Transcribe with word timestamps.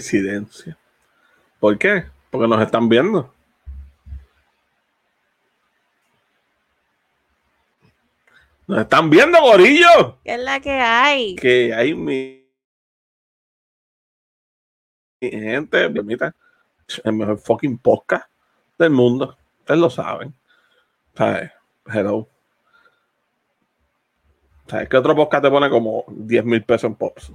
Silencio. 0.00 0.76
¿Por 1.60 1.78
qué? 1.78 2.06
Porque 2.30 2.48
nos 2.48 2.60
están 2.60 2.88
viendo. 2.88 3.32
Nos 8.66 8.80
están 8.80 9.08
viendo, 9.08 9.40
gorillo. 9.40 10.18
¿Qué 10.24 10.34
es 10.34 10.40
la 10.40 10.58
que 10.58 10.72
hay? 10.72 11.36
Que 11.36 11.72
hay 11.72 11.94
mi, 11.94 12.44
mi 15.20 15.30
gente, 15.30 15.88
permita, 15.88 16.34
el 17.04 17.12
mejor 17.12 17.38
fucking 17.38 17.78
podcast 17.78 18.28
del 18.76 18.90
mundo. 18.90 19.36
Ustedes 19.60 19.80
lo 19.80 19.88
saben. 19.88 20.34
¿Sabes? 21.14 21.52
Hello. 21.86 22.28
¿Sabes 24.66 24.88
qué 24.88 24.96
otro 24.96 25.14
podcast 25.14 25.44
te 25.44 25.50
pone 25.50 25.70
como 25.70 26.04
10 26.08 26.44
mil 26.44 26.64
pesos 26.64 26.90
en 26.90 26.96
Pops? 26.96 27.30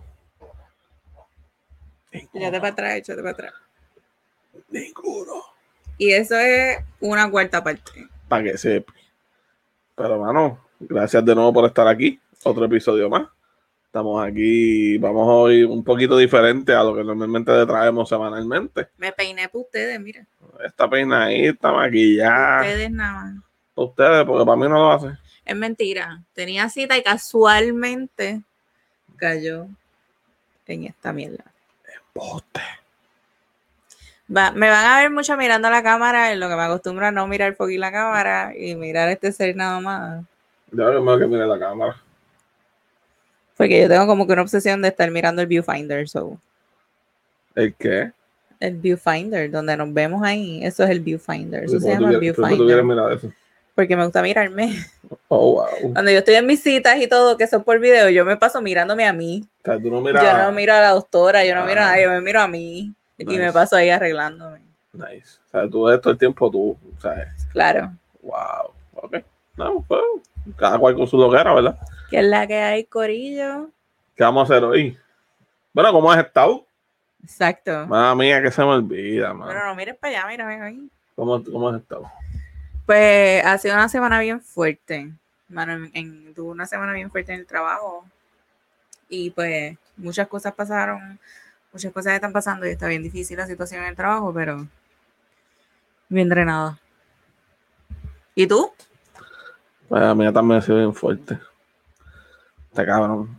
Échate 2.12 2.60
para 2.60 2.68
atrás, 2.68 2.96
échate 2.96 3.22
para 3.22 3.32
atrás. 3.32 3.54
Ninguno. 4.70 5.44
Y 5.98 6.12
eso 6.12 6.38
es 6.38 6.80
una 7.00 7.30
cuarta 7.30 7.64
parte. 7.64 8.08
Para 8.28 8.44
que 8.44 8.58
sepa. 8.58 8.94
Pero, 9.96 10.20
mano, 10.20 10.66
gracias 10.80 11.24
de 11.24 11.36
nuevo 11.36 11.54
por 11.54 11.66
estar 11.66 11.88
aquí. 11.88 12.20
Otro 12.44 12.66
episodio 12.66 13.10
más. 13.10 13.28
Estamos 13.86 14.26
aquí, 14.26 14.98
vamos 14.98 15.28
hoy 15.28 15.64
un 15.64 15.84
poquito 15.84 16.16
diferente 16.16 16.74
a 16.74 16.82
lo 16.82 16.96
que 16.96 17.04
normalmente 17.04 17.52
le 17.52 17.66
traemos 17.66 18.08
semanalmente. 18.08 18.88
Me 18.98 19.12
peiné 19.12 19.50
para 19.50 19.64
ustedes, 19.64 20.00
mira. 20.00 20.26
Esta 20.66 20.90
peinadita, 20.90 21.74
maquillada. 21.74 22.62
Ustedes 22.62 22.90
nada 22.90 23.14
más. 23.14 23.44
Ustedes, 23.76 24.26
porque 24.26 24.46
para 24.46 24.56
mí 24.56 24.64
no 24.64 24.76
lo 24.76 24.92
hace. 24.94 25.18
Es 25.44 25.56
mentira. 25.58 26.24
Tenía 26.34 26.70
cita 26.70 26.98
y 26.98 27.04
casualmente 27.04 28.42
cayó 29.18 29.68
en 30.68 30.86
esta 30.86 31.12
mierda. 31.12 31.51
Poste. 32.14 32.62
Va- 34.36 34.52
me 34.52 34.70
van 34.70 34.86
a 34.86 35.00
ver 35.02 35.10
mucho 35.12 35.36
mirando 35.36 35.70
la 35.70 35.84
cámara, 35.84 36.32
en 36.32 36.40
lo 36.40 36.48
que 36.48 36.56
me 36.56 36.62
acostumbro 36.64 37.06
a 37.08 37.12
no 37.12 37.28
mirar 37.28 37.56
poquito 37.56 37.82
la 37.82 37.92
cámara 37.92 38.54
y 38.58 38.76
mirar 38.76 39.10
este 39.10 39.32
ser 39.32 39.56
nada 39.56 39.80
más. 39.80 40.24
Ya 40.72 40.86
veo 40.86 41.20
que 41.20 41.28
mire 41.28 41.46
la 41.46 41.60
cámara. 41.60 42.02
Porque 43.58 43.82
yo 43.82 43.90
tengo 43.90 44.08
como 44.08 44.26
que 44.26 44.34
una 44.34 44.42
obsesión 44.42 44.82
de 44.82 44.88
estar 44.88 45.12
mirando 45.12 45.42
el 45.42 45.48
viewfinder. 45.48 46.08
So. 46.08 46.40
¿El 47.56 47.74
qué? 47.76 48.12
El 48.60 48.78
viewfinder, 48.78 49.52
donde 49.52 49.76
nos 49.76 49.94
vemos 49.94 50.24
ahí, 50.24 50.64
eso 50.64 50.84
es 50.84 50.90
el 50.90 51.00
viewfinder. 51.02 51.66
Eso 51.66 51.74
¿Por 51.74 51.82
se 51.82 51.90
llama 51.90 52.08
por 52.12 52.20
qué 52.22 52.32
tú 52.32 52.42
viewfinder. 52.42 52.84
mirar 52.84 53.12
eso? 53.12 53.32
Porque 53.82 53.98
me 53.98 54.04
gusta 54.04 54.22
mirarme. 54.22 54.76
Oh, 55.28 55.54
wow. 55.56 55.94
Cuando 55.94 56.12
yo 56.12 56.20
estoy 56.20 56.36
en 56.36 56.46
mis 56.46 56.62
citas 56.62 56.98
y 57.02 57.08
todo, 57.08 57.36
que 57.36 57.48
son 57.48 57.64
por 57.64 57.80
video, 57.80 58.10
yo 58.10 58.24
me 58.26 58.38
paso 58.38 58.62
mirándome 58.62 59.08
a 59.08 59.12
mí. 59.12 59.44
O 59.62 59.66
sea, 59.66 59.80
tú 59.82 59.90
no 59.90 60.02
miras. 60.02 60.24
Yo 60.24 60.38
no 60.38 60.52
miro 60.52 60.74
a 60.76 60.82
la 60.82 60.90
doctora, 60.92 61.44
yo 61.44 61.56
no 61.56 61.62
Ah. 61.64 61.66
miro 61.66 61.82
a 61.82 61.86
nadie, 61.86 62.04
yo 62.04 62.10
me 62.12 62.22
miro 62.22 62.40
a 62.42 62.48
mí. 62.48 62.94
Y 63.18 63.26
me 63.26 63.52
paso 63.52 63.76
ahí 63.76 63.90
arreglándome. 63.90 64.60
Nice. 64.94 65.40
O 65.48 65.50
sea, 65.50 65.68
tú 65.68 65.84
ves 65.86 66.00
todo 66.00 66.14
el 66.14 66.20
tiempo 66.20 66.52
tú. 66.52 66.78
Sea, 67.02 67.34
Claro. 67.52 67.92
wow. 68.22 68.72
Ok. 68.94 69.16
No, 69.58 69.84
pues, 69.88 70.00
cada 70.58 70.78
cual 70.78 70.94
con 70.96 71.08
su 71.08 71.18
loguera, 71.18 71.52
¿verdad? 71.56 71.80
¿Qué 72.12 72.20
es 72.20 72.26
la 72.26 72.46
que 72.46 72.60
hay, 72.60 72.84
Corillo? 72.84 73.70
¿Qué 74.16 74.24
vamos 74.24 74.48
a 74.48 74.54
hacer 74.54 74.64
hoy? 74.64 74.96
Bueno, 75.74 75.92
¿cómo 75.92 76.12
has 76.12 76.24
estado? 76.24 76.64
Exacto. 77.24 77.88
Madre 77.88 78.16
mía, 78.16 78.44
que 78.44 78.52
se 78.52 78.62
me 78.62 78.68
olvida, 78.68 79.34
man. 79.34 79.48
Bueno, 79.48 79.66
no 79.66 79.76
mires 79.76 79.96
para 79.98 80.20
allá, 80.20 80.28
mira, 80.28 80.46
ven 80.46 80.62
ahí. 80.62 80.90
¿Cómo, 81.16 81.44
¿Cómo 81.44 81.70
has 81.70 81.82
estado? 81.82 82.06
Pues 82.86 83.46
ha 83.46 83.58
sido 83.58 83.76
una 83.76 83.90
semana 83.90 84.20
bien 84.20 84.42
fuerte. 84.42 85.12
Mano, 85.50 85.90
tuve 86.36 86.50
una 86.52 86.66
semana 86.66 86.94
bien 86.94 87.12
fuerte 87.12 87.34
en 87.34 87.42
el 87.42 87.46
trabajo. 87.46 88.06
Y 89.10 89.30
pues 89.32 89.78
muchas 89.98 90.28
cosas 90.28 90.54
pasaron, 90.54 91.20
muchas 91.74 91.92
cosas 91.92 92.14
están 92.14 92.34
pasando 92.34 92.66
y 92.66 92.70
está 92.70 92.88
bien 92.88 93.04
difícil 93.04 93.38
la 93.38 93.46
situación 93.48 93.84
en 93.84 93.90
el 93.90 93.96
trabajo, 93.96 94.34
pero 94.34 94.66
bien 96.10 96.30
drenada. 96.30 96.80
¿Y 98.36 98.48
tú? 98.48 98.72
Pues 99.90 100.02
la 100.02 100.16
mía 100.16 100.32
también 100.32 100.60
ha 100.60 100.62
sido 100.62 100.78
bien 100.78 100.94
fuerte. 100.94 101.38
Está 102.70 102.86
cabrón. 102.86 103.38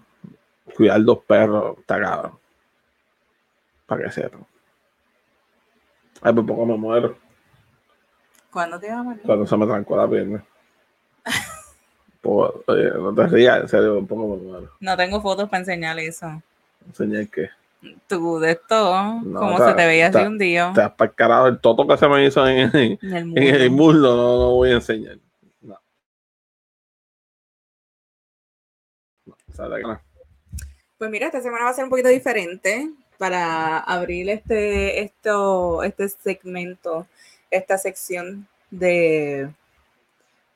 Cuidar 0.77 1.03
dos 1.03 1.19
perros, 1.25 1.79
está 1.79 1.99
cabrón. 1.99 2.39
Para 3.87 4.05
que 4.05 4.11
sepan. 4.11 4.47
Ay, 6.21 6.33
por 6.35 6.47
poco 6.47 6.67
me 6.67 6.77
muero 6.77 7.22
¿Cuándo 8.53 8.79
te 8.79 8.89
vas 8.89 8.99
a 8.99 9.03
morir? 9.03 9.23
cuando 9.25 9.47
se 9.47 9.57
me 9.57 9.67
trancó 9.67 9.97
la 9.97 10.09
pierna. 10.09 10.45
Por- 12.21 12.63
oye, 12.67 12.91
no 12.91 13.15
te 13.15 13.27
rías, 13.27 13.63
en 13.63 13.69
serio, 13.69 13.95
por 14.01 14.07
poco 14.19 14.37
muero. 14.37 14.71
No 14.79 14.97
tengo 14.97 15.21
fotos 15.21 15.49
para 15.49 15.61
enseñarle 15.61 16.07
eso. 16.07 16.43
Enseñé 16.87 17.27
que 17.29 17.49
Tú 18.07 18.39
de 18.39 18.53
esto, 18.53 19.21
No, 19.25 19.41
como 19.41 19.59
se 19.59 19.75
te 19.75 19.87
veía 19.87 20.07
así 20.07 20.19
un 20.19 20.39
día. 20.39 20.71
te 20.73 20.83
has 20.83 20.93
para 20.93 21.49
el 21.49 21.59
toto 21.59 21.85
que 21.87 21.97
se 21.97 22.07
me 22.09 22.25
hizo 22.25 22.47
en, 22.47 22.71
el 22.73 22.99
en 23.03 23.37
el 23.37 23.71
muslo. 23.71 24.15
no, 24.15 24.37
no 24.39 24.51
voy 24.53 24.71
a 24.71 24.75
enseñar. 24.75 25.19
No. 25.63 25.81
No, 29.27 30.01
Pues 30.97 31.11
mira, 31.11 31.27
esta 31.27 31.41
semana 31.41 31.65
va 31.65 31.71
a 31.71 31.75
ser 31.75 31.85
un 31.85 31.91
poquito 31.91 32.09
diferente 32.09 32.89
para 33.19 33.79
abrir 33.79 34.29
este, 34.31 35.01
esto, 35.03 35.83
este 35.83 36.09
segmento, 36.09 37.07
esta 37.53 37.79
sección 37.79 38.49
de 38.71 39.51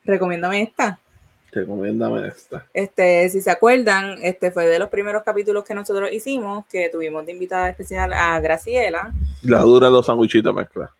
Recomiéndame 0.06 0.62
esta. 0.62 0.98
Recomiéndame 1.50 2.28
esta. 2.28 2.66
Este, 2.72 3.28
si 3.30 3.40
se 3.40 3.50
acuerdan, 3.50 4.18
este 4.22 4.50
fue 4.50 4.66
de 4.66 4.78
los 4.78 4.88
primeros 4.88 5.22
capítulos 5.22 5.64
que 5.64 5.74
nosotros 5.74 6.12
hicimos, 6.12 6.64
que 6.66 6.88
tuvimos 6.90 7.26
de 7.26 7.32
invitada 7.32 7.68
especial 7.68 8.12
a 8.12 8.38
Graciela 8.40 9.12
La 9.42 9.60
dura 9.60 9.90
los 9.90 10.06
sandwichitos 10.06 10.54
mezclados. 10.54 10.94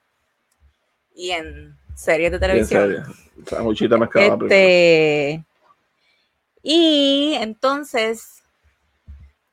y 1.14 1.30
en 1.30 1.76
series 1.94 2.32
de 2.32 2.38
televisión. 2.38 3.04
mezclados. 4.00 4.38
primero. 4.38 4.46
Este, 4.46 5.44
y 6.62 7.34
entonces, 7.40 8.42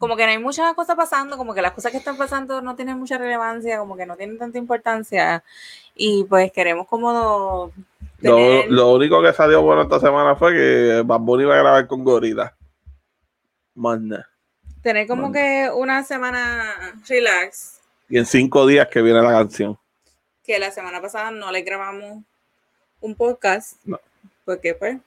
como 0.03 0.15
que 0.17 0.25
no 0.25 0.31
hay 0.31 0.37
muchas 0.37 0.73
cosas 0.73 0.95
pasando, 0.95 1.37
como 1.37 1.53
que 1.53 1.61
las 1.61 1.71
cosas 1.71 1.91
que 1.91 1.97
están 1.97 2.17
pasando 2.17 2.61
no 2.61 2.75
tienen 2.75 2.97
mucha 2.99 3.17
relevancia, 3.17 3.77
como 3.79 3.95
que 3.95 4.05
no 4.05 4.15
tienen 4.17 4.37
tanta 4.37 4.57
importancia. 4.57 5.43
Y 5.95 6.23
pues 6.25 6.51
queremos 6.51 6.87
como 6.87 7.71
Lo, 8.19 8.35
tener- 8.35 8.69
lo 8.71 8.91
único 8.93 9.21
que 9.21 9.33
salió 9.33 9.61
bueno 9.61 9.83
esta 9.83 9.99
semana 9.99 10.35
fue 10.35 10.53
que 10.53 11.01
Bad 11.05 11.19
Bunny 11.19 11.43
iba 11.43 11.55
a 11.55 11.59
grabar 11.59 11.87
con 11.87 12.03
Gorila. 12.03 12.55
Más 13.75 13.99
nada. 13.99 14.27
tener 14.81 15.07
como 15.07 15.31
que 15.31 15.69
una 15.73 16.03
semana 16.03 16.63
relax, 17.07 17.79
Y 18.09 18.17
en 18.17 18.25
cinco 18.25 18.67
días 18.67 18.87
que 18.89 19.01
viene 19.01 19.21
la 19.21 19.31
canción. 19.31 19.77
que 20.43 20.59
la 20.59 20.71
semana 20.71 21.01
pasada 21.01 21.31
no 21.31 21.51
le 21.51 21.61
grabamos 21.61 22.21
un 22.99 23.15
podcast, 23.15 23.77
No. 23.85 23.99
porque 24.45 24.73
pues, 24.75 24.97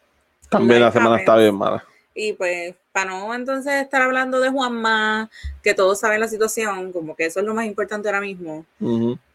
También 0.48 0.80
la 0.80 0.90
semana 0.92 1.18
está 1.18 1.36
bien 1.36 1.54
mala. 1.54 1.84
Y 2.16 2.32
pues, 2.32 2.74
para 2.92 3.10
no 3.10 3.34
entonces 3.34 3.74
estar 3.74 4.00
hablando 4.00 4.40
de 4.40 4.48
Juanma, 4.48 5.30
que 5.62 5.74
todos 5.74 6.00
saben 6.00 6.18
la 6.18 6.28
situación, 6.28 6.90
como 6.90 7.14
que 7.14 7.26
eso 7.26 7.40
es 7.40 7.46
lo 7.46 7.54
más 7.54 7.66
importante 7.66 8.08
ahora 8.08 8.22
mismo. 8.22 8.64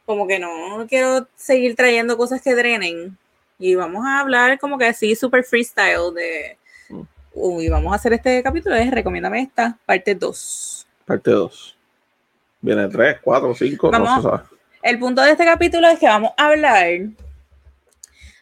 Como 0.06 0.28
que 0.28 0.40
no 0.40 0.86
quiero 0.90 1.28
seguir 1.36 1.76
trayendo 1.76 2.18
cosas 2.18 2.42
que 2.42 2.56
drenen. 2.56 3.16
Y 3.60 3.76
vamos 3.76 4.04
a 4.06 4.20
hablar 4.20 4.58
como 4.60 4.80
que 4.80 4.86
así, 4.88 5.16
super 5.16 5.44
freestyle 5.44 6.12
de... 6.16 6.58
Mm. 6.90 7.02
Uy, 7.36 7.70
vamos 7.70 7.94
a 7.94 7.98
hacer 7.98 8.14
este 8.14 8.42
capítulo, 8.42 8.76
es 8.76 8.90
Recomiéndame 8.90 9.44
esta, 9.44 9.78
parte 9.86 10.16
2. 10.16 10.88
Parte 11.06 11.30
2. 11.30 11.78
Viene 12.62 12.88
3, 12.88 13.18
4, 13.24 13.56
5, 13.56 13.92
no 13.92 14.16
se 14.16 14.22
sabe. 14.24 14.44
El 14.82 14.98
punto 14.98 15.22
de 15.22 15.32
este 15.32 15.46
capítulo 15.46 15.88
es 15.88 16.00
que 16.00 16.08
vamos 16.08 16.32
a 16.36 16.48
hablar 16.48 16.88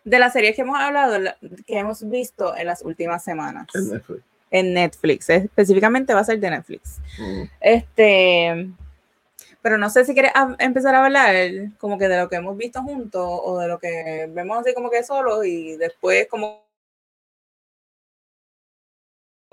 de 0.06 0.20
las 0.20 0.32
series 0.34 0.56
que 0.56 0.62
hemos 0.62 0.80
hablado, 0.80 1.20
la- 1.20 1.38
que 1.68 1.78
hemos 1.78 2.10
visto 2.10 2.56
en 2.56 2.68
las 2.68 2.82
últimas 2.82 3.22
semanas 3.24 3.68
En 3.74 3.90
Netflix. 3.90 4.24
En 4.52 4.74
Netflix. 4.74 5.30
Específicamente 5.30 6.14
va 6.14 6.22
a 6.22 6.24
ser 6.26 6.40
de 6.40 6.50
Netflix. 6.50 6.98
Ujú. 7.20 7.48
Este, 7.60 8.70
pero 9.62 9.78
no 9.78 9.90
sé 9.90 10.06
si 10.06 10.14
quieres 10.14 10.32
a- 10.36 10.56
empezar 10.60 10.96
a 10.96 11.06
hablar 11.06 11.36
como 11.78 11.98
que 11.98 12.08
de 12.08 12.18
lo 12.18 12.30
que 12.30 12.38
hemos 12.38 12.58
visto 12.58 12.82
juntos 12.82 13.22
o 13.26 13.60
de 13.60 13.68
lo 13.68 13.78
que 13.80 14.28
vemos 14.32 14.58
así 14.60 14.74
como 14.74 14.90
que 14.90 15.04
solos 15.04 15.46
y 15.46 15.76
después 15.78 16.28
como 16.28 16.64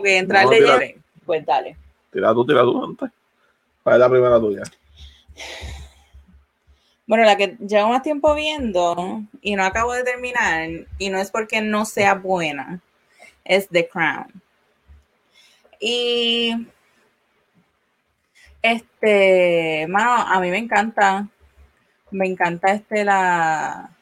que 0.02 0.18
entrar 0.18 0.44
No, 0.44 0.50
de 0.50 0.60
lleno. 0.60 1.02
Pues 1.24 1.44
dale. 1.44 1.76
Tira 2.12 2.32
tú, 2.32 2.46
tira 2.46 2.62
tú 2.62 2.84
antes. 2.84 3.10
¿Cuál 3.82 3.96
es 3.96 4.00
la 4.00 4.08
primera 4.10 4.38
tuya? 4.38 4.62
Bueno, 7.06 7.24
la 7.24 7.36
que 7.36 7.56
llevo 7.60 7.88
más 7.88 8.02
tiempo 8.02 8.34
viendo 8.34 9.22
y 9.40 9.54
no 9.54 9.64
acabo 9.64 9.92
de 9.92 10.02
terminar 10.02 10.68
y 10.98 11.08
no 11.10 11.18
es 11.18 11.30
porque 11.30 11.60
no 11.60 11.84
sea 11.84 12.14
buena, 12.14 12.80
es 13.44 13.68
The 13.68 13.88
Crown. 13.88 14.42
Y 15.80 16.66
este, 18.62 19.86
mano, 19.88 20.12
a 20.12 20.40
mí 20.40 20.50
me 20.50 20.58
encanta, 20.58 21.28
me 22.10 22.26
encanta 22.26 22.72
este 22.72 23.04
la 23.04 23.96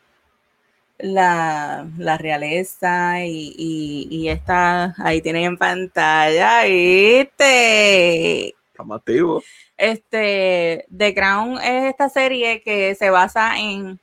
la, 0.98 1.86
la 1.98 2.18
realeza 2.18 3.24
y, 3.24 3.54
y, 3.56 4.08
y 4.10 4.28
esta 4.28 4.94
ahí 4.98 5.20
tienen 5.20 5.44
en 5.44 5.58
pantalla, 5.58 6.64
¿viste? 6.64 8.48
Estamos 8.70 8.98
activos. 8.98 9.44
Este, 9.76 10.86
The 10.96 11.14
Crown 11.14 11.58
es 11.58 11.84
esta 11.90 12.08
serie 12.08 12.62
que 12.62 12.94
se 12.94 13.10
basa 13.10 13.58
en 13.58 14.00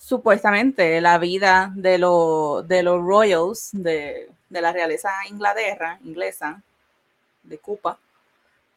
supuestamente 0.00 1.00
la 1.00 1.18
vida 1.18 1.72
de, 1.76 1.98
los 1.98 2.66
de 2.66 2.82
los 2.82 3.02
royals 3.04 3.68
de, 3.72 4.30
de 4.48 4.60
la 4.62 4.72
realeza 4.72 5.10
Inglaterra, 5.28 5.98
inglesa, 6.02 6.62
de 7.42 7.58
Cupa. 7.58 7.98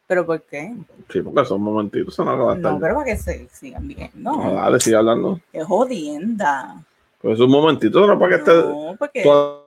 ¿Pero 0.06 0.26
por 0.26 0.42
qué? 0.42 0.74
Sí, 1.10 1.22
porque 1.22 1.46
son 1.46 1.62
momentitos, 1.62 2.14
son 2.14 2.28
algo 2.28 2.54
No, 2.54 2.78
pero 2.78 2.96
para 2.96 3.06
que 3.06 3.16
se 3.16 3.48
sigan 3.50 3.88
bien. 3.88 4.10
No, 4.14 4.52
dale, 4.52 4.78
sigue 4.78 4.96
hablando. 4.96 5.40
es 5.50 5.64
jodienda. 5.64 6.84
Pues 7.22 7.34
es 7.34 7.40
un 7.40 7.50
momentito, 7.50 8.06
no 8.06 8.18
para 8.18 8.36
que 8.36 8.36
esté 8.36 8.52
No, 8.52 8.94
porque 8.98 9.22
toda 9.22 9.64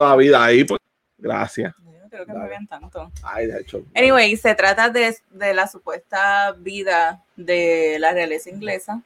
la 0.00 0.16
vida 0.16 0.44
ahí. 0.44 0.64
Pues. 0.64 0.80
Gracias. 1.18 1.72
No 2.18 2.24
creo 2.24 2.26
que 2.36 2.40
me 2.42 2.48
vean 2.48 2.66
tanto. 2.66 3.10
Ay, 3.22 3.46
de 3.46 3.60
hecho. 3.60 3.82
Anyway, 3.94 4.36
se 4.36 4.54
trata 4.54 4.88
de, 4.90 5.16
de 5.30 5.54
la 5.54 5.66
supuesta 5.66 6.52
vida 6.58 7.22
de 7.36 7.96
la 7.98 8.12
realeza 8.12 8.50
inglesa. 8.50 9.00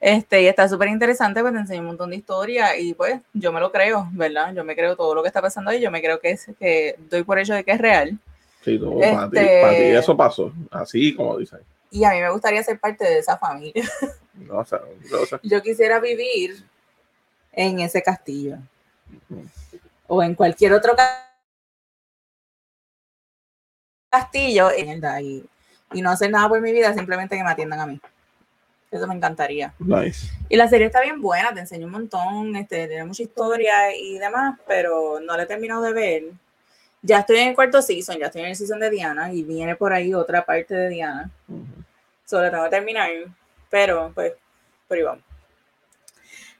Este, 0.00 0.42
y 0.42 0.46
está 0.48 0.68
súper 0.68 0.88
interesante, 0.88 1.40
pues 1.40 1.52
te 1.54 1.60
enseña 1.60 1.80
un 1.80 1.86
montón 1.86 2.10
de 2.10 2.16
historia 2.16 2.76
y 2.76 2.92
pues 2.92 3.20
yo 3.32 3.52
me 3.52 3.60
lo 3.60 3.72
creo, 3.72 4.06
¿verdad? 4.12 4.52
Yo 4.54 4.62
me 4.62 4.74
creo 4.74 4.96
todo 4.96 5.14
lo 5.14 5.22
que 5.22 5.28
está 5.28 5.40
pasando 5.40 5.70
ahí, 5.70 5.80
yo 5.80 5.90
me 5.90 6.02
creo 6.02 6.20
que 6.20 6.32
es 6.32 6.46
que 6.58 6.96
doy 7.08 7.22
por 7.22 7.38
hecho 7.38 7.54
de 7.54 7.64
que 7.64 7.72
es 7.72 7.78
real. 7.80 8.18
Sí, 8.62 8.78
no, 8.78 8.98
para, 8.98 9.30
ti, 9.30 9.36
Este- 9.38 9.60
para 9.62 9.72
ti 9.76 9.82
eso 9.82 10.16
pasó. 10.16 10.52
Así 10.70 11.14
como 11.14 11.38
dicen. 11.38 11.60
Y 11.90 12.04
a 12.04 12.10
mí 12.10 12.20
me 12.20 12.30
gustaría 12.30 12.62
ser 12.62 12.78
parte 12.78 13.04
de 13.04 13.18
esa 13.18 13.36
familia. 13.38 13.84
No, 14.34 14.58
o 14.58 14.64
sea, 14.64 14.80
no. 15.12 15.38
Yo 15.44 15.62
quisiera 15.62 16.00
vivir 16.00 16.64
en 17.52 17.78
ese 17.78 18.02
castillo 18.02 18.58
o 20.08 20.20
en 20.24 20.34
cualquier 20.34 20.72
otro 20.72 20.96
ca- 20.96 21.30
castillo 24.14 24.70
en 24.70 25.02
y, 25.22 25.44
y 25.92 26.02
no 26.02 26.10
hacer 26.10 26.30
nada 26.30 26.48
por 26.48 26.60
mi 26.60 26.72
vida, 26.72 26.94
simplemente 26.94 27.36
que 27.36 27.44
me 27.44 27.50
atiendan 27.50 27.80
a 27.80 27.86
mí. 27.86 28.00
Eso 28.90 29.06
me 29.08 29.14
encantaría. 29.14 29.74
Nice. 29.80 30.30
Y 30.48 30.56
la 30.56 30.68
serie 30.68 30.86
está 30.86 31.00
bien 31.00 31.20
buena, 31.20 31.52
te 31.52 31.60
enseña 31.60 31.86
un 31.86 31.92
montón, 31.92 32.54
este, 32.54 32.86
tiene 32.86 33.04
mucha 33.04 33.24
historia 33.24 33.96
y 33.96 34.18
demás, 34.18 34.58
pero 34.68 35.18
no 35.20 35.36
la 35.36 35.42
he 35.42 35.46
terminado 35.46 35.82
de 35.82 35.92
ver. 35.92 36.22
Ya 37.02 37.18
estoy 37.18 37.38
en 37.38 37.48
el 37.48 37.54
cuarto 37.54 37.82
season, 37.82 38.18
ya 38.18 38.26
estoy 38.26 38.42
en 38.42 38.48
el 38.48 38.56
season 38.56 38.78
de 38.78 38.90
Diana 38.90 39.32
y 39.32 39.42
viene 39.42 39.74
por 39.74 39.92
ahí 39.92 40.14
otra 40.14 40.44
parte 40.44 40.74
de 40.74 40.88
Diana. 40.90 41.28
Ujú. 41.48 41.64
Solo 42.24 42.50
tengo 42.50 42.64
que 42.64 42.70
terminar, 42.70 43.10
pero 43.68 44.12
pues, 44.14 44.32
por 44.86 44.96
ahí 44.96 45.02
vamos. 45.02 45.24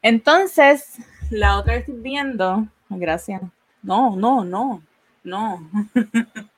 Entonces, 0.02 0.96
la 1.30 1.56
otra 1.56 1.74
que 1.74 1.78
estoy 1.80 2.00
viendo, 2.00 2.66
gracias. 2.90 3.40
No, 3.80 4.16
no, 4.16 4.44
no, 4.44 4.82
no. 5.22 5.70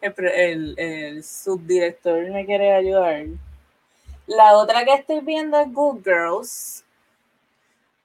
El, 0.00 1.22
subdirector 1.24 2.30
me 2.30 2.44
quiere 2.46 2.72
ayudar. 2.72 3.26
La 4.26 4.56
otra 4.56 4.84
que 4.84 4.94
estoy 4.94 5.20
viendo 5.20 5.60
es 5.60 5.72
Good 5.72 6.02
Girls. 6.04 6.84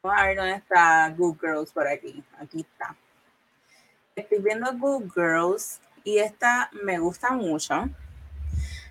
Vamos 0.02 0.22
a 0.22 0.26
ver 0.28 0.38
dónde 0.38 0.56
está 0.56 1.14
Good 1.18 1.38
Girls 1.40 1.72
por 1.72 1.88
aquí. 1.88 2.24
Aquí 2.40 2.62
está. 2.62 2.96
Estoy 4.16 4.40
viendo 4.40 4.72
Good 4.74 5.12
Girls 5.14 5.80
y 6.04 6.20
esta 6.20 6.70
me 6.84 7.00
gusta 7.00 7.32
mucho. 7.32 7.90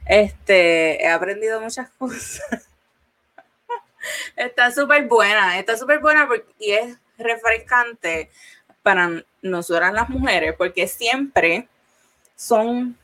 Este, 0.06 1.02
he 1.02 1.08
aprendido 1.08 1.60
muchas 1.60 1.90
cosas. 1.98 2.68
Está 4.36 4.70
súper 4.70 5.06
buena, 5.06 5.58
está 5.58 5.76
súper 5.76 5.98
buena 5.98 6.26
porque, 6.26 6.54
y 6.58 6.72
es 6.72 6.96
refrescante 7.18 8.30
para 8.82 9.22
nosotras 9.42 9.92
las 9.92 10.08
mujeres 10.08 10.54
porque 10.56 10.86
siempre 10.88 11.68
son 12.38 12.96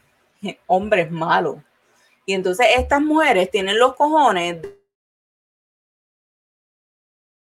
hombres 0.68 1.10
malos. 1.10 1.56
Y 2.24 2.34
entonces 2.34 2.66
estas 2.78 3.02
mujeres 3.02 3.50
tienen 3.50 3.78
los 3.78 3.94
cojones 3.96 4.62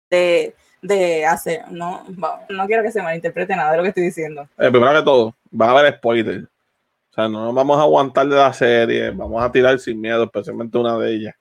de, 0.10 0.56
de 0.81 1.25
hacer, 1.25 1.69
no, 1.72 2.04
va- 2.22 2.45
no 2.50 2.66
quiero 2.68 2.81
que 2.83 2.92
se 2.92 3.01
malinterprete 3.01 3.56
nada 3.56 3.72
de 3.72 3.77
lo 3.77 3.83
que 3.83 3.89
estoy 3.89 4.04
diciendo. 4.06 4.48
Eh, 4.57 4.69
primero 4.72 4.94
que 4.94 5.04
todo, 5.04 5.36
van 5.51 5.69
a 5.69 5.80
haber 5.80 5.95
spoilers. 5.98 6.45
O 6.45 7.13
sea, 7.16 7.27
no 7.27 7.45
nos 7.45 7.54
vamos 7.56 7.77
a 7.77 7.81
aguantar 7.81 8.27
de 8.27 8.36
la 8.36 8.54
serie, 8.54 9.10
vamos 9.12 9.44
a 9.44 9.51
tirar 9.51 9.77
sin 9.80 10.00
miedo, 10.00 10.24
especialmente 10.24 10.77
una 10.77 10.98
de 10.98 11.13
ellas. 11.13 11.36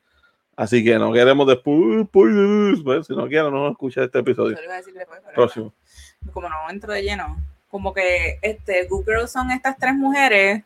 Así 0.57 0.85
que 0.85 0.99
no 0.99 1.13
queremos 1.13 1.47
después, 1.49 1.77
"Uh, 1.77 2.05
spoilers. 2.07 2.83
Pues, 2.85 3.07
si 3.07 3.15
no 3.17 3.27
quieren, 3.29 3.51
no 3.53 3.71
escuchen 3.71 4.05
este 4.05 4.19
episodio. 4.21 4.57
A 4.71 4.77
decir 4.77 4.95
después, 4.95 5.21
Próximo. 5.35 5.73
como 6.33 6.49
no 6.49 6.57
entro 6.71 6.93
de 6.93 7.03
lleno, 7.03 7.37
como 7.75 7.93
que 7.93 8.39
este 8.41 8.85
Good 8.87 9.05
Girls 9.05 9.33
son 9.33 9.51
estas 9.51 9.77
tres 9.77 9.95
mujeres 9.97 10.63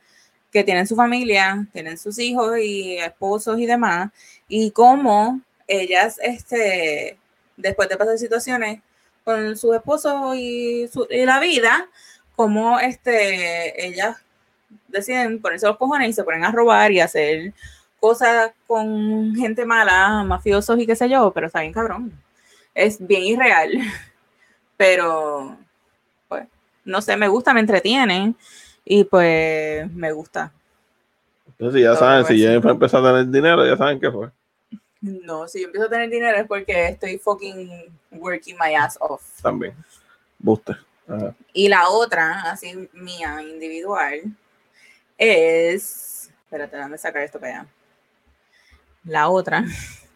que 0.52 0.62
tienen 0.62 0.86
su 0.86 0.94
familia, 0.94 1.66
tienen 1.72 1.96
sus 1.96 2.18
hijos 2.18 2.58
y 2.58 2.98
esposos 2.98 3.58
y 3.58 3.64
demás, 3.64 4.10
y 4.46 4.70
cómo 4.72 5.40
ellas, 5.66 6.18
este, 6.22 7.16
después 7.56 7.88
de 7.88 7.96
pasar 7.96 8.18
situaciones 8.18 8.82
con 9.24 9.56
sus 9.56 9.74
esposos 9.74 10.36
y, 10.36 10.86
su- 10.92 11.06
y 11.08 11.24
la 11.24 11.40
vida, 11.40 11.88
como 12.36 12.78
este, 12.78 13.86
ellas 13.86 14.18
deciden 14.88 15.40
ponerse 15.40 15.66
los 15.66 15.78
cojones 15.78 16.10
y 16.10 16.12
se 16.12 16.24
ponen 16.24 16.44
a 16.44 16.52
robar 16.52 16.92
y 16.92 17.00
hacer 17.00 17.54
cosas 18.00 18.52
con 18.66 19.34
gente 19.34 19.64
mala, 19.64 20.24
mafiosos 20.24 20.78
y 20.78 20.84
qué 20.86 20.94
sé 20.94 21.08
yo, 21.08 21.32
pero 21.32 21.46
está 21.46 21.62
bien 21.62 21.72
cabrón. 21.72 22.12
Es 22.74 22.98
bien 23.00 23.22
irreal 23.22 23.70
pero 24.76 25.56
no 26.88 27.02
sé, 27.02 27.16
me 27.16 27.28
gusta, 27.28 27.52
me 27.52 27.60
entretiene 27.60 28.34
y 28.84 29.04
pues 29.04 29.90
me 29.92 30.10
gusta. 30.12 30.52
Entonces, 31.46 31.82
ya 31.82 31.90
Todo 31.90 32.00
saben, 32.00 32.24
si 32.24 32.38
Jennifer 32.38 32.70
empezó 32.70 32.98
a 32.98 33.12
tener 33.12 33.26
dinero, 33.26 33.66
ya 33.66 33.76
saben 33.76 34.00
qué 34.00 34.10
fue. 34.10 34.30
No, 35.00 35.46
si 35.46 35.60
yo 35.60 35.66
empiezo 35.66 35.86
a 35.86 35.90
tener 35.90 36.08
dinero 36.08 36.38
es 36.38 36.46
porque 36.46 36.88
estoy 36.88 37.18
fucking 37.18 37.70
working 38.12 38.56
my 38.58 38.74
ass 38.74 38.96
off. 39.00 39.22
También. 39.42 39.74
Buste. 40.38 40.76
Ajá. 41.06 41.34
Y 41.52 41.68
la 41.68 41.88
otra, 41.88 42.50
así 42.50 42.88
mía, 42.92 43.42
individual, 43.42 44.22
es. 45.16 46.30
Espérate, 46.44 46.76
déjame 46.76 46.96
sacar 46.96 47.22
esto 47.22 47.38
para 47.38 47.60
allá. 47.60 47.68
La 49.04 49.28
otra 49.28 49.64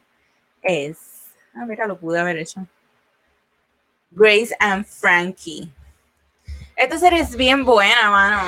es. 0.63 0.99
Ah, 1.55 1.67
mira, 1.67 1.87
lo 1.87 1.99
pude 1.99 2.19
haber 2.19 2.39
hecho. 2.39 2.67
Grace 4.11 4.55
and 4.59 4.87
Frankie. 4.87 5.71
Esta 6.83 6.99
serie 6.99 7.21
es 7.21 7.37
bien 7.37 7.65
buena, 7.65 8.11
mano. 8.11 8.43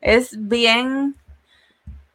Es 0.00 0.36
bien 0.38 1.16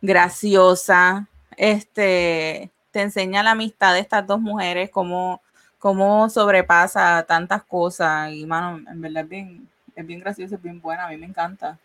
graciosa. 0.01 1.27
Este 1.57 2.69
te 2.91 3.01
enseña 3.01 3.43
la 3.43 3.51
amistad 3.51 3.93
de 3.95 3.99
estas 3.99 4.25
dos 4.25 4.39
mujeres, 4.39 4.89
cómo, 4.89 5.41
cómo 5.77 6.29
sobrepasa 6.29 7.23
tantas 7.27 7.63
cosas. 7.63 8.31
Y 8.31 8.45
mano, 8.45 8.79
en 8.89 9.01
verdad 9.01 9.23
es 9.23 9.29
bien, 9.29 9.67
es 9.93 10.07
bien 10.07 10.21
graciosa, 10.21 10.55
es 10.55 10.61
bien 10.61 10.79
buena, 10.79 11.05
a 11.05 11.09
mí 11.09 11.17
me 11.17 11.25
encanta. 11.25 11.77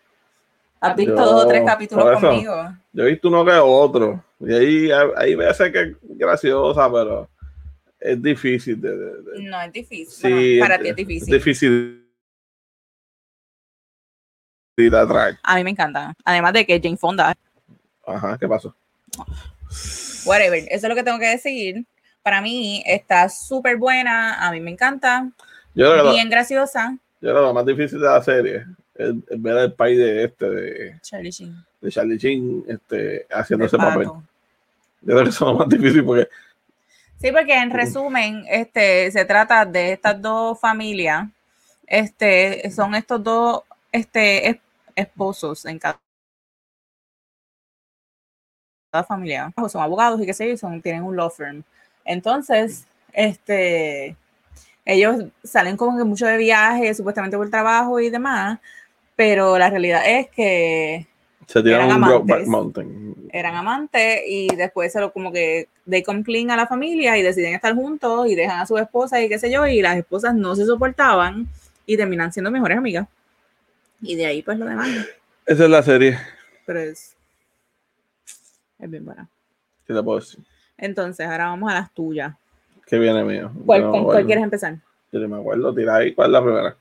¿Has 0.79 0.95
visto 0.95 1.13
Yo, 1.17 1.25
dos 1.25 1.43
o 1.43 1.47
tres 1.47 1.63
capítulos 1.65 2.07
eso. 2.07 2.29
conmigo? 2.29 2.55
Yo 2.93 3.03
he 3.03 3.07
visto 3.11 3.27
uno 3.27 3.43
que 3.43 3.51
otro. 3.51 4.23
Y 4.39 4.53
ahí 4.53 4.89
hay 5.17 5.35
veces 5.35 5.73
que 5.73 5.81
es 5.81 5.95
graciosa, 6.01 6.89
pero 6.89 7.27
es 7.99 8.21
difícil 8.21 8.79
de, 8.79 8.91
de- 8.95 9.21
de- 9.23 9.43
No, 9.43 9.59
es 9.61 9.73
difícil. 9.73 10.07
Sí, 10.07 10.57
Bueno, 10.59 10.59
para 10.69 10.79
ti 10.81 10.87
es 10.87 10.95
difícil. 10.95 11.33
difícil 11.33 12.04
ir 14.77 14.95
atrás. 14.95 15.37
A 15.43 15.55
mí 15.55 15.63
me 15.63 15.69
encanta. 15.71 16.13
Además 16.23 16.53
de 16.53 16.65
que 16.65 16.79
Jane 16.81 16.97
Fonda, 16.97 17.33
Ajá, 18.05 18.37
¿qué 18.37 18.47
pasó? 18.47 18.75
whatever, 20.25 20.59
eso 20.69 20.87
es 20.87 20.89
lo 20.89 20.95
que 20.95 21.03
tengo 21.03 21.19
que 21.19 21.27
decir. 21.27 21.85
Para 22.23 22.41
mí 22.41 22.83
está 22.85 23.29
súper 23.29 23.77
buena, 23.77 24.45
a 24.45 24.51
mí 24.51 24.59
me 24.59 24.71
encanta, 24.71 25.29
Yo 25.75 26.11
bien 26.11 26.29
graciosa. 26.29 26.97
yo 27.21 27.29
creo 27.29 27.35
que 27.35 27.41
lo 27.41 27.53
más 27.53 27.65
difícil 27.65 27.99
de 27.99 28.05
la 28.07 28.21
serie 28.23 28.65
es, 28.95 29.13
es 29.29 29.41
ver 29.41 29.57
el 29.57 29.73
país 29.73 29.97
de 29.97 30.23
este, 30.25 30.49
de, 30.49 30.99
Charlie 31.01 31.29
Sheen. 31.31 31.55
de 31.81 31.91
Charlie 31.91 32.17
Sheen, 32.17 32.63
este, 32.67 33.27
haciendo 33.31 33.65
ese 33.65 33.77
papel. 33.77 34.05
Yo 34.05 35.13
creo 35.13 35.23
que 35.23 35.29
eso 35.29 35.45
es 35.45 35.51
lo 35.53 35.57
más 35.59 35.69
difícil 35.69 36.03
porque 36.03 36.27
Sí, 37.21 37.31
porque 37.31 37.53
en 37.57 37.71
resumen, 37.71 38.43
este, 38.49 39.09
se 39.11 39.23
trata 39.25 39.65
de 39.65 39.93
estas 39.93 40.21
dos 40.21 40.59
familias. 40.59 41.27
Este, 41.87 42.69
son 42.71 42.93
estos 42.93 43.23
dos 43.23 43.61
este, 43.91 44.49
es- 44.49 44.57
esposos 44.95 45.65
en 45.65 45.79
cada 45.79 45.99
familia. 49.07 49.53
Son 49.69 49.81
abogados 49.81 50.21
y 50.21 50.25
qué 50.25 50.33
sé 50.33 50.49
yo, 50.49 50.57
son, 50.57 50.81
tienen 50.81 51.03
un 51.03 51.15
law 51.15 51.29
firm. 51.29 51.63
Entonces, 52.05 52.87
este, 53.13 54.15
ellos 54.85 55.25
salen 55.43 55.77
como 55.77 55.97
que 55.97 56.03
mucho 56.03 56.25
de 56.25 56.37
viaje, 56.37 56.93
supuestamente 56.93 57.37
por 57.37 57.49
trabajo 57.49 57.99
y 57.99 58.09
demás, 58.09 58.59
pero 59.15 59.57
la 59.57 59.69
realidad 59.69 60.01
es 60.05 60.29
que 60.29 61.07
se 61.47 61.59
Eran 61.59 61.91
amantes. 61.91 62.47
Mountain. 62.47 63.29
eran 63.31 63.55
amantes 63.55 64.21
y 64.27 64.47
después 64.55 64.91
se 64.91 64.99
lo 64.99 65.13
como 65.13 65.31
que 65.31 65.67
they 65.87 66.01
come 66.01 66.23
clean 66.23 66.49
a 66.49 66.55
la 66.55 66.65
familia 66.65 67.17
y 67.17 67.21
deciden 67.21 67.53
estar 67.53 67.75
juntos 67.75 68.27
y 68.27 68.35
dejan 68.35 68.61
a 68.61 68.65
su 68.65 68.77
esposa 68.77 69.21
y 69.21 69.29
qué 69.29 69.37
sé 69.37 69.51
yo, 69.51 69.67
y 69.67 69.81
las 69.81 69.97
esposas 69.97 70.33
no 70.33 70.55
se 70.55 70.65
soportaban 70.65 71.47
y 71.85 71.97
terminan 71.97 72.33
siendo 72.33 72.49
mejores 72.49 72.77
amigas. 72.77 73.07
Y 74.05 74.15
de 74.15 74.25
ahí 74.27 74.41
pues 74.43 74.59
lo 74.59 74.65
demás. 74.65 74.87
Esa 75.45 75.63
es 75.63 75.69
la 75.69 75.81
serie. 75.83 76.19
Pero 76.65 76.79
es, 76.79 77.15
es 78.79 78.89
bien 78.89 79.03
buena. 79.05 79.27
¿Qué 79.85 79.93
te 79.93 80.03
puedo 80.03 80.19
decir? 80.19 80.39
Entonces, 80.77 81.25
ahora 81.25 81.45
vamos 81.45 81.71
a 81.71 81.75
las 81.75 81.93
tuyas. 81.93 82.35
¿Qué 82.85 82.99
viene 82.99 83.23
mío? 83.23 83.51
¿Cuál, 83.65 83.81
Yo 83.81 83.85
no 83.87 83.91
¿Con 83.91 84.01
me 84.01 84.05
cuál 84.05 84.25
quieres 84.25 84.43
empezar? 84.43 84.77
Yo 85.11 85.19
no 85.19 85.27
me 85.27 85.39
acuerdo. 85.39 85.73
Tira 85.73 85.95
ahí. 85.95 86.13
¿Cuál 86.13 86.27
es 86.27 86.33
la 86.33 86.43
primera? 86.43 86.77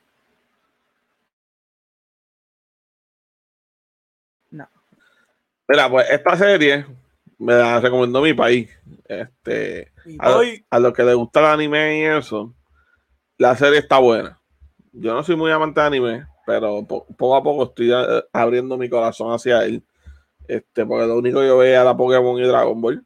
No. 4.50 4.68
Mira, 5.68 5.88
pues 5.88 6.10
esta 6.10 6.36
serie 6.36 6.86
me 7.38 7.54
la 7.54 7.80
recomendó 7.80 8.20
mi 8.20 8.34
país. 8.34 8.70
Este, 9.06 9.92
a, 10.18 10.40
a 10.70 10.78
los 10.78 10.92
que 10.92 11.02
les 11.04 11.14
gusta 11.14 11.40
el 11.40 11.46
anime 11.46 11.98
y 12.00 12.04
eso, 12.04 12.54
la 13.38 13.56
serie 13.56 13.78
está 13.78 13.98
buena. 13.98 14.38
Yo 14.92 15.14
no 15.14 15.22
soy 15.22 15.36
muy 15.36 15.50
amante 15.50 15.80
de 15.80 15.86
anime, 15.86 16.26
pero 16.46 16.84
po- 16.86 17.06
poco 17.16 17.36
a 17.36 17.42
poco 17.42 17.64
estoy 17.64 17.92
eh, 17.92 18.22
abriendo 18.32 18.76
mi 18.76 18.88
corazón 18.88 19.32
hacia 19.32 19.64
él. 19.64 19.82
Este, 20.48 20.84
porque 20.84 21.06
lo 21.06 21.16
único 21.18 21.40
que 21.40 21.46
yo 21.46 21.58
veía 21.58 21.80
era 21.80 21.96
Pokémon 21.96 22.38
y 22.38 22.46
Dragon 22.46 22.80
Ball. 22.80 23.04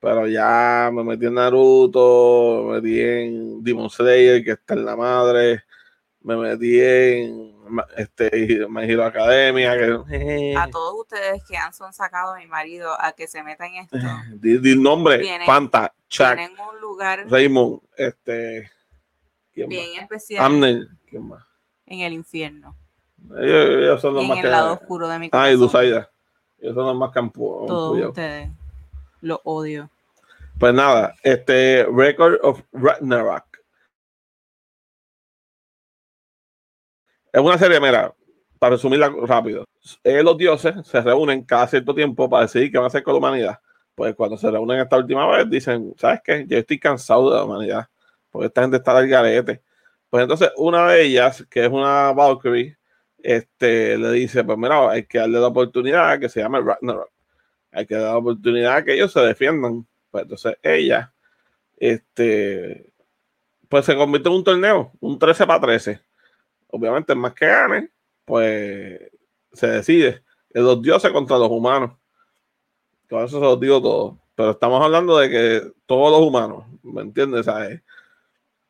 Pero 0.00 0.26
ya 0.28 0.90
me 0.92 1.02
metí 1.02 1.24
en 1.26 1.34
Naruto, 1.34 2.64
me 2.68 2.80
metí 2.80 3.00
en 3.00 3.64
Demon 3.64 3.88
Slayer, 3.88 4.44
que 4.44 4.50
está 4.52 4.74
en 4.74 4.84
la 4.84 4.96
madre. 4.96 5.62
Me 6.20 6.36
metí 6.36 6.78
en 6.80 7.54
este, 7.96 8.66
My 8.68 8.84
Hero 8.84 9.04
Academia. 9.04 9.74
Que, 10.08 10.54
A 10.58 10.68
todos 10.68 11.00
ustedes 11.00 11.42
que 11.48 11.56
han 11.56 11.72
son 11.72 11.92
sacado 11.94 12.34
a 12.34 12.38
mi 12.38 12.46
marido 12.46 12.92
a 12.98 13.12
que 13.12 13.26
se 13.26 13.42
metan 13.42 13.72
en 13.74 13.84
esto, 13.84 13.96
di, 14.34 14.58
di 14.58 14.72
el 14.72 14.82
nombre, 14.82 15.18
Tienen- 15.20 15.46
Fanta, 15.46 15.94
Chuck, 16.08 16.34
tienen 16.34 16.52
un 16.60 16.80
lugar 16.80 17.24
Raymond, 17.28 17.80
este, 17.96 18.70
¿quién 19.52 19.68
más? 19.68 19.76
bien 19.78 20.02
especial 20.02 20.44
Amner, 20.44 20.86
¿quién 21.08 21.26
más? 21.28 21.42
En 21.86 22.00
el 22.00 22.12
infierno. 22.12 22.76
Ellos, 23.38 23.66
ellos 23.68 24.00
son 24.00 24.14
los 24.14 24.22
en 24.22 24.28
más 24.28 24.38
el 24.38 24.44
que. 24.44 24.50
lado 24.50 24.74
oscuro 24.74 25.08
de 25.08 25.18
mi 25.18 25.26
Ah, 25.26 25.30
corazón. 25.30 25.60
Dusaida. 25.60 26.10
Ellos 26.58 26.74
son 26.74 26.86
los 26.86 26.96
más 26.96 27.10
campos. 27.12 27.66
todos 27.66 27.98
ustedes. 28.08 28.50
Los 29.20 29.38
odio. 29.44 29.90
Pues 30.58 30.72
nada, 30.74 31.14
este 31.22 31.86
Record 31.92 32.38
of 32.42 32.60
Ragnarok. 32.72 33.44
Es 37.32 37.40
una 37.40 37.58
serie, 37.58 37.80
mira, 37.80 38.14
para 38.58 38.76
resumirla 38.76 39.12
rápido. 39.26 39.64
Eh, 40.04 40.22
los 40.22 40.36
dioses 40.38 40.86
se 40.86 41.00
reúnen 41.00 41.42
cada 41.42 41.66
cierto 41.66 41.94
tiempo 41.94 42.28
para 42.30 42.42
decidir 42.42 42.70
qué 42.70 42.78
van 42.78 42.84
a 42.84 42.86
hacer 42.86 43.02
con 43.02 43.14
la 43.14 43.18
humanidad. 43.18 43.58
Pues 43.94 44.14
cuando 44.14 44.36
se 44.36 44.50
reúnen 44.50 44.78
esta 44.80 44.96
última 44.96 45.26
vez, 45.26 45.48
dicen, 45.50 45.94
¿sabes 45.96 46.20
qué? 46.24 46.44
Yo 46.46 46.58
estoy 46.58 46.78
cansado 46.78 47.30
de 47.30 47.36
la 47.36 47.44
humanidad, 47.44 47.88
porque 48.30 48.46
esta 48.46 48.62
gente 48.62 48.76
está 48.76 48.98
del 49.00 49.08
garete. 49.08 49.62
Pues 50.14 50.22
entonces 50.22 50.52
una 50.58 50.92
de 50.92 51.06
ellas, 51.06 51.44
que 51.50 51.64
es 51.64 51.72
una 51.72 52.12
Valkyrie, 52.12 52.78
este, 53.18 53.98
le 53.98 54.12
dice, 54.12 54.44
pues 54.44 54.56
mira, 54.56 54.88
hay 54.88 55.06
que 55.06 55.18
darle 55.18 55.40
la 55.40 55.48
oportunidad 55.48 56.20
que 56.20 56.28
se 56.28 56.38
llame 56.38 56.60
Ragnarok. 56.60 57.10
Hay 57.72 57.84
que 57.84 57.96
darle 57.96 58.10
la 58.10 58.18
oportunidad 58.18 58.84
que 58.84 58.94
ellos 58.94 59.12
se 59.12 59.18
defiendan. 59.18 59.84
Pues 60.12 60.22
entonces 60.22 60.56
ella, 60.62 61.12
este, 61.76 62.92
pues 63.68 63.86
se 63.86 63.96
convierte 63.96 64.28
en 64.28 64.36
un 64.36 64.44
torneo, 64.44 64.92
un 65.00 65.18
13 65.18 65.48
para 65.48 65.60
13. 65.62 66.00
Obviamente, 66.68 67.12
más 67.16 67.34
que 67.34 67.46
gane, 67.46 67.90
pues 68.24 69.00
se 69.52 69.66
decide. 69.66 70.22
Los 70.50 70.80
dioses 70.80 71.10
contra 71.10 71.38
los 71.38 71.50
humanos. 71.50 71.90
Con 73.10 73.24
eso 73.24 73.40
se 73.40 73.44
los 73.44 73.58
digo 73.58 73.82
todo. 73.82 74.20
Pero 74.36 74.52
estamos 74.52 74.80
hablando 74.80 75.18
de 75.18 75.28
que 75.28 75.72
todos 75.86 76.12
los 76.12 76.20
humanos, 76.20 76.66
¿me 76.84 77.02
entiendes? 77.02 77.46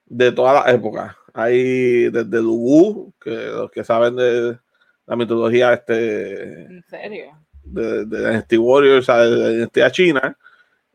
De 0.07 0.33
todas 0.33 0.65
las 0.65 0.75
épocas. 0.75 1.15
Hay 1.35 2.11
desde 2.11 2.41
Lubu, 2.41 3.13
que 3.21 3.31
los 3.31 3.71
que 3.71 3.83
saben 3.83 4.15
de 4.15 4.59
la 5.05 5.17
mitología 5.17 5.75
este, 5.75 6.63
¿En 6.63 6.85
serio? 6.85 7.39
de, 7.65 8.07
de 8.07 8.19
Dynasty 8.19 8.57
Warriors, 8.57 9.07
¿sabes? 9.07 9.31
de 9.31 9.37
la 9.37 9.49
dinastía 9.49 9.91
china, 9.91 10.39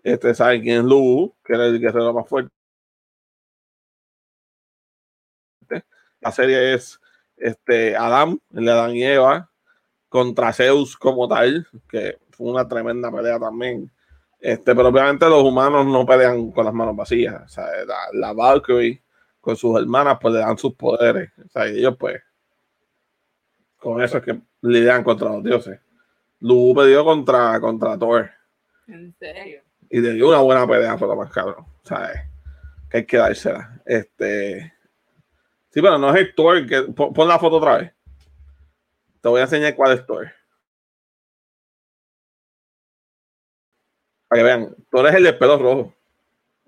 este, 0.02 0.34
saben 0.34 0.62
quién 0.62 0.80
es 0.80 0.86
Lubu, 0.86 1.36
que 1.44 1.54
era 1.54 1.66
el 1.66 1.80
guerrero 1.80 2.14
más 2.14 2.28
fuerte. 2.28 2.52
La 6.22 6.32
serie 6.32 6.74
es 6.74 7.00
este, 7.36 7.96
Adam, 7.96 8.40
el 8.54 8.66
de 8.66 8.72
Adán 8.72 8.96
y 8.96 9.04
Eva, 9.04 9.50
contra 10.08 10.54
Zeus 10.54 10.96
como 10.98 11.28
tal, 11.28 11.68
que 11.90 12.18
fue 12.32 12.50
una 12.50 12.68
tremenda 12.68 13.12
pelea 13.12 13.40
también. 13.40 13.92
Este, 14.40 14.74
pero 14.74 14.88
obviamente 14.88 15.28
los 15.28 15.44
humanos 15.44 15.86
no 15.86 16.06
pelean 16.06 16.52
con 16.52 16.64
las 16.66 16.74
manos 16.74 16.96
vacías. 16.96 17.44
O 17.44 17.48
sea, 17.50 17.66
la, 17.86 17.98
la 18.14 18.34
Valkyrie 18.34 19.02
con 19.50 19.58
sus 19.58 19.80
hermanas 19.80 20.20
pues 20.22 20.36
le 20.36 20.42
dan 20.42 20.58
sus 20.58 20.76
poderes. 20.76 21.32
O 21.44 21.50
sea, 21.50 21.68
y 21.68 21.80
ellos 21.80 21.96
pues 21.98 22.22
con 23.78 24.02
eso 24.02 24.18
es 24.18 24.24
que 24.24 24.40
lidian 24.62 25.04
contra 25.04 25.30
los 25.30 25.44
dioses. 25.44 25.80
Lubu 26.40 26.76
peleó 26.76 27.04
contra, 27.04 27.60
contra 27.60 27.98
Thor 27.98 28.30
¿En 28.88 29.14
serio? 29.18 29.64
y 29.90 30.00
le 30.00 30.14
dio 30.14 30.30
una 30.30 30.40
buena 30.40 30.68
pelea, 30.68 30.96
lo 30.96 31.16
más 31.16 31.32
cabrón. 31.32 31.66
¿Sabes? 31.84 32.22
Que 32.90 32.98
hay 32.98 33.06
que 33.06 33.18
dársela. 33.18 33.82
Este. 33.86 34.72
Sí, 35.72 35.82
pero 35.82 35.98
no 35.98 36.14
es 36.14 36.22
el 36.22 36.36
Thor. 36.36 36.66
Que, 36.68 36.84
pon, 36.84 37.12
pon 37.12 37.28
la 37.28 37.40
foto 37.40 37.56
otra 37.56 37.78
vez. 37.78 37.94
Te 39.22 39.30
voy 39.30 39.40
a 39.40 39.46
enseñar 39.46 39.76
cuál 39.76 39.94
es 39.94 40.06
Thor. 40.06 40.32
Para 44.28 44.40
que 44.40 44.44
vean, 44.44 44.76
Thor 44.92 45.08
es 45.08 45.16
el 45.16 45.24
de 45.24 45.34
pelo 45.34 45.58
rojo. 45.58 45.96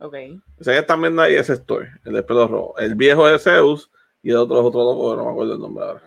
Ok. 0.02 0.16
Ese 0.60 0.72
que 0.72 0.78
están 0.80 1.00
viendo 1.00 1.22
ahí 1.22 1.36
ese 1.36 1.54
es 1.54 1.66
Thor, 1.66 1.88
el 2.04 2.14
de 2.14 2.24
pelo 2.24 2.48
rojo. 2.48 2.80
El 2.80 2.96
viejo 2.96 3.30
es 3.30 3.44
Zeus 3.44 3.92
y 4.24 4.32
el 4.32 4.38
otro 4.38 4.60
es 4.60 4.66
otro 4.66 4.84
loco, 4.84 5.16
no 5.16 5.26
me 5.26 5.32
acuerdo 5.32 5.54
el 5.54 5.60
nombre 5.60 5.86
ahora. 5.86 6.02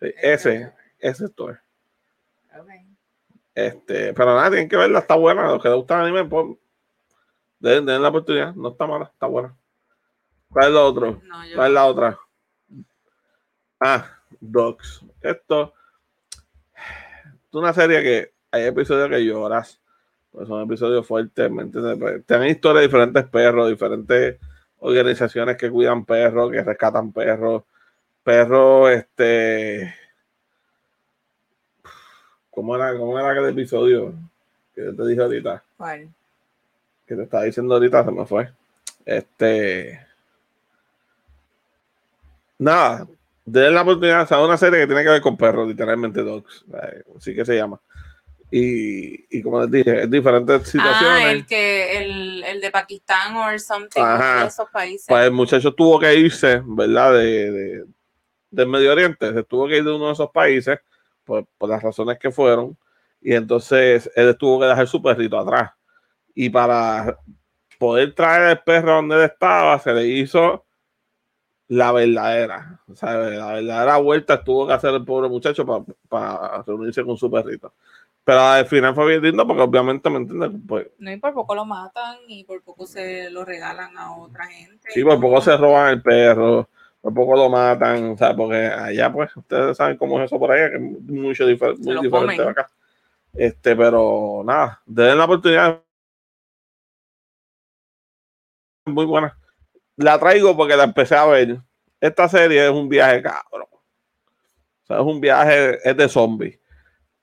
Sí, 0.00 0.14
ese, 0.22 0.72
ese 1.00 1.24
es 1.24 1.34
Thor. 1.34 1.60
Ok. 2.56 2.68
Este, 3.52 4.14
pero 4.14 4.36
nada, 4.36 4.50
tienen 4.50 4.68
que 4.68 4.76
verla, 4.76 5.00
está 5.00 5.16
buena. 5.16 5.48
Los 5.48 5.60
que 5.60 5.68
les 5.68 5.76
gusta 5.76 5.96
el 5.96 6.02
anime, 6.02 6.24
pues 6.26 6.56
den, 7.58 7.84
den 7.86 8.02
la 8.02 8.08
oportunidad, 8.08 8.54
no 8.54 8.68
está 8.68 8.86
mala, 8.86 9.06
está 9.12 9.26
buena. 9.26 9.56
¿Cuál 10.48 10.66
es 10.68 10.72
la 10.72 10.82
otra? 10.82 11.10
No, 11.10 11.46
yo 11.46 11.56
¿Cuál 11.56 11.66
es 11.66 11.74
la 11.74 11.86
otra? 11.86 12.18
Ah, 13.80 14.06
Dogs. 14.40 15.04
Esto 15.20 15.74
es 16.76 17.54
una 17.54 17.72
serie 17.72 18.00
que 18.00 18.34
hay 18.52 18.64
episodios 18.66 19.08
que 19.08 19.24
lloras. 19.24 19.80
Pues 20.34 20.48
son 20.48 20.62
episodios 20.62 21.06
fuertes, 21.06 21.50
¿me 21.50 21.62
entiendes? 21.62 21.96
Pues, 21.98 22.26
tienen 22.26 22.48
historias 22.48 22.80
de 22.80 22.86
diferentes 22.88 23.24
perros, 23.26 23.68
diferentes 23.68 24.38
organizaciones 24.80 25.56
que 25.56 25.70
cuidan 25.70 26.04
perros, 26.04 26.50
que 26.50 26.62
rescatan 26.62 27.12
perros. 27.12 27.62
Perros, 28.24 28.90
este. 28.90 29.94
¿Cómo 32.50 32.74
era, 32.74 32.96
cómo 32.96 33.18
era 33.18 33.30
aquel 33.30 33.50
episodio 33.50 34.12
que 34.74 34.84
yo 34.84 34.96
te 34.96 35.06
dije 35.06 35.22
ahorita? 35.22 35.62
¿Cuál? 35.76 36.08
que 37.06 37.14
te 37.14 37.22
estaba 37.22 37.44
diciendo 37.44 37.74
ahorita, 37.74 38.04
se 38.04 38.10
me 38.10 38.26
fue. 38.26 38.50
Este. 39.04 40.00
Nada, 42.58 43.06
den 43.44 43.74
la 43.74 43.82
oportunidad, 43.82 44.26
sea, 44.26 44.42
una 44.42 44.56
serie 44.56 44.80
que 44.80 44.86
tiene 44.86 45.02
que 45.02 45.10
ver 45.10 45.20
con 45.20 45.36
perros, 45.36 45.68
literalmente 45.68 46.22
dogs, 46.22 46.64
así 47.16 47.34
que 47.34 47.44
se 47.44 47.56
llama. 47.56 47.80
Y, 48.56 49.26
y 49.36 49.42
como 49.42 49.60
les 49.62 49.70
dije, 49.70 50.02
es 50.02 50.10
diferentes 50.10 50.60
Ah, 50.62 50.64
situaciones. 50.64 51.24
el 51.32 51.44
que, 51.46 51.96
el, 51.98 52.44
el 52.44 52.60
de 52.60 52.70
Pakistán 52.70 53.34
o 53.36 53.58
something, 53.58 54.00
Ajá. 54.00 54.42
de 54.42 54.46
esos 54.46 54.70
países. 54.70 55.06
Pues 55.08 55.24
el 55.24 55.32
muchacho 55.32 55.74
tuvo 55.74 55.98
que 55.98 56.14
irse, 56.14 56.62
¿verdad? 56.64 57.14
De, 57.14 57.50
de- 57.50 57.84
del 58.50 58.68
Medio 58.68 58.92
Oriente, 58.92 59.32
se 59.34 59.42
tuvo 59.42 59.66
que 59.66 59.78
ir 59.78 59.84
de 59.84 59.90
uno 59.92 60.06
de 60.06 60.12
esos 60.12 60.30
países, 60.30 60.78
por, 61.24 61.44
por 61.58 61.68
las 61.68 61.82
razones 61.82 62.16
que 62.20 62.30
fueron, 62.30 62.78
y 63.20 63.34
entonces 63.34 64.08
él 64.14 64.36
tuvo 64.38 64.60
que 64.60 64.66
dejar 64.66 64.86
su 64.86 65.02
perrito 65.02 65.36
atrás. 65.36 65.72
Y 66.32 66.48
para 66.50 67.18
poder 67.80 68.14
traer 68.14 68.50
el 68.50 68.58
perro 68.60 68.94
donde 68.94 69.16
él 69.16 69.22
estaba, 69.22 69.76
se 69.80 69.92
le 69.92 70.06
hizo 70.06 70.64
la 71.74 71.92
verdadera. 71.92 72.80
O 72.90 72.94
sea, 72.94 73.14
la 73.14 73.52
verdadera 73.54 73.96
vuelta 73.98 74.42
tuvo 74.44 74.66
que 74.66 74.72
hacer 74.74 74.94
el 74.94 75.04
pobre 75.04 75.28
muchacho 75.28 75.64
para 76.08 76.62
reunirse 76.66 77.04
con 77.04 77.16
su 77.16 77.30
perrito. 77.30 77.72
Pero 78.24 78.40
al 78.40 78.66
final 78.66 78.94
fue 78.94 79.06
bien 79.08 79.22
lindo 79.22 79.46
porque 79.46 79.62
obviamente, 79.62 80.08
¿me 80.08 80.16
entiendes? 80.18 80.50
Pues, 80.66 80.86
No, 80.98 81.12
y 81.12 81.16
por 81.18 81.34
poco 81.34 81.54
lo 81.54 81.64
matan 81.66 82.16
y 82.26 82.44
por 82.44 82.62
poco 82.62 82.86
se 82.86 83.30
lo 83.30 83.44
regalan 83.44 83.96
a 83.98 84.16
otra 84.16 84.46
gente. 84.46 84.88
Sí, 84.90 85.02
por 85.04 85.20
poco 85.20 85.40
se 85.42 85.56
roban 85.56 85.90
el 85.90 86.02
perro, 86.02 86.68
por 87.02 87.12
poco 87.12 87.36
lo 87.36 87.50
matan, 87.50 88.12
o 88.12 88.16
sea, 88.16 88.34
porque 88.34 88.56
allá, 88.66 89.12
pues, 89.12 89.36
ustedes 89.36 89.76
saben 89.76 89.98
cómo 89.98 90.18
es 90.20 90.26
eso 90.26 90.38
por 90.38 90.52
allá, 90.52 90.70
que 90.70 90.76
es 90.76 90.82
mucho 91.02 91.46
difer- 91.46 91.76
muy 91.78 92.02
diferente 92.02 92.42
de 92.42 92.48
acá. 92.48 92.70
Este, 93.34 93.76
pero 93.76 94.42
nada, 94.44 94.80
den 94.86 95.18
la 95.18 95.24
oportunidad. 95.24 95.82
Muy 98.86 99.04
buena. 99.06 99.36
La 99.96 100.18
traigo 100.18 100.56
porque 100.56 100.76
la 100.76 100.84
empecé 100.84 101.14
a 101.14 101.26
ver. 101.26 101.60
Esta 102.00 102.28
serie 102.28 102.64
es 102.64 102.70
un 102.70 102.88
viaje 102.88 103.22
cabrón. 103.22 103.68
O 103.72 104.86
sea, 104.86 104.98
es 104.98 105.02
un 105.04 105.20
viaje, 105.20 105.78
es 105.88 105.96
de 105.96 106.08
zombies. 106.08 106.58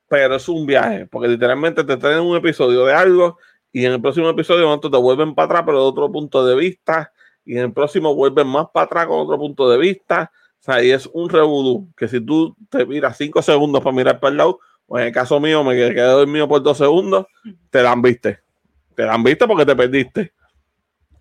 Pero 0.07 0.35
es 0.35 0.49
un 0.49 0.65
viaje, 0.65 1.05
porque 1.05 1.27
literalmente 1.27 1.83
te 1.83 1.97
traen 1.97 2.19
un 2.19 2.35
episodio 2.35 2.85
de 2.85 2.93
algo 2.93 3.37
y 3.71 3.85
en 3.85 3.93
el 3.93 4.01
próximo 4.01 4.29
episodio 4.29 4.65
nosotros 4.65 4.91
te 4.91 4.97
vuelven 4.97 5.33
para 5.33 5.45
atrás, 5.45 5.63
pero 5.65 5.77
de 5.79 5.85
otro 5.85 6.11
punto 6.11 6.45
de 6.45 6.55
vista 6.55 7.13
y 7.45 7.57
en 7.57 7.65
el 7.65 7.73
próximo 7.73 8.13
vuelven 8.15 8.47
más 8.47 8.67
para 8.73 8.85
atrás 8.85 9.07
con 9.07 9.19
otro 9.19 9.37
punto 9.37 9.69
de 9.69 9.77
vista. 9.77 10.31
O 10.59 10.63
sea, 10.63 10.83
y 10.83 10.91
es 10.91 11.09
un 11.13 11.29
revolú 11.29 11.89
que 11.95 12.07
si 12.07 12.21
tú 12.21 12.55
te 12.69 12.85
miras 12.85 13.17
cinco 13.17 13.41
segundos 13.41 13.81
para 13.81 13.95
mirar 13.95 14.19
para 14.19 14.31
el 14.31 14.37
lado, 14.37 14.59
o 14.85 14.99
en 14.99 15.07
el 15.07 15.13
caso 15.13 15.39
mío 15.39 15.63
me 15.63 15.75
quedé 15.75 16.01
dormido 16.01 16.47
por 16.47 16.61
dos 16.61 16.77
segundos, 16.77 17.25
te 17.69 17.81
dan 17.81 18.01
viste. 18.01 18.39
Te 18.95 19.03
dan 19.03 19.23
viste 19.23 19.47
porque 19.47 19.65
te 19.65 19.75
perdiste. 19.75 20.33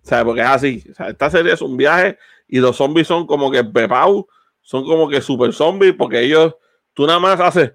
O 0.03 0.07
sea, 0.07 0.25
porque 0.25 0.41
es 0.41 0.47
así. 0.47 0.83
O 0.99 1.03
esta 1.03 1.29
serie 1.29 1.53
es 1.53 1.61
un 1.61 1.77
viaje 1.77 2.17
y 2.47 2.59
los 2.59 2.75
zombies 2.75 3.07
son 3.07 3.27
como 3.27 3.51
que 3.51 3.63
Pepau, 3.63 4.27
son 4.61 4.85
como 4.85 5.07
que 5.09 5.21
super 5.21 5.53
zombies 5.53 5.95
porque 5.97 6.21
ellos, 6.21 6.55
tú 6.93 7.05
nada 7.05 7.19
más 7.19 7.39
haces 7.39 7.73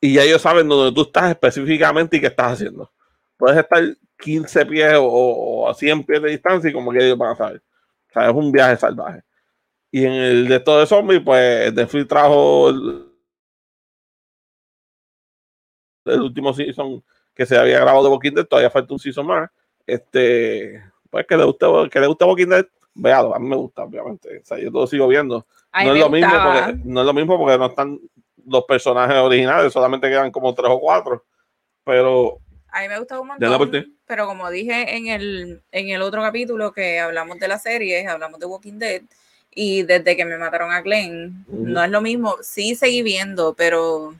y 0.00 0.14
ya 0.14 0.22
ellos 0.22 0.40
saben 0.40 0.68
dónde 0.68 0.94
tú 0.94 1.02
estás 1.02 1.30
específicamente 1.30 2.16
y 2.16 2.20
qué 2.20 2.28
estás 2.28 2.52
haciendo. 2.52 2.90
Puedes 3.36 3.58
estar 3.58 3.82
15 4.18 4.66
pies 4.66 4.94
o, 4.98 5.68
a 5.68 5.74
100 5.74 6.04
pies 6.04 6.22
de 6.22 6.30
distancia 6.30 6.70
y 6.70 6.72
como 6.72 6.90
que 6.92 7.04
ellos 7.04 7.18
van 7.18 7.32
a 7.32 7.36
saber. 7.36 7.62
O 8.08 8.12
sea, 8.12 8.30
es 8.30 8.34
un 8.34 8.50
viaje 8.50 8.76
salvaje. 8.76 9.22
Y 9.90 10.04
en 10.04 10.12
el 10.12 10.48
de 10.48 10.56
estos 10.56 10.80
de 10.80 10.86
zombies, 10.86 11.20
pues 11.24 11.72
Netflix 11.74 12.08
trajo 12.08 12.70
el, 12.70 13.06
el 16.06 16.20
último 16.22 16.54
season 16.54 17.04
que 17.34 17.44
se 17.44 17.58
había 17.58 17.80
grabado 17.80 18.04
de 18.04 18.10
Walking 18.10 18.32
Dead, 18.32 18.46
todavía 18.46 18.70
falta 18.70 18.94
un 18.94 19.00
season 19.00 19.26
más. 19.26 19.50
Este, 19.86 20.82
pues 21.10 21.26
que 21.26 21.36
le 21.36 21.44
guste, 21.44 21.66
que 21.90 22.00
le 22.00 22.06
guste 22.06 22.24
Walking 22.24 22.46
Dead, 22.46 22.66
veado, 22.94 23.34
a 23.34 23.38
mí 23.38 23.48
me 23.48 23.56
gusta, 23.56 23.82
obviamente. 23.82 24.38
O 24.38 24.44
sea, 24.44 24.58
yo 24.58 24.70
todo 24.70 24.86
sigo 24.86 25.08
viendo. 25.08 25.46
No 25.72 25.94
es, 25.94 26.00
lo 26.00 26.10
mismo 26.10 26.30
porque, 26.30 26.80
no 26.84 27.00
es 27.00 27.06
lo 27.06 27.12
mismo 27.12 27.38
porque 27.38 27.58
no 27.58 27.66
están 27.66 28.00
los 28.46 28.64
personajes 28.64 29.16
originales, 29.16 29.72
solamente 29.72 30.08
quedan 30.08 30.30
como 30.30 30.54
tres 30.54 30.70
o 30.70 30.80
cuatro. 30.80 31.24
Pero. 31.84 32.38
A 32.72 32.82
mí 32.82 32.88
me 32.88 32.98
gusta 32.98 33.20
un 33.20 33.28
montón. 33.28 33.96
Pero 34.06 34.26
como 34.26 34.50
dije 34.50 34.96
en 34.96 35.08
el, 35.08 35.62
en 35.72 35.88
el 35.90 36.02
otro 36.02 36.22
capítulo 36.22 36.72
que 36.72 37.00
hablamos 37.00 37.38
de 37.38 37.48
la 37.48 37.58
serie, 37.58 38.06
hablamos 38.06 38.38
de 38.40 38.46
Walking 38.46 38.78
Dead, 38.78 39.02
y 39.52 39.82
desde 39.82 40.16
que 40.16 40.24
me 40.24 40.38
mataron 40.38 40.72
a 40.72 40.80
Glenn, 40.80 41.44
no 41.48 41.82
es 41.82 41.90
lo 41.90 42.00
mismo. 42.00 42.36
Sí 42.42 42.74
seguí 42.74 43.02
viendo, 43.02 43.54
pero 43.54 44.14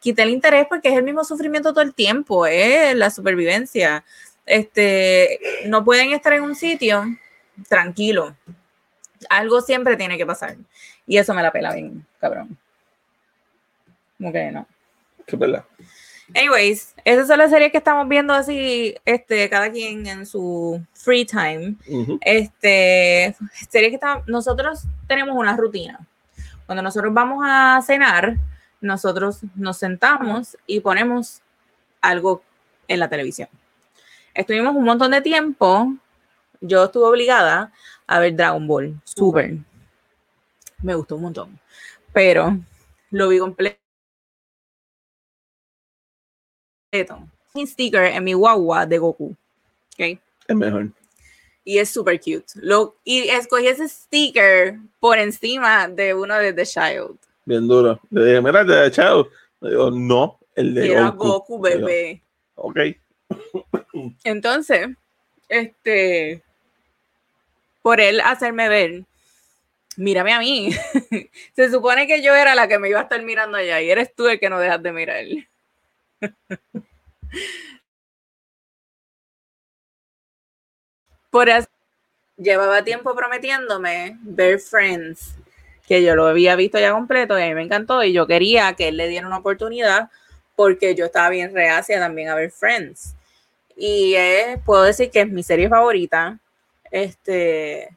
quité 0.00 0.22
el 0.22 0.30
interés 0.30 0.66
porque 0.68 0.88
es 0.88 0.96
el 0.96 1.04
mismo 1.04 1.24
sufrimiento 1.24 1.72
todo 1.72 1.82
el 1.82 1.94
tiempo, 1.94 2.46
es 2.46 2.94
la 2.96 3.10
supervivencia. 3.10 4.04
Este, 4.46 5.40
no 5.66 5.84
pueden 5.84 6.12
estar 6.12 6.32
en 6.32 6.42
un 6.42 6.54
sitio 6.54 7.04
tranquilo. 7.68 8.36
Algo 9.28 9.60
siempre 9.60 9.96
tiene 9.96 10.16
que 10.16 10.26
pasar. 10.26 10.56
Y 11.06 11.18
eso 11.18 11.34
me 11.34 11.42
la 11.42 11.52
pela 11.52 11.74
bien, 11.74 12.06
cabrón. 12.20 12.56
Como 14.16 14.32
que 14.32 14.50
no. 14.50 14.66
Qué 15.26 15.36
pela. 15.36 15.66
Anyways, 16.34 16.94
esas 17.04 17.28
son 17.28 17.38
las 17.38 17.50
series 17.50 17.70
que 17.70 17.78
estamos 17.78 18.08
viendo 18.08 18.32
así, 18.32 18.96
este, 19.04 19.48
cada 19.48 19.70
quien 19.70 20.06
en 20.06 20.26
su 20.26 20.84
free 20.92 21.24
time. 21.24 21.76
Este, 22.20 23.36
series 23.68 23.90
que 23.90 23.94
estamos, 23.96 24.26
nosotros 24.26 24.84
tenemos 25.06 25.36
una 25.36 25.56
rutina. 25.56 26.00
Cuando 26.66 26.82
nosotros 26.82 27.14
vamos 27.14 27.44
a 27.46 27.80
cenar, 27.82 28.36
nosotros 28.80 29.40
nos 29.54 29.78
sentamos 29.78 30.56
y 30.66 30.80
ponemos 30.80 31.42
algo 32.00 32.42
en 32.88 32.98
la 33.00 33.08
televisión. 33.08 33.48
Estuvimos 34.36 34.74
un 34.74 34.84
montón 34.84 35.10
de 35.10 35.20
tiempo, 35.20 35.94
yo 36.60 36.84
estuve 36.84 37.06
obligada 37.06 37.72
a 38.06 38.20
ver 38.20 38.36
Dragon 38.36 38.66
Ball, 38.66 38.94
super. 39.04 39.56
Me 40.82 40.94
gustó 40.94 41.16
un 41.16 41.22
montón, 41.22 41.58
pero 42.12 42.58
lo 43.10 43.28
vi 43.28 43.38
completo. 43.38 43.78
Un 47.54 47.66
sticker 47.66 48.04
en 48.04 48.24
mi 48.24 48.34
guagua 48.34 48.86
de 48.86 48.98
Goku. 48.98 49.34
¿okay? 49.94 50.18
Es 50.46 50.56
mejor. 50.56 50.88
Y 51.64 51.78
es 51.78 51.88
super 51.90 52.18
cute. 52.20 52.46
Lo, 52.56 52.96
y 53.04 53.28
escogí 53.28 53.66
ese 53.66 53.88
sticker 53.88 54.78
por 55.00 55.18
encima 55.18 55.88
de 55.88 56.14
uno 56.14 56.36
de 56.36 56.52
The 56.52 56.64
Child 56.64 57.18
bien 57.46 57.66
duro. 57.66 57.98
Le 58.10 58.24
dije, 58.26 58.42
mira, 58.42 58.90
Chao. 58.90 59.28
Me 59.60 59.70
dijo, 59.70 59.90
no, 59.90 60.38
el 60.54 60.74
de 60.74 60.92
Era 60.92 61.08
Goku, 61.10 61.58
bebé. 61.58 62.22
ok. 62.56 62.78
Entonces, 64.24 64.88
este, 65.48 66.42
por 67.82 68.00
él 68.00 68.20
hacerme 68.20 68.68
ver, 68.68 69.04
mírame 69.96 70.32
a 70.32 70.40
mí. 70.40 70.70
Se 71.56 71.70
supone 71.70 72.06
que 72.06 72.22
yo 72.22 72.34
era 72.34 72.54
la 72.54 72.68
que 72.68 72.78
me 72.78 72.88
iba 72.88 73.00
a 73.00 73.04
estar 73.04 73.22
mirando 73.22 73.56
allá 73.56 73.80
y 73.80 73.90
eres 73.90 74.14
tú 74.14 74.28
el 74.28 74.38
que 74.38 74.50
no 74.50 74.58
dejas 74.58 74.82
de 74.82 74.92
mirar. 74.92 75.24
por 81.30 81.48
eso 81.50 81.68
llevaba 82.38 82.82
tiempo 82.82 83.14
prometiéndome 83.14 84.16
ver 84.22 84.58
Friends 84.58 85.36
que 85.86 86.02
yo 86.02 86.14
lo 86.14 86.26
había 86.26 86.56
visto 86.56 86.78
ya 86.78 86.92
completo 86.92 87.38
y 87.38 87.42
a 87.42 87.46
mí 87.46 87.54
me 87.54 87.62
encantó 87.62 88.02
y 88.02 88.12
yo 88.12 88.26
quería 88.26 88.72
que 88.74 88.88
él 88.88 88.96
le 88.96 89.08
diera 89.08 89.26
una 89.26 89.38
oportunidad 89.38 90.10
porque 90.54 90.94
yo 90.94 91.04
estaba 91.04 91.28
bien 91.28 91.54
reacia 91.54 92.00
también 92.00 92.28
a 92.28 92.34
ver 92.34 92.50
Friends. 92.50 93.15
Y 93.76 94.14
puedo 94.64 94.84
decir 94.84 95.10
que 95.10 95.20
es 95.20 95.28
mi 95.28 95.42
serie 95.42 95.68
favorita. 95.68 96.38
Este, 96.90 97.94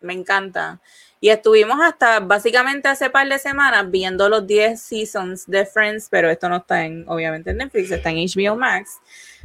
me 0.00 0.12
encanta. 0.12 0.80
Y 1.20 1.28
estuvimos 1.28 1.78
hasta 1.80 2.18
básicamente 2.20 2.88
hace 2.88 3.08
par 3.08 3.28
de 3.28 3.38
semanas 3.38 3.88
viendo 3.90 4.28
los 4.28 4.46
10 4.46 4.80
seasons 4.80 5.46
de 5.46 5.64
Friends, 5.64 6.08
pero 6.10 6.28
esto 6.28 6.48
no 6.48 6.56
está 6.56 6.84
en, 6.84 7.04
obviamente 7.08 7.50
en 7.50 7.58
Netflix, 7.58 7.92
está 7.92 8.10
en 8.10 8.26
HBO 8.26 8.56
Max. 8.56 8.98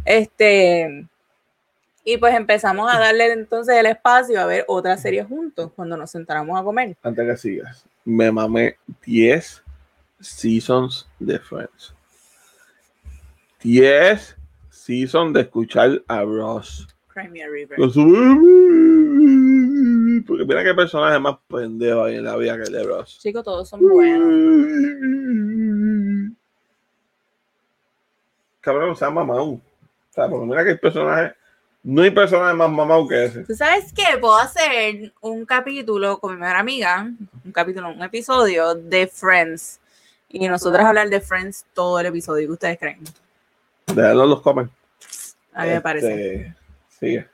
Este, 0.03 1.05
y 2.03 2.17
pues 2.17 2.33
empezamos 2.33 2.91
a 2.91 2.97
darle 2.97 3.31
entonces 3.31 3.75
el 3.75 3.85
espacio 3.85 4.41
a 4.41 4.45
ver 4.45 4.65
otra 4.67 4.97
serie 4.97 5.23
juntos 5.23 5.71
cuando 5.75 5.95
nos 5.95 6.09
sentáramos 6.09 6.59
a 6.59 6.63
comer. 6.63 6.95
Antes 7.03 7.27
que 7.27 7.37
sigas, 7.37 7.85
me 8.03 8.31
mamé 8.31 8.77
10 9.05 9.61
seasons 10.19 11.07
de 11.19 11.37
Friends. 11.37 11.93
10 13.61 14.36
seasons 14.87 15.33
de 15.33 15.41
escuchar 15.41 16.01
a 16.07 16.23
Ross. 16.23 16.87
Crimea 17.09 17.49
River. 17.49 17.77
Porque 20.25 20.45
mira 20.45 20.63
qué 20.63 20.73
personaje 20.73 21.19
más 21.19 21.35
pendejo 21.49 22.05
hay 22.05 22.15
en 22.15 22.23
la 22.23 22.37
vida 22.37 22.55
que 22.55 22.63
el 22.63 22.71
de 22.71 22.83
Ross. 22.83 23.19
Chicos, 23.21 23.43
todos 23.43 23.67
son 23.67 23.81
buenos. 23.81 24.31
Cabrón, 28.61 28.95
se 28.95 29.03
llama 29.03 29.25
Mau. 29.25 29.55
O 29.55 29.61
sea, 30.09 30.29
porque 30.29 30.45
mira 30.45 30.63
que 30.63 30.71
el 30.71 30.79
personaje 30.79 31.33
no 31.83 32.01
hay 32.01 32.11
personaje 32.11 32.53
más 32.53 32.71
mamado 32.71 33.09
que 33.09 33.25
ese. 33.25 33.43
¿Tú 33.43 33.55
sabes 33.55 33.91
qué? 33.91 34.17
Puedo 34.19 34.37
hacer 34.37 35.11
un 35.19 35.45
capítulo 35.45 36.17
con 36.19 36.33
mi 36.33 36.39
mejor 36.39 36.55
amiga, 36.55 37.11
un 37.43 37.51
capítulo, 37.51 37.89
un 37.89 38.03
episodio 38.03 38.73
de 38.73 39.05
Friends. 39.07 39.81
Y 40.29 40.47
nosotros 40.47 40.85
hablar 40.85 41.09
de 41.09 41.19
Friends 41.19 41.65
todo 41.73 41.99
el 41.99 42.05
episodio. 42.05 42.47
¿Qué 42.47 42.53
ustedes 42.53 42.79
creen? 42.79 42.99
Déjalo 43.87 44.25
los 44.25 44.41
comen. 44.41 44.69
A 45.53 45.63
mí 45.65 45.69
me 45.71 45.81
parece. 45.81 46.53
Sigue. 46.99 47.27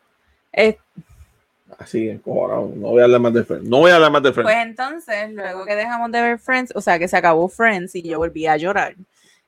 Así 1.78 2.10
es, 2.10 2.26
no 2.26 2.34
voy 2.34 3.02
a 3.02 3.06
hablar 3.06 3.20
más 3.20 3.34
de 3.34 3.44
Friends. 3.44 3.68
No 3.68 3.80
voy 3.80 3.92
a 3.92 3.96
hablar 3.96 4.12
más 4.12 4.24
de 4.24 4.32
Friends. 4.32 4.52
Pues 4.52 4.66
entonces, 4.66 5.34
luego 5.34 5.66
que 5.66 5.76
dejamos 5.76 6.12
de 6.12 6.22
ver 6.22 6.40
Friends, 6.40 6.72
o 6.76 6.82
sea, 6.82 7.00
que 7.00 7.08
se 7.08 7.18
acabó 7.18 7.50
Friends 7.50 7.96
y 7.96 8.04
yo 8.04 8.20
volví 8.20 8.46
a 8.46 8.58
llorar, 8.58 8.96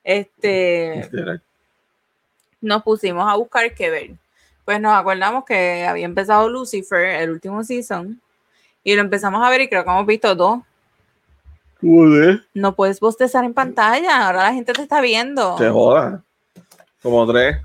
este, 0.02 1.08
nos 2.60 2.82
pusimos 2.82 3.30
a 3.30 3.36
buscar 3.36 3.72
qué 3.74 3.90
ver 3.90 4.10
pues 4.66 4.80
nos 4.80 4.94
acordamos 4.94 5.44
que 5.44 5.86
había 5.86 6.04
empezado 6.04 6.48
Lucifer, 6.50 7.22
el 7.22 7.30
último 7.30 7.62
season, 7.62 8.20
y 8.82 8.96
lo 8.96 9.00
empezamos 9.00 9.40
a 9.46 9.48
ver 9.48 9.60
y 9.60 9.68
creo 9.68 9.84
que 9.84 9.90
hemos 9.90 10.06
visto 10.06 10.34
dos. 10.34 10.58
¿Cómo 11.80 12.04
No 12.52 12.74
puedes 12.74 12.98
bostezar 12.98 13.44
en 13.44 13.54
pantalla, 13.54 14.26
ahora 14.26 14.42
la 14.42 14.52
gente 14.52 14.72
te 14.72 14.82
está 14.82 15.00
viendo. 15.00 15.56
Se 15.56 15.70
joda. 15.70 16.24
Como 17.02 17.26
tres. 17.26 17.58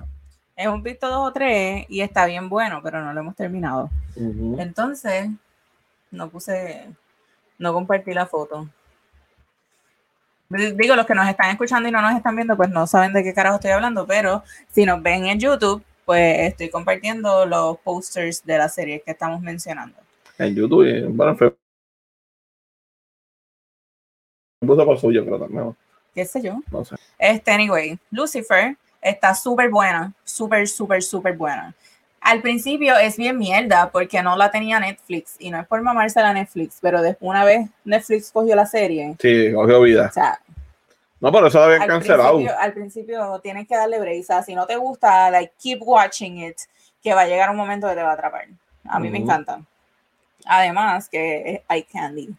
Hemos 0.55 0.83
visto 0.83 1.07
dos 1.07 1.29
o 1.29 1.33
tres 1.33 1.85
y 1.89 2.01
está 2.01 2.25
bien 2.25 2.49
bueno, 2.49 2.81
pero 2.83 3.03
no 3.03 3.13
lo 3.13 3.19
hemos 3.19 3.35
terminado. 3.35 3.89
Entonces, 4.15 5.29
no 6.11 6.29
puse, 6.29 6.87
no 7.57 7.73
compartí 7.73 8.13
la 8.13 8.25
foto. 8.25 8.67
Digo, 10.49 10.95
los 10.95 11.05
que 11.05 11.15
nos 11.15 11.27
están 11.29 11.49
escuchando 11.49 11.87
y 11.87 11.91
no 11.91 12.01
nos 12.01 12.13
están 12.15 12.35
viendo, 12.35 12.57
pues 12.57 12.69
no 12.69 12.85
saben 12.85 13.13
de 13.13 13.23
qué 13.23 13.33
carajo 13.33 13.55
estoy 13.55 13.71
hablando, 13.71 14.05
pero 14.05 14.43
si 14.69 14.85
nos 14.85 15.01
ven 15.01 15.25
en 15.25 15.39
YouTube, 15.39 15.81
pues 16.03 16.39
estoy 16.39 16.69
compartiendo 16.69 17.45
los 17.45 17.77
posters 17.79 18.45
de 18.45 18.57
la 18.57 18.67
serie 18.67 19.01
que 19.01 19.11
estamos 19.11 19.41
mencionando. 19.41 19.97
En 20.37 20.53
YouTube, 20.53 21.07
bueno, 21.09 21.37
fue. 21.37 21.55
por 24.59 24.99
suyo, 24.99 25.23
pero 25.23 25.39
también. 25.39 25.75
¿Qué 26.13 26.25
sé 26.25 26.41
yo? 26.41 26.59
No 26.69 26.83
sé. 26.83 26.95
Este, 27.17 27.51
anyway, 27.51 27.97
Lucifer 28.11 28.75
está 29.01 29.33
súper 29.35 29.69
buena, 29.69 30.13
súper, 30.23 30.67
súper, 30.67 31.01
súper 31.01 31.35
buena. 31.35 31.73
Al 32.21 32.41
principio 32.41 32.95
es 32.97 33.17
bien 33.17 33.37
mierda 33.37 33.89
porque 33.89 34.21
no 34.21 34.35
la 34.35 34.51
tenía 34.51 34.79
Netflix 34.79 35.35
y 35.39 35.49
no 35.49 35.59
es 35.59 35.67
por 35.67 35.81
mamarse 35.81 36.21
la 36.21 36.33
Netflix, 36.33 36.77
pero 36.79 37.01
después 37.01 37.29
una 37.29 37.43
vez 37.43 37.67
Netflix 37.83 38.31
cogió 38.31 38.55
la 38.55 38.67
serie. 38.67 39.15
Sí, 39.19 39.51
cogió 39.53 39.81
vida. 39.81 40.07
O 40.07 40.13
sea, 40.13 40.39
no, 41.21 41.31
pero 41.31 41.47
eso 41.47 41.59
lo 41.59 41.65
habían 41.65 41.87
cancelado. 41.87 42.39
al 42.59 42.73
principio 42.73 43.39
tienes 43.41 43.67
que 43.67 43.75
darle 43.75 43.99
brisa. 43.99 44.41
Si 44.41 44.55
no 44.55 44.65
te 44.65 44.75
gusta, 44.75 45.29
like, 45.29 45.53
keep 45.61 45.79
watching 45.81 46.39
it, 46.39 46.57
que 47.01 47.13
va 47.13 47.21
a 47.21 47.27
llegar 47.27 47.51
un 47.51 47.57
momento 47.57 47.87
que 47.87 47.93
te 47.93 48.01
va 48.01 48.09
a 48.09 48.13
atrapar. 48.13 48.47
A 48.85 48.99
mí 48.99 49.09
me 49.11 49.19
encanta. 49.19 49.61
Además, 50.45 51.07
que 51.07 51.63
hay 51.67 51.83
candy. 51.83 52.35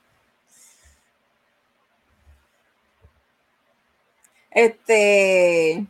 Este. 4.51 5.87